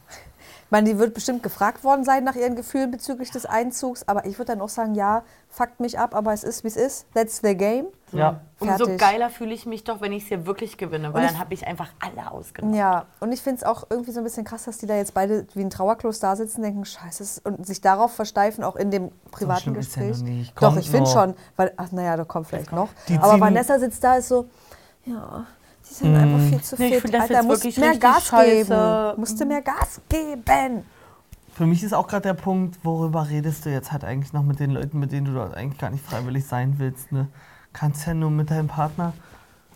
Ich 0.66 0.72
meine, 0.72 0.90
die 0.90 1.00
wird 1.00 1.14
bestimmt 1.14 1.44
gefragt 1.44 1.84
worden 1.84 2.04
sein 2.04 2.24
nach 2.24 2.36
ihren 2.36 2.56
Gefühlen 2.56 2.92
bezüglich 2.92 3.32
des 3.32 3.46
Einzugs. 3.46 4.08
Aber 4.08 4.26
ich 4.26 4.38
würde 4.38 4.52
dann 4.54 4.62
auch 4.62 4.70
sagen, 4.70 4.96
ja, 4.96 5.24
fuckt 5.50 5.80
mich 5.80 5.98
ab, 5.98 6.14
aber 6.14 6.34
es 6.34 6.44
ist, 6.44 6.64
wie 6.64 6.68
es 6.68 6.76
ist. 6.76 7.06
That's 7.14 7.40
the 7.44 7.56
game. 7.56 7.86
Ja. 8.12 8.42
Umso 8.60 8.86
Fertig. 8.86 9.00
geiler 9.00 9.30
fühle 9.30 9.54
ich 9.54 9.66
mich 9.66 9.84
doch, 9.84 10.02
wenn 10.02 10.12
ich 10.12 10.24
es 10.24 10.30
hier 10.30 10.46
wirklich 10.46 10.78
gewinne, 10.78 11.14
weil 11.14 11.24
ich- 11.26 11.32
dann 11.32 11.40
habe 11.40 11.54
ich 11.54 11.66
einfach 11.68 11.90
alle 12.00 12.32
ausgenommen. 12.32 12.76
Ja, 12.76 13.06
und 13.20 13.32
ich 13.32 13.42
finde 13.42 13.58
es 13.58 13.64
auch 13.64 13.86
irgendwie 13.90 14.12
so 14.12 14.20
ein 14.20 14.24
bisschen 14.24 14.46
krass, 14.46 14.64
dass 14.66 14.78
die 14.78 14.88
da 14.88 14.96
jetzt 14.96 15.14
beide 15.14 15.46
wie 15.54 15.62
ein 15.62 15.70
Trauerklos 15.70 16.20
da 16.20 16.36
sitzen, 16.36 16.62
denken, 16.64 16.84
scheiße, 16.86 17.24
es- 17.24 17.40
und 17.40 17.66
sich 17.68 17.82
darauf 17.82 18.14
versteifen, 18.14 18.64
auch 18.64 18.76
in 18.76 18.92
dem 18.92 19.12
privaten 19.32 19.72
ja 19.72 19.76
Gespräch. 19.78 20.18
Doch, 20.60 20.76
ich 20.78 20.90
finde 20.90 21.10
schon, 21.10 21.34
weil, 21.56 21.72
ach 21.78 21.92
naja, 21.92 22.18
da 22.18 22.24
kommt 22.26 22.48
vielleicht 22.48 22.72
noch. 22.72 22.90
Die 23.08 23.18
Aber 23.18 23.40
Vanessa 23.40 23.78
sitzt 23.80 24.04
da, 24.04 24.16
ist 24.16 24.30
so, 24.30 24.48
ja, 25.06 25.46
die 25.90 25.94
sind 25.94 26.12
Mhm. 26.14 26.18
einfach 26.36 26.50
viel 26.50 26.62
zu 26.62 26.76
Nee, 26.78 26.88
ich 26.88 26.94
fit. 26.96 27.02
find 27.12 27.16
Alter, 27.22 27.44
musst 27.44 27.78
mehr 27.78 27.98
Gas 27.98 28.28
scheiße. 28.28 28.66
geben. 28.66 29.20
Musste 29.20 29.46
mehr 29.46 29.62
Gas 29.62 30.02
geben. 30.10 30.84
Für 31.54 31.66
mich 31.66 31.84
ist 31.84 31.94
auch 31.94 32.08
gerade 32.08 32.22
der 32.24 32.34
Punkt, 32.36 32.78
worüber 32.84 33.30
redest 33.30 33.66
du 33.66 33.70
jetzt 33.72 33.92
halt 33.92 34.04
eigentlich 34.04 34.32
noch 34.34 34.44
mit 34.44 34.60
den 34.60 34.72
Leuten, 34.72 35.00
mit 35.00 35.12
denen 35.12 35.26
du 35.26 35.34
dort 35.34 35.56
eigentlich 35.56 35.80
gar 35.80 35.90
nicht 35.90 36.06
freiwillig 36.06 36.46
sein 36.46 36.76
willst. 36.78 37.12
Ne? 37.12 37.28
Kannst 37.74 38.06
ja 38.06 38.14
nur 38.14 38.30
mit 38.30 38.52
deinem 38.52 38.68
Partner. 38.68 39.14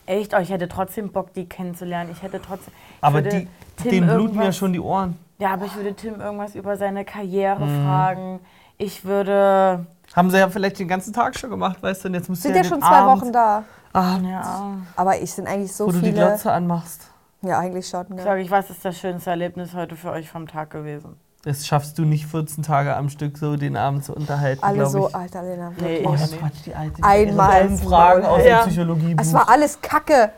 Echt, 0.05 0.33
oh, 0.35 0.39
ich 0.39 0.49
hätte 0.49 0.67
trotzdem 0.67 1.11
Bock, 1.11 1.33
die 1.33 1.45
kennenzulernen. 1.47 2.11
Ich 2.11 2.21
hätte 2.21 2.39
trotzdem. 2.41 2.73
ich 2.97 3.03
Aber 3.03 3.21
die, 3.21 3.47
Tim 3.77 3.89
denen 3.91 4.09
bluten 4.15 4.41
ja 4.41 4.51
schon 4.51 4.73
die 4.73 4.79
Ohren. 4.79 5.17
Ja, 5.39 5.53
aber 5.53 5.65
ich 5.65 5.75
würde 5.75 5.93
Tim 5.95 6.19
irgendwas 6.19 6.53
über 6.55 6.75
seine 6.77 7.03
Karriere 7.05 7.65
Mhm. 7.65 7.83
fragen. 7.85 8.39
Ich 8.77 9.05
würde. 9.05 9.85
Haben 10.15 10.29
sie 10.29 10.37
ja 10.37 10.49
vielleicht 10.49 10.79
den 10.79 10.87
ganzen 10.87 11.13
Tag 11.13 11.37
schon 11.39 11.49
gemacht, 11.49 11.81
weißt 11.81 12.03
du, 12.03 12.07
und 12.09 12.13
jetzt 12.15 12.29
müsst 12.29 12.41
Sind 12.43 12.55
ja 12.55 12.61
den 12.63 12.69
schon 12.69 12.81
zwei 12.81 12.87
Abend, 12.89 13.21
Wochen 13.21 13.31
da. 13.31 13.63
Abend, 13.93 14.27
Ja. 14.29 14.77
Aber 14.95 15.19
ich 15.21 15.31
sind 15.33 15.47
eigentlich 15.47 15.73
so 15.73 15.87
wo 15.87 15.91
du 15.91 15.99
die 15.99 16.11
viele. 16.11 16.27
Glotze 16.27 16.51
anmachst. 16.51 17.07
Ja, 17.41 17.59
eigentlich 17.59 17.87
schon. 17.87 18.03
Ich 18.03 18.09
Ne? 18.09 18.23
sage, 18.23 18.41
ich 18.41 18.51
was 18.51 18.69
ist 18.69 18.85
das 18.85 18.97
schönste 18.97 19.31
Erlebnis 19.31 19.73
heute 19.73 19.95
für 19.95 20.11
euch 20.11 20.29
vom 20.29 20.47
Tag 20.47 20.69
gewesen? 20.71 21.17
Das 21.43 21.65
schaffst 21.65 21.97
du 21.97 22.05
nicht 22.05 22.27
14 22.27 22.61
Tage 22.63 22.95
am 22.95 23.09
Stück 23.09 23.35
so 23.39 23.55
den 23.57 23.75
Abend 23.75 24.05
zu 24.05 24.13
unterhalten, 24.13 24.63
Alle 24.63 24.75
glaube 24.75 24.91
so, 24.91 25.09
ich. 25.09 25.15
Alter, 25.15 25.41
Lena. 25.41 25.73
Nee, 25.79 26.03
Oh, 26.05 26.13
ich 26.13 26.21
das 26.21 26.31
nicht. 26.31 26.39
Quatsch, 26.39 26.65
die 26.67 26.75
alte. 26.75 27.03
Einmal 27.03 27.67
Die 27.67 27.77
Fragen 27.77 28.25
aus 28.25 28.43
Ja. 28.45 28.61
dem 28.63 28.69
Psychologiebuch. 28.69 29.23
Es 29.25 29.33
war 29.33 29.49
alles 29.49 29.81
Kacke. 29.81 30.31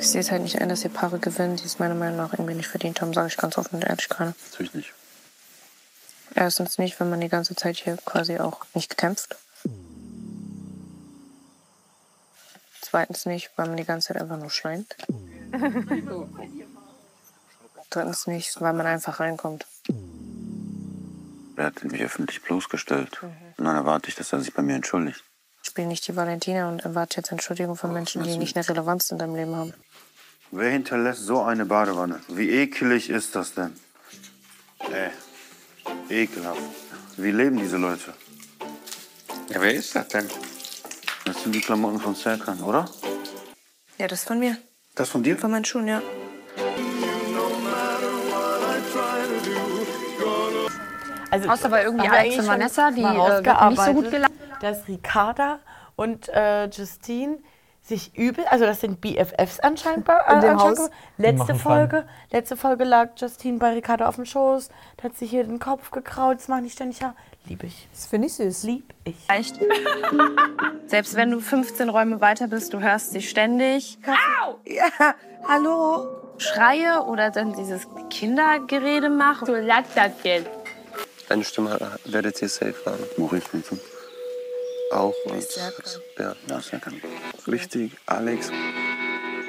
Ich 0.00 0.08
sehe 0.08 0.22
es 0.22 0.30
halt 0.30 0.42
nicht 0.42 0.58
ein, 0.60 0.70
dass 0.70 0.80
die 0.80 0.88
Paare 0.88 1.18
gewinnen, 1.18 1.56
die 1.56 1.64
es 1.66 1.78
meiner 1.78 1.94
Meinung 1.94 2.16
nach 2.16 2.32
irgendwie 2.32 2.54
nicht 2.54 2.68
verdient 2.68 3.02
haben, 3.02 3.12
sage 3.12 3.26
ich 3.28 3.36
ganz 3.36 3.58
offen 3.58 3.74
und 3.76 3.84
ehrlich 3.84 4.08
gerade. 4.08 4.32
Natürlich 4.50 4.72
nicht. 4.72 4.94
Erstens 6.34 6.78
nicht, 6.78 6.98
wenn 7.00 7.10
man 7.10 7.20
die 7.20 7.28
ganze 7.28 7.54
Zeit 7.54 7.76
hier 7.76 7.98
quasi 8.06 8.38
auch 8.38 8.60
nicht 8.74 8.96
kämpft. 8.96 9.36
Zweitens 12.90 13.26
nicht, 13.26 13.50
weil 13.56 13.66
man 13.66 13.76
die 13.76 13.84
ganze 13.84 14.08
Zeit 14.08 14.22
einfach 14.22 14.38
nur 14.38 14.50
schweint. 14.50 14.96
Drittens 17.90 18.26
nicht, 18.26 18.60
weil 18.60 18.72
man 18.72 18.86
einfach 18.86 19.20
reinkommt. 19.20 19.66
Er 21.56 21.66
hat 21.66 21.84
mich 21.84 22.00
öffentlich 22.00 22.42
bloßgestellt. 22.42 23.22
Und 23.22 23.64
dann 23.64 23.76
erwarte 23.76 24.08
ich, 24.08 24.14
dass 24.14 24.32
er 24.32 24.40
sich 24.40 24.54
bei 24.54 24.62
mir 24.62 24.76
entschuldigt. 24.76 25.22
Ich 25.64 25.74
bin 25.74 25.88
nicht 25.88 26.06
die 26.08 26.16
Valentina 26.16 26.68
und 26.68 26.80
erwarte 26.80 27.18
jetzt 27.18 27.30
Entschuldigung 27.30 27.76
von 27.76 27.92
Menschen, 27.92 28.22
die 28.22 28.38
nicht 28.38 28.56
eine 28.56 28.66
Relevanz 28.66 29.10
in 29.10 29.18
deinem 29.18 29.34
Leben 29.34 29.54
haben. 29.54 29.74
Wer 30.50 30.70
hinterlässt 30.70 31.26
so 31.26 31.42
eine 31.42 31.66
Badewanne? 31.66 32.20
Wie 32.28 32.48
ekelig 32.48 33.10
ist 33.10 33.36
das 33.36 33.52
denn? 33.52 33.76
Ey, 34.90 35.10
ekelhaft. 36.08 36.62
Wie 37.18 37.32
leben 37.32 37.58
diese 37.58 37.76
Leute? 37.76 38.14
Ja, 39.50 39.60
wer 39.60 39.74
ist 39.74 39.94
das 39.94 40.08
denn? 40.08 40.28
Das 41.28 41.42
sind 41.42 41.54
die 41.54 41.60
Klamotten 41.60 42.00
von 42.00 42.14
Serkan, 42.14 42.62
oder? 42.62 42.86
Ja, 43.98 44.08
das 44.08 44.20
ist 44.20 44.28
von 44.28 44.38
mir. 44.38 44.56
Das 44.94 45.10
von 45.10 45.22
dir? 45.22 45.36
Von 45.36 45.50
meinen 45.50 45.66
Schuhen, 45.66 45.86
ja. 45.86 46.00
Also, 51.30 51.50
Außer 51.50 51.68
bei 51.68 51.84
irgendwie 51.84 52.08
Alex 52.08 52.38
und 52.38 52.46
Vanessa, 52.46 52.90
die 52.92 53.02
äh, 53.02 53.68
nicht 53.68 53.82
so 53.82 53.92
gut 53.92 54.10
gelaufen. 54.10 54.32
Dass 54.62 54.88
Ricarda 54.88 55.58
und 55.96 56.30
äh, 56.30 56.64
Justine 56.68 57.40
sich 57.88 58.16
übel, 58.16 58.44
also 58.46 58.64
das 58.64 58.80
sind 58.80 59.00
BFFs 59.00 59.60
anscheinend 59.60 60.04
bei 60.04 60.18
In 60.30 60.38
äh, 60.38 60.40
dem 60.40 60.50
anscheinend 60.50 60.78
Haus. 60.78 60.90
Letzte 61.16 61.38
machen 61.38 61.58
Folge, 61.58 62.06
letzte 62.30 62.56
Folge 62.56 62.84
lag 62.84 63.10
Justine 63.16 63.58
bei 63.58 63.72
Ricarda 63.72 64.08
auf 64.08 64.16
dem 64.16 64.26
Schoß, 64.26 64.68
da 64.96 65.04
hat 65.04 65.16
sich 65.16 65.30
hier 65.30 65.44
den 65.44 65.58
Kopf 65.58 65.90
gekraut, 65.90 66.38
das 66.38 66.48
mache 66.48 66.62
ich 66.64 66.72
ständig 66.72 67.00
ja. 67.00 67.14
Lieb 67.46 67.64
ich. 67.64 67.88
Das 67.92 68.06
finde 68.06 68.26
ich 68.26 68.34
süß. 68.34 68.64
Lieb 68.64 68.92
ich. 69.04 69.16
Echt? 69.28 69.58
Selbst 70.86 71.14
wenn 71.16 71.30
du 71.30 71.40
15 71.40 71.88
Räume 71.88 72.20
weiter 72.20 72.46
bist, 72.46 72.74
du 72.74 72.80
hörst 72.80 73.12
sie 73.12 73.22
ständig. 73.22 73.98
Au! 74.06 74.58
Ja, 74.66 75.14
hallo? 75.46 76.08
Schreie 76.36 77.02
oder 77.04 77.30
dann 77.30 77.54
dieses 77.54 77.86
Kindergerede 78.10 79.08
machen. 79.08 79.46
So 79.46 79.54
lag 79.54 79.84
das 79.94 80.12
jetzt. 80.24 80.50
Eine 81.30 81.44
Stimme 81.44 81.78
werdet 82.04 82.40
ihr 82.42 82.48
safe 82.48 82.76
haben. 82.84 83.02
Maurice 83.16 83.48
meinst 83.52 83.72
du? 83.72 83.78
Auch. 84.92 85.14
Ist 85.36 85.52
Serkan. 85.52 85.84
ja. 86.18 86.36
Ja, 86.48 86.60
Serkan. 86.60 86.94
Richtig, 87.46 87.92
Alex. 88.06 88.50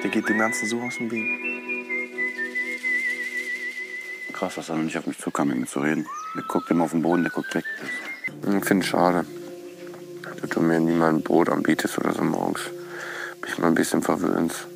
Der 0.02 0.10
geht 0.10 0.28
dem 0.28 0.38
Ganzen 0.38 0.68
so 0.68 0.80
aus 0.80 0.96
dem 0.96 1.10
Weg. 1.10 1.24
Krass, 4.32 4.54
dass 4.54 4.68
er 4.70 4.76
noch 4.76 4.84
nicht 4.84 4.96
auf 4.96 5.06
mich 5.06 5.18
zukam, 5.18 5.48
mit 5.48 5.58
mir 5.58 5.66
zu 5.66 5.80
reden. 5.80 6.06
Der 6.34 6.42
guckt 6.44 6.70
immer 6.70 6.84
auf 6.84 6.92
den 6.92 7.02
Boden, 7.02 7.22
der 7.22 7.32
guckt 7.32 7.54
weg. 7.54 7.64
Ich 8.58 8.64
finde 8.64 8.84
es 8.84 8.86
schade, 8.90 9.26
dass 10.40 10.50
du 10.50 10.60
mir 10.60 10.80
nie 10.80 10.92
mal 10.94 11.10
ein 11.10 11.22
Brot 11.22 11.48
anbietest 11.50 11.98
oder 11.98 12.12
so 12.14 12.22
morgens. 12.22 12.60
Mich 13.42 13.58
mal 13.58 13.68
ein 13.68 13.74
bisschen 13.74 14.02
verwöhnst. 14.02 14.66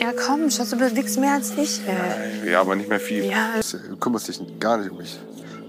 Ja, 0.00 0.12
komm, 0.12 0.50
Schatz, 0.50 0.70
du 0.70 0.76
bewegst 0.76 1.18
mehr 1.18 1.32
als 1.34 1.52
ich. 1.56 1.80
Äh, 1.86 2.50
Ja, 2.50 2.60
aber 2.60 2.76
nicht 2.76 2.88
mehr 2.88 3.00
viel. 3.00 3.24
Ja. 3.24 3.54
Du 3.88 3.96
kümmerst 3.96 4.28
dich 4.28 4.40
gar 4.60 4.76
nicht 4.78 4.90
um 4.90 4.98
mich. 4.98 5.18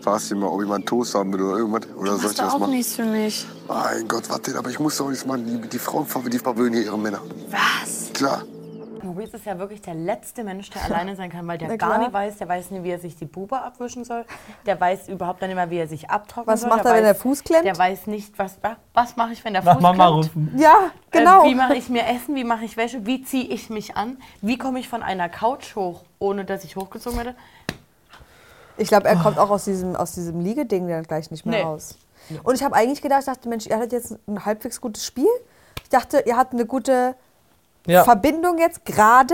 Fragst 0.07 0.31
dich 0.31 0.37
mal, 0.37 0.47
ob 0.47 0.61
ich 0.61 0.67
mal 0.69 0.75
einen 0.75 0.85
Toast 0.85 1.13
haben 1.15 1.33
will 1.33 1.41
oder 1.41 1.57
irgendwas. 1.57 1.81
Oder 1.97 2.15
soll 2.15 2.31
ich 2.31 2.37
du 2.37 2.43
das 2.43 2.53
auch 2.53 2.59
machen? 2.59 2.71
nichts 2.71 2.95
für 2.95 3.03
mich. 3.03 3.45
Mein 3.67 4.07
Gott, 4.07 4.29
was 4.29 4.41
denn? 4.41 4.55
Aber 4.55 4.69
ich 4.69 4.79
muss 4.79 4.95
doch 4.95 5.09
nichts 5.09 5.25
machen. 5.25 5.45
Die, 5.45 5.67
die 5.67 5.79
Frauen 5.79 6.05
verwöhnen, 6.05 6.31
die 6.31 6.39
verwöhnen 6.39 6.75
hier 6.75 6.83
ihre 6.85 6.97
Männer. 6.97 7.19
Was? 7.51 8.13
Klar. 8.13 8.43
Maurice 9.03 9.35
ist 9.35 9.45
ja 9.45 9.57
wirklich 9.59 9.81
der 9.81 9.95
letzte 9.95 10.43
Mensch, 10.45 10.69
der 10.69 10.85
alleine 10.85 11.15
sein 11.17 11.29
kann, 11.29 11.45
weil 11.45 11.57
der 11.57 11.67
Na 11.69 11.75
gar 11.75 11.89
klar. 11.89 11.99
nicht 11.99 12.13
weiß, 12.13 12.37
der 12.37 12.47
weiß 12.47 12.71
nicht, 12.71 12.83
wie 12.83 12.89
er 12.89 12.99
sich 12.99 13.17
die 13.17 13.25
Bube 13.25 13.61
abwischen 13.61 14.05
soll. 14.05 14.23
Der 14.65 14.79
weiß 14.79 15.09
überhaupt 15.09 15.41
nicht 15.41 15.55
mehr, 15.55 15.69
wie 15.69 15.77
er 15.77 15.87
sich 15.89 16.09
abtrocknen 16.09 16.53
Was 16.53 16.61
soll. 16.61 16.69
macht 16.69 16.85
der 16.85 16.91
er, 16.91 16.97
wenn 16.97 17.03
der 17.03 17.15
Fuß 17.15 17.43
klemmt? 17.43 17.65
Der 17.65 17.77
weiß 17.77 18.07
nicht, 18.07 18.39
was, 18.39 18.57
was 18.93 19.17
mache 19.17 19.33
ich, 19.33 19.43
wenn 19.43 19.53
der 19.53 19.63
Nach 19.63 19.73
Fuß 19.73 19.81
Mama 19.83 20.05
klemmt. 20.07 20.25
rufen. 20.25 20.53
Ja, 20.57 20.91
genau. 21.11 21.43
Äh, 21.45 21.49
wie 21.49 21.55
mache 21.55 21.75
ich 21.75 21.89
mir 21.89 22.05
Essen, 22.07 22.33
wie 22.35 22.45
mache 22.45 22.63
ich 22.63 22.77
Wäsche, 22.77 23.05
wie 23.05 23.23
ziehe 23.23 23.45
ich 23.45 23.69
mich 23.69 23.97
an, 23.97 24.17
wie 24.41 24.57
komme 24.57 24.79
ich 24.79 24.87
von 24.87 25.03
einer 25.03 25.27
Couch 25.27 25.75
hoch, 25.75 26.03
ohne 26.19 26.45
dass 26.45 26.63
ich 26.63 26.77
hochgezogen 26.77 27.17
werde. 27.17 27.35
Ich 28.77 28.87
glaube, 28.89 29.07
er 29.07 29.15
kommt 29.17 29.37
auch 29.39 29.49
aus 29.49 29.65
diesem, 29.65 29.95
aus 29.95 30.11
diesem 30.13 30.39
Liegeding 30.41 30.87
dann 30.87 31.03
gleich 31.03 31.31
nicht 31.31 31.45
mehr 31.45 31.59
Nee. 31.59 31.63
raus. 31.63 31.97
Und 32.43 32.55
ich 32.55 32.63
habe 32.63 32.75
eigentlich 32.75 33.01
gedacht, 33.01 33.21
ich 33.21 33.25
dachte, 33.25 33.47
Mensch, 33.49 33.65
ihr 33.67 33.75
hattet 33.77 33.93
jetzt 33.93 34.17
ein 34.27 34.45
halbwegs 34.45 34.81
gutes 34.81 35.05
Spiel. 35.05 35.27
Ich 35.83 35.89
dachte, 35.89 36.23
ihr 36.25 36.35
hattet 36.37 36.53
eine 36.53 36.65
gute 36.65 37.15
Ja. 37.85 38.03
Verbindung 38.03 38.57
jetzt 38.57 38.85
gerade. 38.85 39.33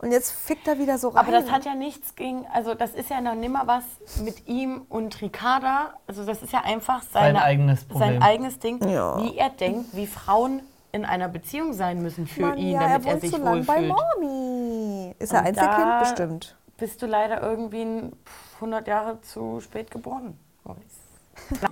Und 0.00 0.12
jetzt 0.12 0.30
fickt 0.30 0.68
er 0.68 0.78
wieder 0.78 0.96
so 0.96 1.08
rein. 1.08 1.26
Aber 1.26 1.32
das 1.32 1.50
hat 1.50 1.64
ja 1.64 1.74
nichts 1.74 2.14
gegen, 2.14 2.46
also 2.52 2.74
das 2.74 2.92
ist 2.92 3.10
ja 3.10 3.20
noch 3.20 3.34
nimmer 3.34 3.62
was 3.66 3.82
mit 4.22 4.46
ihm 4.46 4.82
und 4.88 5.20
Ricarda. 5.20 5.94
Also 6.06 6.24
das 6.24 6.40
ist 6.42 6.52
ja 6.52 6.60
einfach 6.64 7.02
Sein 7.02 7.34
seine, 7.34 7.42
eigenes 7.42 7.84
Problem. 7.84 8.12
sein 8.14 8.22
eigenes 8.22 8.58
Ding, 8.60 8.80
Ja. 8.88 9.20
wie 9.20 9.36
er 9.36 9.50
denkt, 9.50 9.96
wie 9.96 10.06
Frauen 10.06 10.62
in 10.92 11.04
einer 11.04 11.28
Beziehung 11.28 11.72
sein 11.72 12.00
müssen 12.00 12.26
für 12.28 12.42
Mann, 12.42 12.58
ihn, 12.58 12.70
ja, 12.74 12.80
damit 12.88 13.06
er 13.08 13.14
er, 13.14 13.20
sich 13.20 13.30
so 13.30 13.38
lang 13.38 13.64
bei 13.64 13.74
wohlfühlt. 13.88 13.94
Mami. 14.20 15.14
Ist 15.18 15.32
er 15.32 15.40
Und 15.40 15.46
Einzelkind? 15.46 15.78
da 15.78 15.98
Bestimmt. 16.00 16.56
Bist 16.76 17.02
du 17.02 17.06
leider 17.06 17.42
irgendwie 17.42 17.82
ein 17.82 18.12
100 18.60 18.86
Jahre 18.86 19.20
zu 19.22 19.60
spät 19.60 19.90
geboren. 19.90 20.38
Maurice. 20.64 21.08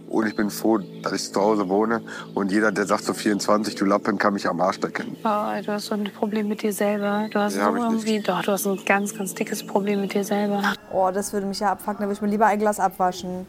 Und 0.09 0.27
ich 0.27 0.37
bin 0.37 0.49
froh, 0.51 0.79
dass 1.03 1.13
ich 1.13 1.33
zu 1.33 1.41
Hause 1.41 1.69
wohne. 1.69 2.03
Und 2.35 2.53
jeder, 2.53 2.73
der 2.73 2.87
sagt 2.87 3.05
so 3.05 3.13
24, 3.13 3.75
du 3.75 3.85
Lappen, 3.85 4.17
kann 4.17 4.33
mich 4.33 4.49
am 4.49 4.61
Arsch 4.61 4.81
lecken. 4.81 5.17
Oh, 5.25 5.63
du 5.63 5.67
hast 5.67 5.87
so 5.87 5.95
ein 5.95 6.05
Problem 6.05 6.49
mit 6.49 6.63
dir 6.63 6.73
selber. 6.73 7.29
Du 7.31 7.39
hast 7.39 7.57
Ja, 7.57 7.71
so 7.71 7.77
irgendwie, 7.77 8.21
doch, 8.21 8.43
du 8.43 8.53
hast 8.53 8.67
ein 8.67 8.79
ganz, 8.87 9.15
ganz 9.15 9.35
dickes 9.35 9.67
Problem 9.67 10.01
mit 10.01 10.15
dir 10.15 10.25
selber. 10.25 10.63
Oh, 10.93 11.11
das 11.13 11.33
würde 11.33 11.47
mich 11.47 11.61
ja 11.61 11.73
abfucken. 11.73 11.99
Da 11.99 12.03
würde 12.03 12.15
ich 12.15 12.23
mir 12.23 12.29
lieber 12.29 12.47
ein 12.47 12.59
Glas 12.59 12.81
abwaschen. 12.81 13.47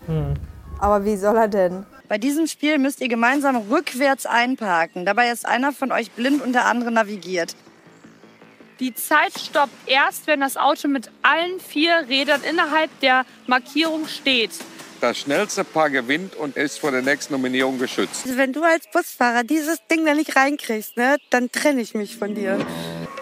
Aber 0.79 1.05
wie 1.05 1.15
soll 1.17 1.37
er 1.37 1.47
denn? 1.47 1.85
Bei 2.09 2.17
diesem 2.17 2.47
Spiel 2.47 2.77
müsst 2.77 3.01
ihr 3.01 3.09
gemeinsam 3.09 3.57
rückwärts 3.69 4.25
einparken. 4.25 5.05
Dabei 5.05 5.29
ist 5.29 5.45
einer 5.45 5.71
von 5.71 5.91
euch 5.91 6.11
blind 6.11 6.41
und 6.41 6.53
der 6.53 6.65
andere 6.65 6.91
navigiert. 6.91 7.55
Die 8.79 8.93
Zeit 8.93 9.33
stoppt 9.39 9.73
erst, 9.87 10.27
wenn 10.27 10.39
das 10.39 10.55
Auto 10.55 10.87
mit 10.87 11.09
allen 11.23 11.59
vier 11.59 12.05
Rädern 12.07 12.43
innerhalb 12.43 12.91
der 12.99 13.25
Markierung 13.47 14.07
steht. 14.07 14.51
Das 15.01 15.17
schnellste 15.17 15.63
Paar 15.63 15.89
gewinnt 15.89 16.35
und 16.35 16.57
ist 16.57 16.79
vor 16.79 16.91
der 16.91 17.01
nächsten 17.01 17.33
Nominierung 17.33 17.79
geschützt. 17.79 18.25
Also 18.25 18.37
wenn 18.37 18.53
du 18.53 18.63
als 18.63 18.85
Busfahrer 18.91 19.43
dieses 19.43 19.79
Ding 19.87 20.05
da 20.05 20.13
nicht 20.13 20.35
reinkriegst, 20.35 20.97
ne, 20.97 21.17
dann 21.29 21.51
trenne 21.51 21.81
ich 21.81 21.93
mich 21.93 22.17
von 22.17 22.35
dir. 22.35 22.65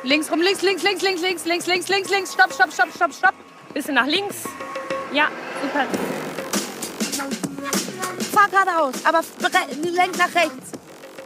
Links 0.04 0.32
rum, 0.32 0.42
links, 0.42 0.62
links, 0.62 0.84
links, 0.84 1.02
links, 1.02 1.22
links, 1.22 1.46
links, 1.46 1.68
links, 1.68 1.90
links, 1.90 2.10
links. 2.10 2.34
Stopp, 2.34 2.54
stopp, 2.54 2.74
stopp, 2.74 2.94
stopp, 2.94 3.14
stopp. 3.14 3.34
Bisschen 3.74 3.96
nach 3.96 4.08
links. 4.08 4.44
Ja, 5.14 5.30
super. 5.62 5.86
Fahr 8.32 8.50
geradeaus, 8.50 8.94
aber 9.06 9.22
lenk 9.84 10.18
nach 10.18 10.34
rechts. 10.36 10.72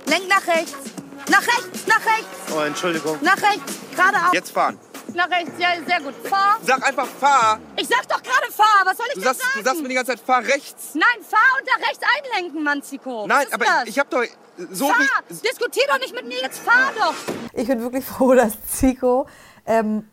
Lenk 0.05 0.27
nach 0.27 0.47
rechts. 0.47 0.98
Nach 1.29 1.41
rechts, 1.41 1.87
nach 1.87 2.05
rechts, 2.05 2.53
Oh, 2.55 2.59
Entschuldigung. 2.61 3.17
nach 3.21 3.37
rechts. 3.41 3.73
Geradeaus. 3.95 4.33
Jetzt 4.33 4.51
fahren. 4.51 4.77
Nach 5.15 5.29
rechts, 5.29 5.51
ja, 5.57 5.69
sehr 5.87 6.01
gut. 6.01 6.13
Fahr. 6.27 6.57
Sag 6.63 6.87
einfach 6.87 7.07
fahr. 7.07 7.59
Ich 7.75 7.87
sag 7.87 8.07
doch 8.07 8.21
gerade 8.21 8.51
fahr. 8.51 8.81
Was 8.85 8.97
soll 8.97 9.05
ich 9.09 9.13
Du 9.15 9.19
denn 9.21 9.27
sagst, 9.29 9.41
sagen? 9.41 9.51
du 9.57 9.63
sagst 9.63 9.81
mir 9.81 9.87
die 9.89 9.95
ganze 9.95 10.11
Zeit, 10.11 10.19
fahr 10.21 10.43
rechts. 10.43 10.93
Nein, 10.93 11.23
fahr 11.27 11.39
und 11.59 11.67
da 11.67 11.87
rechts 11.87 11.99
einlenken, 12.33 12.63
Manziko. 12.63 13.25
Nein, 13.27 13.47
aber 13.51 13.65
das? 13.65 13.87
ich 13.87 13.97
hab 13.99 14.09
doch 14.11 14.23
so 14.71 14.87
fahr. 14.89 14.97
wie. 15.29 15.33
Diskutier 15.35 15.83
doch 15.87 15.99
nicht 15.99 16.13
mit 16.13 16.27
mir, 16.27 16.39
jetzt 16.41 16.59
fahr 16.59 16.91
doch. 16.97 17.15
Ich 17.53 17.67
bin 17.67 17.81
wirklich 17.81 18.05
froh, 18.05 18.33
dass 18.35 18.53
Zico 18.67 19.27
ähm, 19.65 20.07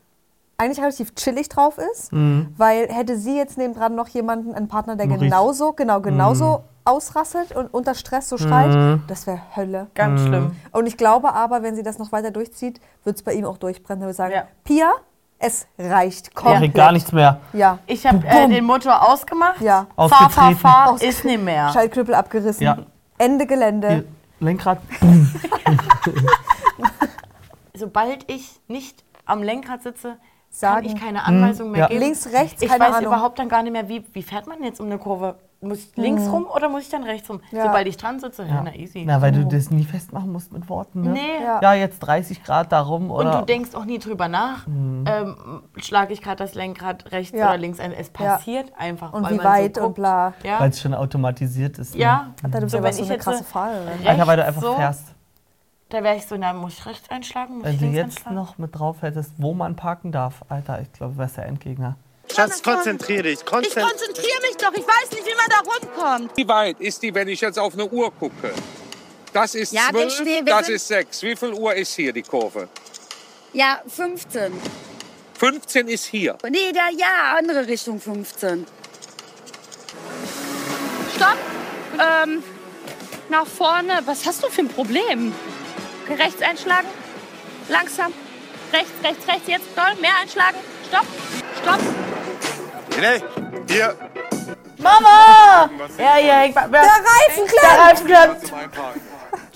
eigentlich 0.57 0.81
relativ 0.81 1.15
chillig 1.15 1.51
drauf 1.51 1.77
ist. 1.93 2.13
Mhm. 2.13 2.55
Weil 2.57 2.89
hätte 2.89 3.19
sie 3.19 3.37
jetzt 3.37 3.59
nebendran 3.59 3.95
noch 3.95 4.09
jemanden, 4.09 4.55
einen 4.55 4.69
Partner, 4.69 4.97
der 4.97 5.07
genauso, 5.09 5.73
genau, 5.75 6.01
genauso 6.01 6.65
ausrastet 6.87 7.53
und 7.53 7.73
unter 7.75 7.95
Stress 7.95 8.29
so 8.29 8.39
schreit, 8.39 8.75
Mhm. 8.75 9.03
das 9.09 9.27
wäre 9.27 9.41
Hölle. 9.57 9.89
Ganz 9.95 10.23
Mhm. 10.23 10.27
schlimm. 10.27 10.57
Und 10.73 10.87
ich 10.87 10.97
glaube 10.97 11.35
aber, 11.35 11.63
wenn 11.63 11.75
sie 11.77 11.83
das 11.83 11.99
noch 11.99 12.13
weiter 12.13 12.31
durchzieht, 12.31 12.81
wird 13.05 13.17
es 13.17 13.23
bei 13.23 13.35
ihm 13.35 13.45
auch 13.45 13.59
durchbrennen. 13.59 14.03
Er 14.03 14.07
wird 14.07 14.17
sagen, 14.17 14.33
Ja. 14.35 14.45
Pia, 14.65 14.93
es 15.39 15.67
reicht 15.79 16.29
Ich 16.29 16.35
komplett. 16.35 16.61
krieg 16.61 16.75
gar 16.75 16.93
nichts 16.93 17.13
mehr. 17.13 17.41
Ja. 17.53 17.79
Ich 17.87 18.07
habe 18.07 18.27
äh, 18.27 18.49
den 18.49 18.65
Motor 18.65 19.07
ausgemacht. 19.11 19.61
Ja. 19.61 19.87
Fahr, 19.97 20.31
fahr, 20.31 20.55
fahr, 20.57 20.91
Aus- 20.93 21.03
ist 21.03 21.25
nicht 21.25 21.43
mehr. 21.43 21.71
Schaltknüppel 21.73 22.15
abgerissen. 22.15 22.63
Ja. 22.63 22.79
Ende 23.19 23.47
Gelände. 23.47 23.89
Hier, 23.89 24.05
Lenkrad. 24.41 24.79
Sobald 27.75 28.31
ich 28.31 28.61
nicht 28.69 29.05
am 29.27 29.43
Lenkrad 29.43 29.83
sitze, 29.83 30.17
Sagen. 30.59 30.87
kann 30.87 30.97
ich 30.97 31.01
keine 31.03 31.25
Anweisung 31.25 31.71
mehr 31.71 31.81
Ja. 31.83 31.87
geben. 31.89 32.01
Links, 32.01 32.27
rechts, 32.33 32.63
ich 32.63 32.69
keine 32.69 32.81
weiß 32.85 32.95
Ahnung. 32.97 33.13
überhaupt 33.13 33.39
dann 33.39 33.49
gar 33.49 33.63
nicht 33.63 33.73
mehr, 33.73 33.89
wie, 33.89 34.05
wie 34.13 34.23
fährt 34.23 34.47
man 34.47 34.63
jetzt 34.63 34.81
um 34.81 34.87
eine 34.87 34.99
Kurve? 34.99 35.37
Muss 35.63 35.79
ich 35.79 35.97
links 35.97 36.29
rum 36.31 36.47
oder 36.55 36.69
muss 36.69 36.83
ich 36.83 36.91
dann 36.91 37.03
rechts 37.03 37.31
rum? 37.31 37.41
Ja. 37.51 37.63
Sobald 37.65 37.89
ich 37.89 37.97
dran 37.97 38.21
sitze, 38.21 38.45
ja, 38.45 38.61
na 38.63 38.75
easy. 38.75 39.05
Na, 39.07 39.23
weil 39.23 39.33
du 39.33 39.47
das 39.47 39.71
nie 39.71 39.85
festmachen 39.85 40.31
musst 40.31 40.53
mit 40.53 40.69
Worten, 40.69 41.01
ne? 41.01 41.11
Nee. 41.13 41.21
Ja. 41.43 41.61
Ja, 41.63 41.73
jetzt 41.75 41.99
30 42.01 42.45
Grad 42.45 42.73
darum 42.73 43.11
Und 43.11 43.27
oder. 43.27 43.41
du 43.41 43.47
denkst 43.47 43.75
auch 43.75 43.87
nie 43.87 43.99
drüber 43.99 44.29
nach, 44.29 44.67
ähm, 44.67 45.63
schlage 45.79 46.13
ich 46.13 46.21
gerade 46.21 46.37
das 46.37 46.55
Lenkrad 46.55 47.11
rechts 47.11 47.37
Ja. 47.37 47.49
oder 47.49 47.57
links 47.57 47.81
ein. 47.81 47.93
Es 47.93 48.11
Ja. 48.21 48.33
passiert 48.35 48.71
einfach. 48.79 49.15
Und 49.15 49.25
weil 49.25 49.35
wie 49.39 49.45
weit 49.45 49.77
so 49.77 49.85
und 49.87 49.95
bla. 49.95 50.35
Ja, 50.45 50.61
Weil 50.61 50.71
es 50.71 50.81
schon 50.81 50.93
automatisiert 50.95 51.79
ist. 51.79 51.95
ne? 51.95 52.03
ja. 52.03 52.27
Alter, 52.43 52.59
du 52.59 52.67
bist 52.67 52.73
So, 52.73 52.83
so 52.83 52.87
ich 52.87 52.99
eine 53.03 53.09
jetzt 53.15 53.25
krasse 53.25 53.45
Fahrerin. 53.45 53.89
rechts 53.89 54.07
Alter, 54.09 54.27
weil 54.27 54.37
du 54.37 54.45
einfach 54.45 54.63
so, 54.63 54.75
fährst. 54.75 55.15
Da 55.89 56.03
wäre 56.03 56.17
ich 56.17 56.27
so, 56.27 56.37
na, 56.37 56.53
muss 56.53 56.75
ich 56.79 56.87
rechts 56.87 57.09
einschlagen? 57.11 57.57
Muss 57.59 57.65
Wenn 57.67 57.75
ich 57.75 57.79
du 57.79 57.85
links 57.85 57.97
jetzt 57.99 58.17
einschlagen? 58.19 58.35
noch 58.37 58.59
mit 58.59 58.75
drauf 58.77 58.97
hättest, 59.03 59.31
wo 59.39 59.55
man 59.55 59.77
parken 59.77 60.11
darf, 60.11 60.35
Alter, 60.49 60.81
ich 60.83 60.93
glaube, 60.93 61.13
du 61.15 61.19
wärst 61.21 61.37
der 61.37 61.47
Endgegner. 61.47 61.97
Schatz, 62.35 62.61
konzentrier 62.61 63.23
dich. 63.23 63.35
Ich 63.39 63.45
Konzentrier 63.47 63.85
konzentriere 63.87 64.41
mich 64.43 64.57
doch. 64.57 64.73
Ich 64.73 64.83
weiß 64.87 65.11
nicht, 65.13 65.25
wie 65.25 65.37
man 65.37 65.47
da 65.49 66.05
rumkommt. 66.11 66.37
Wie 66.37 66.49
weit 66.49 66.81
ist 66.81 67.01
die, 67.05 67.15
wenn 67.15 67.29
ich 67.29 67.41
jetzt 67.41 67.57
auf 67.59 67.75
eine 67.75 67.87
Uhr 67.87 68.11
gucke? 68.13 68.53
Das 69.33 69.55
ist 69.55 69.73
Ja, 69.73 69.83
wir 69.93 70.09
12, 70.09 70.13
stehen- 70.15 70.47
wir 70.47 70.53
das 70.55 70.69
ist 70.69 70.89
6. 70.89 71.23
Wie 71.23 71.37
viel 71.37 71.53
Uhr 71.53 71.73
ist 71.75 71.95
hier 71.95 72.13
die 72.13 72.23
Kurve? 72.23 72.69
Ja, 73.53 73.79
15. 73.87 74.53
15 75.39 75.87
ist 75.87 76.07
hier. 76.07 76.37
Nee, 76.51 76.73
da, 76.75 76.89
ja, 76.99 77.37
andere 77.39 77.65
Richtung 77.69 78.01
15. 78.01 78.67
Stopp. 81.15 81.37
Ähm, 82.25 82.43
nach 83.31 83.47
vorne. 83.47 84.01
Was 84.05 84.27
hast 84.27 84.43
du 84.43 84.49
für 84.51 84.63
ein 84.63 84.69
Problem? 84.69 85.33
Okay, 86.09 86.23
rechts 86.23 86.43
einschlagen. 86.43 86.87
Langsam. 87.69 88.13
Rechts, 88.73 88.91
rechts, 89.03 89.29
rechts. 89.29 89.49
Jetzt 89.49 89.67
doll. 89.77 89.95
Mehr 90.01 90.13
einschlagen. 90.21 90.57
Stopp. 90.89 91.07
Stopp. 91.63 91.81
Nee, 93.01 93.23
hier. 93.69 93.95
Mama! 94.79 95.69
Ja, 95.99 96.19
ja, 96.19 96.45
ich, 96.45 96.55
der 96.55 96.63
Reifen 96.65 97.47
Der 97.61 97.79
Reifen 97.79 98.07
klemmt. 98.07 98.53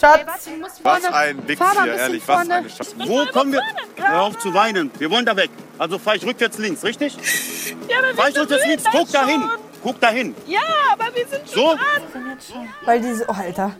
Schatz. 0.00 0.48
Musst 0.58 0.80
Was 0.84 1.04
ein 1.04 1.14
ein 1.14 1.36
hier, 1.46 1.56
bisschen 1.56 1.86
ehrlich, 1.86 2.22
was 2.26 2.36
vorne. 2.36 2.54
eine 2.54 2.70
Scheiße. 2.70 2.94
Wo 3.06 3.26
kommen 3.26 3.52
wir? 3.52 3.62
Hör 3.96 4.22
auf 4.22 4.38
zu 4.38 4.52
weinen. 4.54 4.90
Wir 4.98 5.10
wollen 5.10 5.26
da 5.26 5.36
weg. 5.36 5.50
Also 5.78 5.98
fahr 5.98 6.14
ich 6.16 6.24
rückwärts 6.24 6.58
links, 6.58 6.82
richtig? 6.82 7.16
Ja, 7.88 7.98
aber 7.98 8.14
Fahr 8.14 8.28
ich 8.30 8.34
wir 8.34 8.42
rückwärts 8.42 8.62
sind 8.62 8.70
links. 8.70 8.84
da 8.84 8.90
Guck 8.92 9.12
da 9.12 9.26
hin. 9.26 9.40
schon. 9.42 9.50
Guck 9.82 10.00
da 10.00 10.08
hin. 10.10 10.34
Ja, 10.46 10.60
aber 10.92 11.14
wir 11.14 11.26
sind 11.28 11.48
So? 11.48 11.68
schon 11.68 11.78
dran. 11.78 12.38
Weil 12.84 13.00
die 13.00 13.14
so, 13.14 13.24
oh, 13.28 13.32
Alter, 13.32 13.72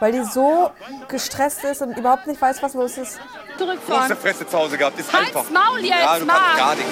weil 0.00 0.12
die 0.12 0.22
so 0.24 0.70
gestresst 1.08 1.64
ist 1.64 1.82
und 1.82 1.96
überhaupt 1.96 2.26
nicht 2.26 2.40
weiß, 2.40 2.62
was 2.62 2.74
los 2.74 2.96
ist. 2.98 3.16
Du 3.16 3.22
hast 3.22 3.58
Zurückfahren. 3.58 4.02
eine 4.04 4.16
Fresse 4.16 4.46
zu 4.46 4.58
Hause 4.58 4.78
gehabt. 4.78 4.98
Ist 4.98 5.12
Halt's 5.12 5.34
einfach. 5.34 5.50
Maul 5.50 5.80
jetzt, 5.80 5.90
ja, 5.90 6.18
du 6.18 6.26
kannst 6.26 6.26
Mann. 6.26 6.56
gar 6.56 6.74
nichts. 6.74 6.90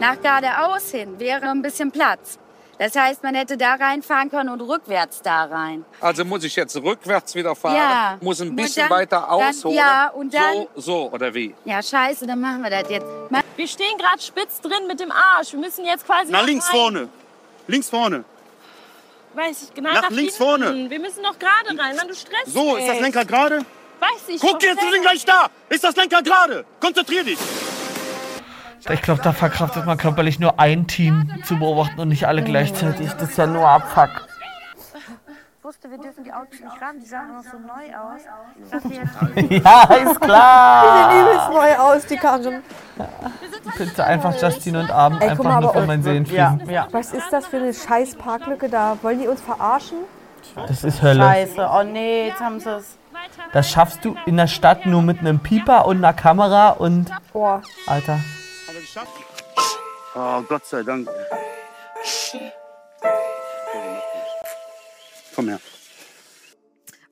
Nach 0.00 0.20
geradeaus 0.20 0.90
hin 0.90 1.18
wäre 1.20 1.48
ein 1.48 1.62
bisschen 1.62 1.90
Platz. 1.92 2.38
Das 2.78 2.96
heißt, 2.96 3.22
man 3.22 3.36
hätte 3.36 3.56
da 3.56 3.74
reinfahren 3.74 4.28
können 4.28 4.48
und 4.48 4.60
rückwärts 4.62 5.22
da 5.22 5.44
rein. 5.44 5.84
Also 6.00 6.24
muss 6.24 6.42
ich 6.42 6.56
jetzt 6.56 6.74
rückwärts 6.76 7.32
wieder 7.36 7.54
fahren? 7.54 7.76
Ja. 7.76 8.18
Muss 8.20 8.40
ein 8.40 8.56
bisschen 8.56 8.88
dann- 8.88 8.98
weiter 8.98 9.20
dann- 9.20 9.48
ausholen? 9.48 9.76
ja, 9.76 10.08
und 10.08 10.34
dann- 10.34 10.66
So, 10.74 10.80
so, 10.80 11.10
oder 11.12 11.32
wie? 11.32 11.54
Ja, 11.64 11.80
scheiße, 11.80 12.26
dann 12.26 12.40
machen 12.40 12.62
wir 12.62 12.70
das 12.70 12.90
jetzt. 12.90 13.06
Wir 13.54 13.68
stehen 13.68 13.96
gerade 13.98 14.20
spitz 14.20 14.60
drin 14.60 14.88
mit 14.88 14.98
dem 14.98 15.12
Arsch. 15.12 15.52
Wir 15.52 15.60
müssen 15.60 15.84
jetzt 15.84 16.04
quasi. 16.06 16.32
Nach 16.32 16.44
links 16.44 16.66
rein. 16.72 16.76
vorne. 16.80 17.08
Links 17.68 17.88
vorne. 17.88 18.24
Weiß 19.34 19.62
ich 19.62 19.74
genau. 19.74 19.92
Nach 19.92 20.10
links 20.10 20.36
vorne. 20.36 20.90
Wir 20.90 20.98
müssen 21.00 21.22
noch 21.22 21.38
gerade 21.38 21.68
rein, 21.78 21.96
Mann, 21.96 22.08
du 22.08 22.14
stresst 22.14 22.52
So, 22.52 22.76
ist 22.76 22.88
das 22.88 23.00
Lenkrad 23.00 23.28
gerade? 23.28 23.58
Weiß 24.00 24.28
ich. 24.28 24.40
Guck 24.40 24.62
jetzt, 24.62 24.82
wir 24.82 24.90
sind 24.90 25.02
gleich 25.02 25.24
da. 25.24 25.46
Ist 25.68 25.84
das 25.84 25.96
Lenkrad 25.96 26.24
gerade? 26.24 26.64
Konzentrier 26.80 27.24
dich. 27.24 27.38
Ich 28.90 29.00
glaube, 29.00 29.22
da 29.22 29.32
verkraftet 29.32 29.86
man 29.86 29.96
körperlich 29.96 30.40
nur 30.40 30.58
ein 30.58 30.88
Team 30.88 31.30
zu 31.44 31.56
beobachten 31.56 32.00
und 32.00 32.08
nicht 32.08 32.26
alle 32.26 32.42
gleichzeitig. 32.42 33.08
Das 33.12 33.30
ist 33.30 33.38
ja 33.38 33.46
nur 33.46 33.68
Abfuck. 33.68 34.26
Ich 35.72 35.76
wusste, 35.78 35.90
wir 35.90 35.98
dürfen 35.98 36.24
die 36.24 36.32
Autos 36.34 36.60
nicht 36.60 36.82
ran. 36.82 37.00
Die 37.00 37.06
sahen 37.06 37.34
noch 37.34 37.42
so 37.42 37.56
neu 37.58 37.96
aus. 37.96 38.20
Ja, 39.48 39.84
ist 40.10 40.20
klar. 40.20 41.08
Die 41.08 41.14
sehen 41.16 41.26
übelst 41.26 41.48
neu 41.48 41.76
aus, 41.78 42.06
die 42.06 42.16
Karren. 42.16 42.62
Bitte 43.78 44.04
einfach 44.04 44.38
Justin 44.38 44.76
und 44.76 44.90
Abend 44.90 45.22
Ey, 45.22 45.28
guck 45.28 45.30
einfach 45.30 45.44
mal, 45.44 45.60
nur 45.60 45.70
aber 45.70 45.78
von 45.78 45.86
meinen 45.86 46.02
Seelen 46.02 46.26
Ja, 46.26 46.50
fliegen. 46.56 46.70
ja. 46.70 46.88
Was 46.90 47.14
ist 47.14 47.32
das 47.32 47.46
für 47.46 47.56
eine 47.56 47.72
scheiß 47.72 48.16
Parklücke 48.16 48.68
da? 48.68 48.98
Wollen 49.00 49.20
die 49.20 49.28
uns 49.28 49.40
verarschen? 49.40 49.98
Das 50.68 50.84
ist 50.84 51.00
Hölle. 51.00 51.22
Scheiße. 51.22 51.66
Oh 51.72 51.82
nee, 51.84 52.28
jetzt 52.28 52.40
haben 52.40 52.60
sie 52.60 52.76
es. 52.76 52.98
Das 53.54 53.70
schaffst 53.70 54.04
du 54.04 54.14
in 54.26 54.36
der 54.36 54.48
Stadt 54.48 54.84
nur 54.84 55.00
mit 55.00 55.20
einem 55.20 55.40
Pieper 55.40 55.86
und 55.86 55.96
einer 55.96 56.12
Kamera 56.12 56.70
und. 56.70 57.10
Boah. 57.32 57.62
Alter. 57.86 58.20
Oh, 60.14 60.42
Gott 60.42 60.66
sei 60.66 60.82
Dank. 60.82 61.08
Komm 65.34 65.48
her. 65.48 65.60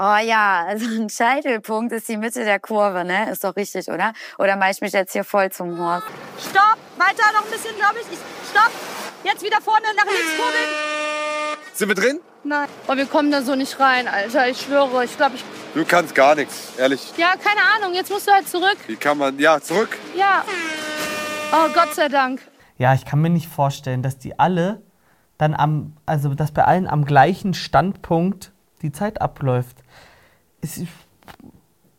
Oh 0.03 0.17
ja, 0.17 0.65
also 0.67 0.87
ein 0.87 1.11
Scheitelpunkt 1.11 1.93
ist 1.93 2.09
die 2.09 2.17
Mitte 2.17 2.43
der 2.43 2.59
Kurve, 2.59 3.05
ne? 3.05 3.31
Ist 3.31 3.45
doch 3.45 3.55
richtig, 3.55 3.87
oder? 3.89 4.15
Oder 4.39 4.57
mache 4.57 4.71
ich 4.71 4.81
mich 4.81 4.93
jetzt 4.93 5.13
hier 5.13 5.25
voll 5.25 5.53
zum 5.53 5.79
Horst? 5.79 6.07
Stopp! 6.39 6.79
Weiter 6.97 7.33
noch 7.35 7.45
ein 7.45 7.51
bisschen, 7.51 7.77
glaube 7.77 7.97
ich. 8.01 8.07
ich. 8.11 8.19
Stopp! 8.51 8.71
Jetzt 9.25 9.43
wieder 9.45 9.61
vorne 9.61 9.85
nach 9.95 10.07
links 10.07 10.37
kurbeln. 10.39 10.69
Sind 11.75 11.89
wir 11.89 11.95
drin? 11.95 12.21
Nein. 12.45 12.67
Oh, 12.89 12.97
wir 12.97 13.05
kommen 13.05 13.31
da 13.31 13.43
so 13.43 13.55
nicht 13.55 13.79
rein, 13.79 14.09
Alter. 14.09 14.49
Ich 14.49 14.63
schwöre. 14.63 15.05
Ich 15.05 15.19
glaube, 15.19 15.37
ich. 15.37 15.45
Du 15.75 15.85
kannst 15.85 16.15
gar 16.15 16.35
nichts, 16.35 16.73
ehrlich. 16.79 17.13
Ja, 17.19 17.35
keine 17.37 17.61
Ahnung. 17.77 17.95
Jetzt 17.95 18.11
musst 18.11 18.27
du 18.27 18.33
halt 18.33 18.49
zurück. 18.49 18.79
Wie 18.87 18.97
kann 18.97 19.19
man. 19.19 19.39
Ja, 19.39 19.61
zurück. 19.61 19.99
Ja. 20.17 20.45
Oh, 21.53 21.69
Gott 21.75 21.95
sei 21.95 22.09
Dank. 22.09 22.41
Ja, 22.79 22.95
ich 22.95 23.05
kann 23.05 23.21
mir 23.21 23.29
nicht 23.29 23.49
vorstellen, 23.49 24.03
dass 24.03 24.17
die 24.17 24.39
alle 24.39 24.81
dann 25.41 25.55
am, 25.55 25.95
also 26.07 26.35
dass 26.35 26.53
bei 26.53 26.65
allen 26.65 26.87
am 26.87 27.05
gleichen 27.05 27.55
Standpunkt 27.55 28.53
die 28.83 28.93
Zeit 28.93 29.21
abläuft. 29.23 29.79
Es, 30.61 30.83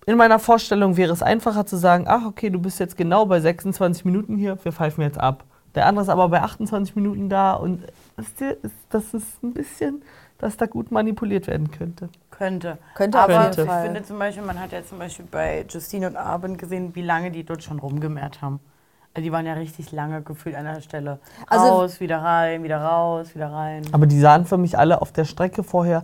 in 0.05 0.17
meiner 0.17 0.37
Vorstellung 0.39 0.95
wäre 0.97 1.11
es 1.11 1.23
einfacher 1.23 1.65
zu 1.65 1.77
sagen, 1.77 2.05
ach 2.07 2.25
okay, 2.25 2.49
du 2.49 2.59
bist 2.59 2.79
jetzt 2.79 2.97
genau 2.97 3.25
bei 3.25 3.39
26 3.39 4.05
Minuten 4.05 4.37
hier, 4.37 4.57
wir 4.63 4.71
pfeifen 4.71 5.03
jetzt 5.03 5.19
ab. 5.19 5.43
Der 5.73 5.85
andere 5.87 6.03
ist 6.03 6.09
aber 6.09 6.27
bei 6.29 6.41
28 6.41 6.95
Minuten 6.95 7.29
da 7.29 7.53
und 7.53 7.83
ist- 8.17 8.43
das 8.89 9.13
ist 9.13 9.41
ein 9.43 9.53
bisschen, 9.53 10.03
dass 10.37 10.57
da 10.57 10.65
gut 10.67 10.91
manipuliert 10.91 11.47
werden 11.47 11.71
könnte. 11.71 12.09
Könnte. 12.29 12.77
Könnte 12.95 13.19
Aber 13.19 13.37
auf 13.39 13.43
jeden 13.55 13.61
ich 13.65 13.71
Fall. 13.71 13.85
finde 13.85 14.03
zum 14.03 14.19
Beispiel, 14.19 14.43
man 14.43 14.59
hat 14.59 14.71
ja 14.71 14.83
zum 14.83 14.99
Beispiel 14.99 15.25
bei 15.31 15.65
Justine 15.69 16.07
und 16.07 16.15
Arben 16.17 16.57
gesehen, 16.57 16.93
wie 16.95 17.03
lange 17.03 17.31
die 17.31 17.43
dort 17.43 17.63
schon 17.63 17.79
rumgemehrt 17.79 18.41
haben. 18.41 18.59
Also 19.13 19.23
die 19.25 19.31
waren 19.31 19.45
ja 19.45 19.53
richtig 19.53 19.91
lange 19.91 20.21
gefühlt 20.21 20.55
an 20.55 20.65
der 20.65 20.81
Stelle. 20.81 21.19
Also- 21.47 21.65
Raus, 21.65 21.99
wieder 21.99 22.19
rein, 22.21 22.63
wieder 22.63 22.81
raus, 22.81 23.35
wieder 23.35 23.51
rein. 23.51 23.83
Aber 23.91 24.07
die 24.07 24.19
sahen 24.19 24.45
für 24.45 24.57
mich 24.57 24.77
alle 24.77 25.01
auf 25.01 25.11
der 25.11 25.25
Strecke 25.25 25.63
vorher 25.63 26.03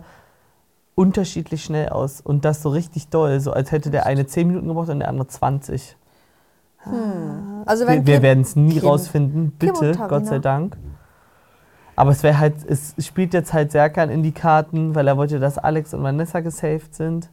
unterschiedlich 0.94 1.64
schnell 1.64 1.88
aus. 1.88 2.20
Und 2.20 2.44
das 2.44 2.60
so 2.62 2.68
richtig 2.68 3.08
doll, 3.08 3.40
so 3.40 3.52
als 3.52 3.72
hätte 3.72 3.90
der 3.90 4.04
eine 4.06 4.26
10 4.26 4.46
Minuten 4.48 4.68
gebraucht 4.68 4.88
und 4.90 4.98
der 5.00 5.08
andere 5.08 5.26
20. 5.28 5.96
Also 7.66 7.86
wenn 7.86 8.06
Wir, 8.06 8.14
wir 8.14 8.22
werden 8.22 8.42
es 8.42 8.56
nie 8.56 8.78
Kim- 8.78 8.88
rausfinden, 8.88 9.50
bitte. 9.52 9.92
Gott 10.08 10.26
sei 10.26 10.38
Dank. 10.38 10.76
Aber 11.96 12.10
es 12.12 12.22
wäre 12.22 12.38
halt, 12.38 12.54
es 12.66 12.94
spielt 13.04 13.34
jetzt 13.34 13.52
halt 13.52 13.72
Serkan 13.72 14.08
in 14.10 14.22
die 14.22 14.32
Karten, 14.32 14.94
weil 14.94 15.08
er 15.08 15.16
wollte, 15.16 15.40
dass 15.40 15.58
Alex 15.58 15.94
und 15.94 16.02
Vanessa 16.02 16.40
gesaved 16.40 16.94
sind, 16.94 17.28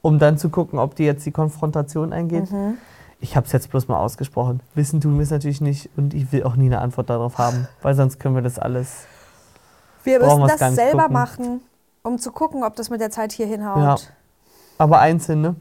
um 0.00 0.18
dann 0.18 0.38
zu 0.38 0.48
gucken, 0.48 0.78
ob 0.78 0.94
die 0.94 1.04
jetzt 1.04 1.26
die 1.26 1.32
Konfrontation 1.32 2.12
eingeht. 2.12 2.50
Mhm. 2.50 2.78
Ich 3.20 3.36
habe 3.36 3.46
es 3.46 3.52
jetzt 3.52 3.70
bloß 3.70 3.88
mal 3.88 3.98
ausgesprochen. 3.98 4.60
Wissen 4.74 5.00
tun 5.00 5.16
wir 5.16 5.22
es 5.22 5.30
natürlich 5.30 5.60
nicht 5.60 5.90
und 5.96 6.14
ich 6.14 6.30
will 6.32 6.44
auch 6.44 6.54
nie 6.54 6.66
eine 6.66 6.80
Antwort 6.80 7.10
darauf 7.10 7.38
haben, 7.38 7.66
weil 7.82 7.94
sonst 7.94 8.20
können 8.20 8.34
wir 8.34 8.42
das 8.42 8.58
alles. 8.58 9.06
Wir 10.04 10.20
brauchen 10.20 10.42
müssen 10.42 10.58
das 10.58 10.70
nicht 10.70 10.76
selber 10.76 11.02
gucken. 11.02 11.12
machen, 11.12 11.60
um 12.02 12.18
zu 12.18 12.30
gucken, 12.30 12.62
ob 12.62 12.76
das 12.76 12.90
mit 12.90 13.00
der 13.00 13.10
Zeit 13.10 13.32
hier 13.32 13.46
hinhaut. 13.46 13.82
Ja. 13.82 13.96
Aber 14.78 15.00
einzeln, 15.00 15.40
ne? 15.40 15.56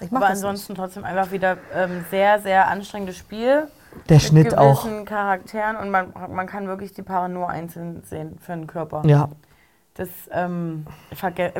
Ich 0.00 0.10
mach 0.10 0.20
Aber 0.20 0.28
das 0.30 0.38
ansonsten 0.38 0.74
trotzdem 0.74 1.04
einfach 1.04 1.30
wieder 1.30 1.56
ähm, 1.72 2.04
sehr, 2.10 2.40
sehr 2.40 2.66
anstrengendes 2.68 3.16
Spiel. 3.16 3.68
Der 4.08 4.16
mit 4.16 4.22
Schnitt 4.22 4.58
auch. 4.58 4.86
Charakteren 5.04 5.76
und 5.76 5.90
man, 5.90 6.12
man 6.30 6.46
kann 6.46 6.66
wirklich 6.66 6.92
die 6.92 7.02
Paare 7.02 7.28
nur 7.28 7.48
einzeln 7.48 8.02
sehen 8.04 8.38
für 8.40 8.52
den 8.52 8.66
Körper. 8.66 9.02
Ja. 9.06 9.28
Das 9.94 10.08
ähm, 10.30 10.86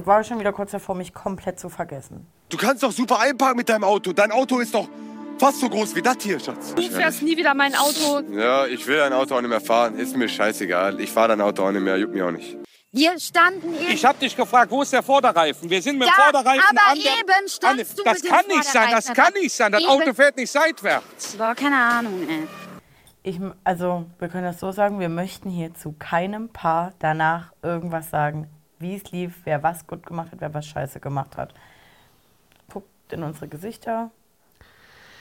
war 0.05 0.25
schon 0.25 0.41
wieder 0.41 0.53
kurz 0.53 0.71
davor, 0.71 0.95
mich 0.95 1.13
komplett 1.13 1.61
zu 1.61 1.69
vergessen. 1.69 2.27
Du 2.53 2.59
kannst 2.59 2.83
doch 2.83 2.93
super 2.93 3.19
einparken 3.19 3.57
mit 3.57 3.67
deinem 3.71 3.85
Auto. 3.85 4.13
Dein 4.13 4.31
Auto 4.31 4.59
ist 4.59 4.75
doch 4.75 4.87
fast 5.39 5.59
so 5.59 5.71
groß 5.71 5.95
wie 5.95 6.03
das 6.03 6.19
hier, 6.21 6.39
Schatz. 6.39 6.75
Du 6.75 6.83
fährst 6.83 7.23
nie 7.23 7.35
wieder 7.35 7.55
mein 7.55 7.75
Auto. 7.75 8.21
Ja, 8.31 8.67
ich 8.67 8.87
will 8.87 8.99
dein 8.99 9.15
Auto 9.15 9.35
auch 9.35 9.41
nicht 9.41 9.49
mehr 9.49 9.63
fahren. 9.63 9.99
Ist 9.99 10.15
mir 10.15 10.29
scheißegal. 10.29 11.01
Ich 11.01 11.11
fahre 11.11 11.29
dein 11.29 11.41
Auto 11.41 11.65
auch 11.65 11.73
nicht 11.73 11.81
mehr. 11.81 11.97
Juckt 11.97 12.13
mich 12.13 12.23
auch 12.23 12.31
nicht. 12.31 12.59
Wir 12.93 13.19
standen 13.19 13.75
eben. 13.75 13.91
Ich 13.91 14.05
hab 14.05 14.21
dich 14.21 14.37
gefragt, 14.37 14.71
wo 14.71 14.83
ist 14.83 14.93
der 14.93 15.03
Vorderreifen? 15.03 15.71
Wir 15.71 15.81
sind 15.81 15.99
mit 15.99 16.09
dem 16.09 16.13
Ja, 16.15 16.25
Vorderreifen 16.25 16.63
aber 16.69 16.91
an 16.91 16.99
der... 16.99 17.13
eben 17.21 17.49
standst 17.49 17.99
du 17.99 18.03
das 18.05 18.15
mit 18.17 18.25
dem 18.25 18.31
kann 18.31 18.47
nicht 18.49 18.65
sein, 18.65 18.91
das 18.91 19.07
kann 19.15 19.33
nicht 19.33 19.53
sein. 19.55 19.73
Das 19.73 19.81
Eben. 19.81 19.91
Auto 19.91 20.13
fährt 20.13 20.37
nicht 20.37 20.53
seitwärts. 20.53 21.37
Boah, 21.37 21.55
keine 21.55 21.79
Ahnung, 21.79 22.29
ey. 22.29 22.47
Ich, 23.23 23.41
also, 23.65 24.05
wir 24.19 24.29
können 24.29 24.45
das 24.45 24.61
so 24.61 24.73
sagen, 24.73 25.01
wir 25.01 25.09
möchten 25.09 25.49
hier 25.49 25.73
zu 25.73 25.95
keinem 25.99 26.51
Paar 26.51 26.93
danach 26.99 27.55
irgendwas 27.63 28.11
sagen, 28.11 28.51
wie 28.79 28.97
es 28.97 29.11
lief, 29.11 29.33
wer 29.45 29.63
was 29.63 29.87
gut 29.87 30.05
gemacht 30.05 30.33
hat, 30.33 30.43
wer 30.43 30.53
was 30.53 30.67
scheiße 30.67 31.01
gemacht 31.01 31.39
hat. 31.39 31.55
Guckt 33.13 33.23
in 33.23 33.23
unsere 33.23 33.49
Gesichter. 33.49 34.11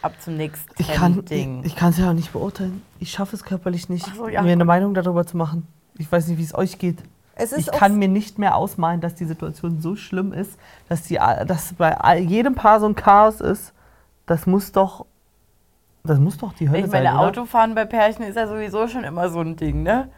Ab 0.02 0.14
zum 0.20 0.36
nächsten 0.38 0.74
Ich 0.80 0.92
kann 0.92 1.24
Ding. 1.26 1.64
ich 1.64 1.80
es 1.80 1.98
ja 1.98 2.10
auch 2.10 2.14
nicht 2.14 2.34
beurteilen. 2.34 2.82
Ich 3.00 3.12
schaffe 3.12 3.36
es 3.36 3.44
körperlich 3.44 3.88
nicht, 3.90 4.06
so, 4.16 4.28
ja, 4.28 4.42
mir 4.42 4.52
eine. 4.52 4.66
Meinung 4.66 4.94
darüber 4.94 5.28
zu 5.28 5.38
machen. 5.38 5.68
Ich 5.98 6.12
weiß 6.12 6.28
nicht, 6.28 6.40
wie 6.40 6.44
es 6.44 6.56
euch 6.56 6.80
geht. 6.80 6.98
Es 7.36 7.52
ist 7.52 7.60
ich 7.60 7.72
kann 7.72 7.98
mir 7.98 8.08
nicht 8.08 8.40
mehr 8.40 8.56
ausmalen, 8.56 9.00
dass 9.00 9.16
die 9.16 9.26
Situation 9.26 9.80
so 9.80 9.96
schlimm 9.96 10.34
ist, 10.34 10.58
dass, 10.90 11.04
die, 11.04 11.16
dass 11.16 11.74
bei 11.74 12.18
jedem 12.20 12.56
Paar 12.56 12.80
so 12.80 12.88
ein 12.88 12.96
Chaos 12.96 13.42
ist. 13.42 13.74
Das 14.26 14.48
muss 14.48 14.72
doch, 14.72 15.06
das 16.04 16.20
muss 16.20 16.38
doch 16.38 16.54
die 16.54 16.70
Hölle 16.70 16.86
Ich 16.86 16.92
sein, 16.92 17.04
meine, 17.04 17.18
oder? 17.18 17.28
Autofahren 17.28 17.76
bei 17.76 17.86
Pärchen 17.86 18.24
ist 18.26 18.36
ja 18.36 18.48
sowieso 18.48 18.88
schon 18.88 19.04
immer 19.04 19.30
so 19.30 19.42
ein 19.42 19.56
Ding, 19.56 19.84
ne? 19.84 20.10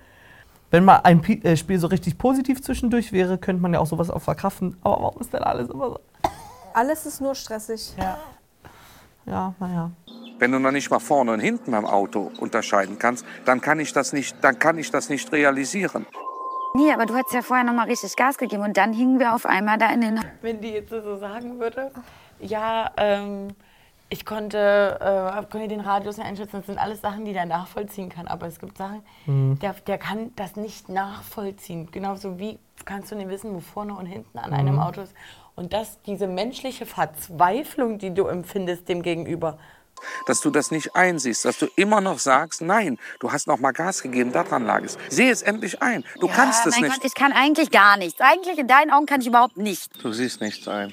Wenn 0.72 0.86
mal 0.86 1.02
ein 1.04 1.24
äh, 1.24 1.56
Spiel 1.56 1.78
so 1.78 1.88
richtig 1.88 2.18
positiv 2.18 2.62
zwischendurch 2.62 3.12
wäre, 3.12 3.38
könnte 3.38 3.62
man 3.62 3.74
ja 3.74 3.80
auch 3.80 3.86
sowas 3.86 4.10
auch 4.10 4.22
verkraften. 4.22 4.76
Aber 4.82 5.04
warum 5.04 5.22
ist 5.22 5.34
denn 5.34 5.44
alles 5.44 5.70
immer 5.70 5.90
so? 5.90 6.00
Alles 6.74 7.06
ist 7.06 7.22
nur 7.22 7.36
stressig. 7.36 7.94
Ja. 7.98 8.18
Ja, 9.26 9.54
naja. 9.60 9.92
Wenn 10.40 10.52
du 10.52 10.60
noch 10.60 10.72
nicht 10.72 10.90
mal 10.90 11.00
vorne 11.00 11.32
und 11.32 11.40
hinten 11.40 11.72
beim 11.72 11.86
Auto 11.86 12.32
unterscheiden 12.40 13.00
kannst, 13.00 13.26
dann 13.46 13.62
kann 13.62 13.80
ich 13.80 13.94
das 13.94 14.12
nicht, 14.12 14.36
dann 14.42 14.60
kann 14.60 14.78
ich 14.78 14.92
das 14.92 15.08
nicht 15.10 15.32
realisieren. 15.32 16.06
Nee, 16.76 16.92
aber 16.92 17.06
du 17.06 17.16
hättest 17.16 17.34
ja 17.36 17.42
vorher 17.44 17.64
noch 17.64 17.74
mal 17.74 17.86
richtig 17.88 18.16
Gas 18.16 18.38
gegeben 18.38 18.64
und 18.64 18.76
dann 18.76 18.92
hingen 18.94 19.20
wir 19.20 19.36
auf 19.36 19.46
einmal 19.46 19.78
da 19.78 19.92
in 19.92 20.02
den... 20.02 20.20
Wenn 20.42 20.60
die 20.60 20.70
jetzt 20.72 20.90
so 20.90 21.16
sagen 21.18 21.60
würde, 21.60 21.92
ja, 22.40 22.92
ähm, 22.98 23.50
ich 24.10 24.26
konnte, 24.26 24.98
äh, 25.00 25.46
konnte 25.52 25.68
den 25.68 25.80
Radius 25.82 26.18
nicht 26.18 26.26
einschätzen, 26.28 26.58
das 26.58 26.66
sind 26.66 26.80
alles 26.80 27.00
Sachen, 27.00 27.26
die 27.26 27.34
der 27.34 27.46
nachvollziehen 27.46 28.10
kann. 28.10 28.28
Aber 28.28 28.48
es 28.48 28.60
gibt 28.60 28.78
Sachen, 28.78 29.04
Mhm. 29.28 29.60
der, 29.60 29.74
der 29.88 29.98
kann 30.00 30.32
das 30.36 30.56
nicht 30.56 30.90
nachvollziehen. 30.90 31.90
Genauso 31.92 32.40
wie 32.40 32.58
kannst 32.86 33.12
du 33.12 33.16
nicht 33.16 33.30
wissen, 33.30 33.54
wo 33.54 33.60
vorne 33.60 33.94
und 33.96 34.08
hinten 34.08 34.38
an 34.40 34.52
einem 34.52 34.76
Mhm. 34.76 34.82
Auto 34.82 35.02
ist. 35.02 35.14
Und 35.56 35.74
das, 35.74 36.02
diese 36.06 36.28
menschliche 36.28 36.86
Verzweiflung, 36.86 38.00
die 38.00 38.14
du 38.14 38.26
empfindest 38.26 38.90
dem 38.90 39.04
Gegenüber, 39.04 39.60
Dass 40.26 40.42
du 40.42 40.50
das 40.50 40.72
nicht 40.72 40.96
einsiehst, 40.96 41.46
dass 41.46 41.60
du 41.60 41.68
immer 41.76 42.02
noch 42.02 42.20
sagst, 42.20 42.62
nein, 42.62 42.98
du 43.20 43.32
hast 43.32 43.48
noch 43.48 43.60
mal 43.60 43.72
Gas 43.72 44.02
gegeben, 44.02 44.34
daran 44.34 44.66
lag 44.66 44.84
es. 44.84 44.98
Sehe 45.10 45.32
es 45.32 45.42
endlich 45.42 45.82
ein. 45.82 46.04
Du 46.20 46.28
kannst 46.28 46.66
ja, 46.66 46.70
es 46.72 46.76
mein 46.76 46.90
nicht. 46.90 47.02
Gott, 47.02 47.06
ich 47.06 47.14
kann 47.14 47.32
eigentlich 47.32 47.72
gar 47.72 47.96
nichts. 47.98 48.20
Eigentlich 48.20 48.58
in 48.58 48.68
deinen 48.68 48.92
Augen 48.92 49.06
kann 49.06 49.22
ich 49.22 49.28
überhaupt 49.28 49.56
nichts. 49.56 49.90
Du 50.02 50.12
siehst 50.12 50.42
nichts 50.42 50.68
ein. 50.68 50.92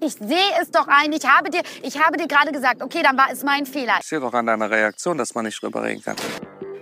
Ich 0.00 0.14
sehe 0.14 0.50
es 0.60 0.70
doch 0.70 0.88
ein. 0.88 1.12
Ich 1.12 1.24
habe 1.26 1.48
dir, 1.48 1.62
ich 1.82 2.04
habe 2.04 2.16
dir 2.16 2.26
gerade 2.26 2.50
gesagt, 2.52 2.82
okay, 2.82 3.02
dann 3.02 3.16
war 3.16 3.28
es 3.30 3.42
mein 3.44 3.64
Fehler. 3.64 3.94
Ich 4.00 4.08
sehe 4.08 4.20
doch 4.20 4.34
an 4.34 4.46
deiner 4.46 4.68
Reaktion, 4.68 5.16
dass 5.16 5.34
man 5.34 5.44
nicht 5.44 5.62
drüber 5.62 5.82
reden 5.84 6.02
kann. 6.02 6.16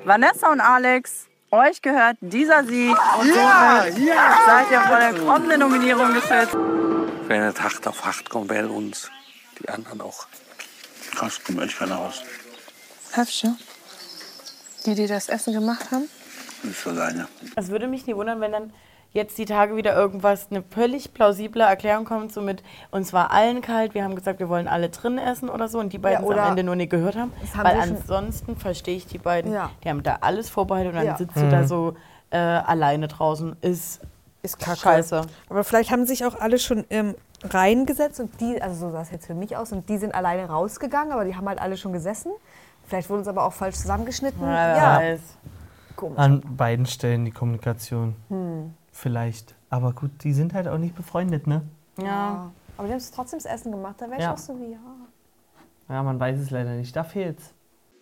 Vanessa 0.04 0.50
und 0.50 0.60
Alex, 0.60 1.26
euch 1.50 1.82
gehört 1.82 2.16
dieser 2.20 2.64
Sieg. 2.64 2.96
Und 3.18 3.34
Ja, 3.34 3.84
somit 3.90 3.98
ja. 4.06 4.38
seid 4.46 4.70
ihr 4.70 4.80
vor 4.82 4.98
der 4.98 5.14
kommenden 5.14 5.60
Nominierung 5.60 6.14
geschützt. 6.14 6.54
Wenn 7.26 7.42
es 7.42 7.60
hart 7.60 7.86
auf 7.86 8.04
hart 8.04 8.28
kommt, 8.28 8.48
bei 8.48 8.64
uns. 8.64 9.10
Die 9.60 9.68
anderen 9.68 10.00
auch. 10.00 10.26
Krass, 11.14 11.42
kommt 11.42 11.60
echt 11.62 11.78
keiner 11.78 11.96
raus. 11.96 12.22
Höfsche. 13.12 13.54
Die, 14.86 14.94
die 14.94 15.06
das 15.06 15.28
Essen 15.28 15.52
gemacht 15.52 15.90
haben. 15.90 16.08
Nicht 16.62 16.76
für 16.78 16.94
seine. 16.94 17.28
Es 17.56 17.68
würde 17.68 17.86
mich 17.86 18.06
nie 18.06 18.14
wundern, 18.14 18.40
wenn 18.40 18.52
dann 18.52 18.72
jetzt 19.12 19.38
die 19.38 19.44
Tage 19.44 19.76
wieder 19.76 19.94
irgendwas, 19.96 20.48
eine 20.50 20.62
völlig 20.62 21.12
plausible 21.14 21.62
Erklärung 21.62 22.04
kommt, 22.04 22.32
so 22.32 22.40
mit, 22.40 22.62
uns 22.90 23.12
war 23.12 23.30
allen 23.32 23.60
kalt, 23.60 23.94
wir 23.94 24.04
haben 24.04 24.14
gesagt, 24.14 24.38
wir 24.38 24.48
wollen 24.48 24.68
alle 24.68 24.88
drin 24.88 25.18
essen 25.18 25.48
oder 25.48 25.68
so 25.68 25.80
und 25.80 25.92
die 25.92 25.98
beiden 25.98 26.20
es 26.22 26.26
oder 26.26 26.42
am 26.44 26.50
Ende 26.50 26.62
nur 26.64 26.76
nicht 26.76 26.90
gehört 26.90 27.16
haben. 27.16 27.32
Haben 27.54 27.64
Weil 27.64 27.80
ansonsten 27.80 28.56
verstehe 28.56 28.96
ich 28.96 29.06
die 29.06 29.18
beiden, 29.18 29.52
Ja. 29.52 29.70
die 29.82 29.88
haben 29.88 30.02
da 30.04 30.18
alles 30.20 30.48
vorbereitet 30.48 30.90
und 30.92 30.96
dann 30.98 31.06
Ja. 31.06 31.16
sitzt 31.16 31.36
du 31.36 31.48
da 31.50 31.62
Mhm. 31.62 31.66
so 31.66 31.94
äh, 32.30 32.36
alleine 32.38 33.08
draußen 33.08 33.56
ist, 33.60 34.00
ist 34.42 34.60
kacke. 34.60 34.78
scheiße. 34.78 35.22
Aber 35.48 35.64
vielleicht 35.64 35.90
haben 35.90 36.06
sich 36.06 36.24
auch 36.24 36.38
alle 36.40 36.60
schon 36.60 36.84
ähm, 36.88 37.16
reingesetzt 37.42 38.20
und 38.20 38.40
die, 38.40 38.62
also 38.62 38.86
so 38.86 38.92
sah 38.92 39.00
es 39.02 39.10
jetzt 39.10 39.26
für 39.26 39.34
mich 39.34 39.56
aus, 39.56 39.72
und 39.72 39.88
die 39.88 39.98
sind 39.98 40.14
alleine 40.14 40.48
rausgegangen, 40.48 41.12
aber 41.12 41.24
die 41.24 41.34
haben 41.34 41.48
halt 41.48 41.60
alle 41.60 41.76
schon 41.76 41.92
gesessen. 41.92 42.30
Vielleicht 42.86 43.10
wurde 43.10 43.22
es 43.22 43.28
aber 43.28 43.42
auch 43.44 43.52
falsch 43.52 43.76
zusammengeschnitten. 43.76 44.40
Ja, 44.42 45.00
ja. 45.02 45.16
An 46.16 46.40
beiden 46.56 46.86
Stellen 46.86 47.24
die 47.24 47.30
Kommunikation. 47.30 48.14
Hm. 48.28 48.74
Vielleicht. 49.00 49.54
Aber 49.70 49.92
gut, 49.92 50.10
die 50.24 50.32
sind 50.32 50.52
halt 50.52 50.68
auch 50.68 50.78
nicht 50.78 50.94
befreundet, 50.94 51.46
ne? 51.46 51.62
Ja. 51.98 52.50
Aber 52.76 52.86
die 52.86 52.92
haben 52.92 52.98
es 52.98 53.10
trotzdem 53.10 53.38
das 53.38 53.46
Essen 53.50 53.72
gemacht, 53.72 53.96
da 53.98 54.06
wäre 54.06 54.16
ich 54.18 54.22
Ja. 54.24 54.32
auch 54.34 54.38
so 54.38 54.58
wie, 54.60 54.72
ja. 54.72 54.78
Ja, 55.88 56.02
man 56.02 56.20
weiß 56.20 56.38
es 56.38 56.50
leider 56.50 56.74
nicht. 56.74 56.94
Da 56.94 57.02
fehlt's. 57.02 57.52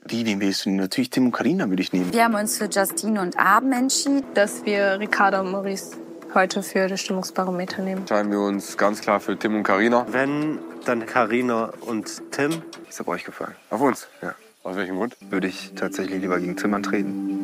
Wie, 0.07 0.27
wen 0.27 0.41
willst 0.41 0.67
du? 0.67 0.71
Natürlich 0.71 1.11
Tim 1.11 1.27
und 1.27 1.33
Karina 1.33 1.69
würde 1.69 1.83
ich 1.83 1.93
nehmen. 1.93 2.13
Wir 2.13 2.25
haben 2.25 2.35
uns 2.35 2.59
für 2.59 2.67
Justine 2.67 3.21
und 3.23 3.39
Abend 3.39 3.75
entschieden. 3.75 4.25
Dass 4.35 4.65
wir 4.65 4.99
Ricardo 5.01 5.41
und 5.41 5.51
Maurice 5.53 5.97
heute 6.35 6.63
für 6.63 6.87
das 6.89 7.01
Stimmungsbarometer 7.01 7.83
nehmen. 7.83 8.01
Entscheiden 8.03 8.31
wir 8.31 8.41
uns 8.41 8.77
ganz 8.77 9.01
klar 9.01 9.21
für 9.21 9.39
Tim 9.39 9.55
und 9.57 9.63
Karina. 9.63 10.07
Wenn, 10.11 10.59
dann 10.85 11.07
Karina 11.07 11.73
und 11.87 12.31
Tim. 12.33 12.63
Ist 12.89 13.01
aber 13.01 13.13
euch 13.13 13.25
gefallen. 13.25 13.55
Auf 13.71 13.81
uns, 13.81 14.09
ja. 14.23 14.35
Aus 14.65 14.77
welchem 14.77 14.97
Grund? 14.97 15.17
Würde 15.31 15.47
ich 15.47 15.73
tatsächlich 15.75 16.21
lieber 16.21 16.39
gegen 16.39 16.57
Tim 16.57 16.75
antreten, 16.75 17.38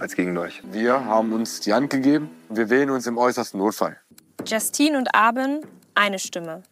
als 0.00 0.16
gegen 0.16 0.36
euch. 0.38 0.62
Wir 0.64 1.04
haben 1.04 1.32
uns 1.32 1.60
die 1.60 1.72
Hand 1.72 1.90
gegeben. 1.90 2.30
Wir 2.48 2.70
wählen 2.70 2.90
uns 2.90 3.06
im 3.06 3.18
äußersten 3.18 3.60
Notfall. 3.60 3.96
Justine 4.46 4.98
und 4.98 5.14
Arben, 5.14 5.60
eine 5.94 6.18
Stimme. 6.18 6.62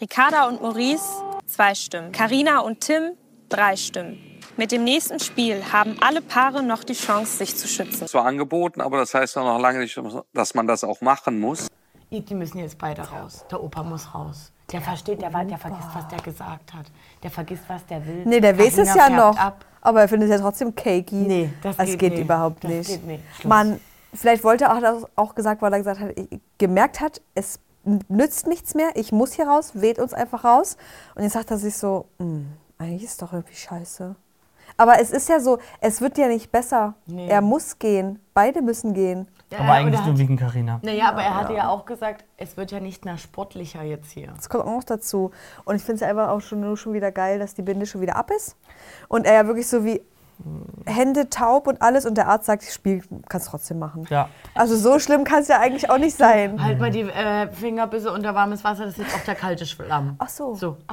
Ricarda 0.00 0.48
und 0.48 0.62
Maurice, 0.62 1.04
zwei 1.46 1.74
Stimmen. 1.74 2.12
Karina 2.12 2.60
und 2.60 2.80
Tim, 2.80 3.12
drei 3.48 3.76
Stimmen. 3.76 4.18
Mit 4.56 4.70
dem 4.70 4.84
nächsten 4.84 5.18
Spiel 5.18 5.62
haben 5.72 5.96
alle 6.00 6.20
Paare 6.20 6.62
noch 6.62 6.84
die 6.84 6.92
Chance, 6.92 7.38
sich 7.38 7.56
zu 7.56 7.66
schützen. 7.66 8.06
Zwar 8.06 8.26
angeboten, 8.26 8.80
aber 8.80 8.98
das 8.98 9.14
heißt 9.14 9.36
noch 9.36 9.58
lange 9.58 9.80
nicht, 9.80 9.98
dass 10.32 10.54
man 10.54 10.66
das 10.66 10.84
auch 10.84 11.00
machen 11.00 11.40
muss. 11.40 11.68
Die 12.10 12.34
müssen 12.34 12.58
jetzt 12.58 12.76
beide 12.78 13.02
raus. 13.02 13.44
Der 13.50 13.62
Opa 13.62 13.82
muss 13.82 14.14
raus. 14.14 14.52
Der 14.70 14.80
versteht, 14.80 15.22
der, 15.22 15.30
der 15.30 15.58
vergisst, 15.58 15.88
was 15.94 16.08
der 16.08 16.20
gesagt 16.20 16.74
hat. 16.74 16.86
Der 17.22 17.30
vergisst, 17.30 17.64
was 17.68 17.84
der 17.86 18.06
will. 18.06 18.22
Nee, 18.26 18.40
der 18.40 18.58
weiß 18.58 18.78
es 18.78 18.94
ja 18.94 19.08
noch. 19.08 19.36
Ab. 19.36 19.64
Aber 19.82 20.00
er 20.00 20.08
findet 20.08 20.30
es 20.30 20.36
ja 20.36 20.40
trotzdem 20.40 20.74
cakey. 20.74 21.14
Nee, 21.16 21.50
das 21.62 21.76
Es 21.78 21.86
geht 21.90 21.98
geht, 21.98 22.12
nicht. 22.12 22.22
überhaupt 22.22 22.64
Das 22.64 22.70
nicht. 22.70 22.88
geht 22.88 23.06
nicht. 23.06 23.24
Schluss. 23.34 23.44
Man, 23.48 23.80
vielleicht 24.14 24.44
wollte 24.44 24.64
er 24.64 24.76
auch, 24.76 24.80
das 24.80 25.04
auch 25.16 25.34
gesagt, 25.34 25.60
weil 25.60 25.72
er 25.72 25.78
gesagt 25.78 26.00
hat, 26.00 26.10
gemerkt 26.58 27.00
hat, 27.00 27.20
es 27.34 27.58
nützt 28.08 28.46
nichts 28.46 28.74
mehr, 28.74 28.90
ich 28.94 29.10
muss 29.12 29.32
hier 29.32 29.48
raus, 29.48 29.72
weht 29.74 29.98
uns 29.98 30.14
einfach 30.14 30.44
raus. 30.44 30.76
Und 31.16 31.24
jetzt 31.24 31.32
sagt 31.32 31.50
er 31.50 31.58
sich 31.58 31.76
so, 31.76 32.06
"Hm, 32.18 32.46
eigentlich 32.78 33.02
ist 33.04 33.20
doch 33.20 33.32
irgendwie 33.32 33.56
scheiße. 33.56 34.14
Aber 34.76 35.00
es 35.00 35.10
ist 35.10 35.28
ja 35.28 35.40
so, 35.40 35.58
es 35.80 36.00
wird 36.00 36.16
ja 36.16 36.28
nicht 36.28 36.50
besser. 36.52 36.94
Nee. 37.06 37.28
Er 37.28 37.40
muss 37.42 37.78
gehen. 37.78 38.20
Beide 38.34 38.62
müssen 38.62 38.94
gehen. 38.94 39.28
Ja, 39.52 39.58
Aber 39.58 39.72
eigentlich 39.72 40.00
er 40.00 40.06
nur 40.06 40.14
hat- 40.14 40.18
wegen 40.20 40.36
Carina. 40.36 40.80
Naja, 40.82 41.08
aber 41.10 41.22
er 41.22 41.34
hatte 41.36 41.52
ja 41.54 41.68
auch 41.68 41.84
gesagt, 41.84 42.24
es 42.36 42.56
wird 42.56 42.70
ja 42.72 42.80
nicht 42.80 43.04
mehr 43.04 43.18
sportlicher 43.18 43.82
jetzt 43.82 44.10
hier. 44.10 44.32
Das 44.34 44.48
kommt 44.48 44.64
auch 44.64 44.74
noch 44.76 44.84
dazu. 44.84 45.30
Und 45.64 45.76
ich 45.76 45.82
finde 45.82 46.02
es 46.04 46.10
einfach 46.10 46.28
auch 46.28 46.40
schon, 46.40 46.60
nur 46.60 46.76
schon 46.76 46.92
wieder 46.94 47.12
geil, 47.12 47.38
dass 47.38 47.54
die 47.54 47.62
Binde 47.62 47.86
schon 47.86 48.00
wieder 48.00 48.16
ab 48.16 48.30
ist. 48.34 48.56
Und 49.08 49.26
er 49.26 49.34
ja 49.34 49.46
wirklich 49.46 49.68
so 49.68 49.84
wie 49.84 50.00
Hände 50.86 51.30
taub 51.30 51.66
und 51.68 51.82
alles. 51.82 52.04
Und 52.06 52.16
der 52.16 52.26
Arzt 52.28 52.46
sagt, 52.46 52.62
ich 52.64 52.72
spiel, 52.72 53.02
kannst 53.28 53.48
trotzdem 53.48 53.78
machen. 53.78 54.06
Ja. 54.10 54.28
Also 54.54 54.76
so 54.76 54.98
schlimm 54.98 55.22
kann 55.24 55.40
es 55.42 55.48
ja 55.48 55.60
eigentlich 55.60 55.88
auch 55.90 55.98
nicht 55.98 56.16
sein. 56.16 56.60
Halt 56.62 56.80
mal 56.80 56.90
die 56.90 57.02
äh, 57.02 57.48
Finger 57.52 57.86
bis 57.86 58.06
unter 58.06 58.34
warmes 58.34 58.64
Wasser, 58.64 58.86
das 58.86 58.98
ist 58.98 59.04
jetzt 59.04 59.14
auch 59.14 59.24
der 59.24 59.34
kalte 59.36 59.66
Schlamm. 59.66 60.16
Ach 60.18 60.28
so. 60.28 60.54
So. 60.54 60.76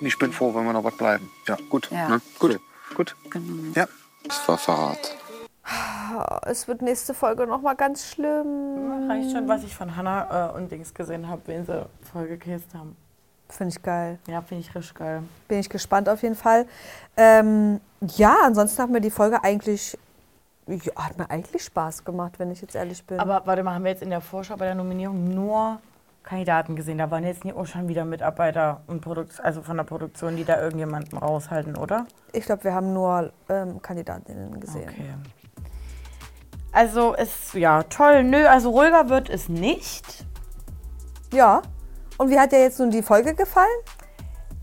Ich 0.00 0.18
bin 0.18 0.32
froh, 0.32 0.52
wenn 0.54 0.64
wir 0.64 0.72
noch 0.72 0.82
was 0.82 0.96
bleiben. 0.96 1.30
Ja, 1.46 1.56
gut. 1.70 1.88
Ja. 1.92 2.08
Ne? 2.08 2.20
Gut. 2.40 2.58
Gut. 2.94 3.14
Ja. 3.74 3.86
Das 4.26 4.48
war 4.48 4.58
Verrat. 4.58 5.16
Es 6.46 6.68
wird 6.68 6.82
nächste 6.82 7.14
Folge 7.14 7.46
noch 7.46 7.60
mal 7.60 7.74
ganz 7.74 8.06
schlimm. 8.06 9.08
Reicht 9.08 9.32
schon, 9.32 9.48
was 9.48 9.64
ich 9.64 9.74
von 9.74 9.96
Hannah 9.96 10.50
äh, 10.50 10.56
und 10.56 10.70
Dings 10.70 10.92
gesehen 10.94 11.28
habe, 11.28 11.42
wen 11.46 11.64
sie 11.64 11.86
vollgekäst 12.12 12.74
haben. 12.74 12.96
Finde 13.48 13.74
ich 13.76 13.82
geil. 13.82 14.18
Ja, 14.26 14.40
finde 14.40 14.62
ich 14.62 14.74
richtig 14.74 14.94
geil. 14.94 15.22
Bin 15.48 15.58
ich 15.58 15.68
gespannt 15.68 16.08
auf 16.08 16.22
jeden 16.22 16.34
Fall. 16.34 16.66
Ähm, 17.16 17.80
ja, 18.00 18.36
ansonsten 18.44 18.82
hat 18.82 18.90
mir 18.90 19.00
die 19.00 19.10
Folge 19.10 19.42
eigentlich, 19.44 19.98
ja, 20.66 20.94
hat 20.96 21.18
mir 21.18 21.28
eigentlich 21.30 21.62
Spaß 21.62 22.04
gemacht, 22.04 22.38
wenn 22.38 22.50
ich 22.50 22.62
jetzt 22.62 22.74
ehrlich 22.74 23.04
bin. 23.04 23.20
Aber 23.20 23.42
warte 23.44 23.62
mal, 23.62 23.74
haben 23.74 23.84
wir 23.84 23.90
jetzt 23.90 24.02
in 24.02 24.10
der 24.10 24.22
Vorschau 24.22 24.56
bei 24.56 24.64
der 24.64 24.74
Nominierung 24.74 25.34
nur 25.34 25.80
Kandidaten 26.22 26.76
gesehen? 26.76 26.98
Da 26.98 27.10
waren 27.10 27.24
jetzt 27.24 27.44
nicht 27.44 27.54
auch 27.54 27.66
schon 27.66 27.88
wieder 27.88 28.06
Mitarbeiter 28.06 28.80
und 28.86 29.02
Produkt, 29.02 29.38
also 29.44 29.60
von 29.60 29.76
der 29.76 29.84
Produktion, 29.84 30.36
die 30.36 30.44
da 30.44 30.60
irgendjemanden 30.60 31.18
raushalten, 31.18 31.76
oder? 31.76 32.06
ich 32.32 32.44
glaube, 32.44 32.64
wir 32.64 32.74
haben 32.74 32.92
nur 32.92 33.32
ähm, 33.48 33.80
Kandidatinnen 33.80 34.58
gesehen. 34.60 34.88
Okay. 34.88 35.14
Also 36.72 37.14
ist 37.14 37.54
ja 37.54 37.82
toll. 37.84 38.24
Nö, 38.24 38.46
also 38.46 38.70
ruhiger 38.70 39.08
wird 39.08 39.28
es 39.28 39.48
nicht. 39.48 40.24
Ja. 41.32 41.62
Und 42.18 42.30
wie 42.30 42.38
hat 42.38 42.52
dir 42.52 42.60
jetzt 42.60 42.78
nun 42.78 42.90
die 42.90 43.02
Folge 43.02 43.34
gefallen? 43.34 43.66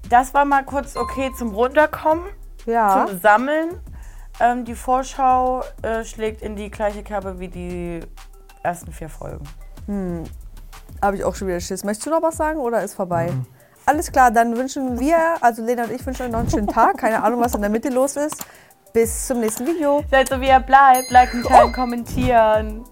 Das 0.10 0.34
war 0.34 0.45
mal 0.45 0.64
kurz 0.66 0.95
okay 0.95 1.32
zum 1.38 1.53
Runterkommen, 1.53 2.26
Ja. 2.66 3.05
zum 3.07 3.20
Sammeln. 3.20 3.80
Ähm, 4.39 4.66
die 4.66 4.76
Vorschau 4.76 5.64
äh, 5.84 6.03
schlägt 6.03 6.41
in 6.41 6.55
die 6.55 6.72
gleiche 6.72 7.03
Kerbe 7.03 7.39
wie 7.39 7.47
die 7.49 7.99
ersten 8.64 8.91
vier 8.91 9.10
Folgen. 9.10 9.43
Hm. 9.86 10.24
Habe 11.01 11.18
ich 11.18 11.24
auch 11.24 11.36
schon 11.36 11.47
wieder 11.47 11.60
Schiss. 11.60 11.84
Möchtest 11.84 12.07
du 12.07 12.12
noch 12.12 12.22
was 12.24 12.38
sagen 12.38 12.60
oder 12.60 12.82
ist 12.84 12.93
vorbei? 12.95 13.32
Alles 13.86 14.12
klar, 14.12 14.32
dann 14.32 14.55
wünschen 14.55 14.99
wir, 14.99 15.18
also 15.41 15.64
Lena 15.64 15.84
und 15.86 15.91
ich 15.91 16.05
wünschen 16.05 16.26
euch 16.28 16.32
noch 16.32 16.39
einen 16.39 16.49
schönen 16.49 16.68
Tag. 16.68 16.97
Keine 16.97 17.24
Ahnung, 17.24 17.41
was 17.41 17.55
in 17.55 17.62
der 17.62 17.70
Mitte 17.70 17.89
los 17.89 18.16
ist. 18.16 18.45
Bis 18.93 19.27
zum 19.27 19.41
nächsten 19.41 19.67
Video. 19.67 20.03
Seid 20.09 20.29
so 20.29 20.41
wie 20.41 20.47
ihr 20.47 20.59
bleibt, 20.59 21.11
liken, 21.11 21.43
teilen, 21.43 21.71
kommentieren. 21.71 22.83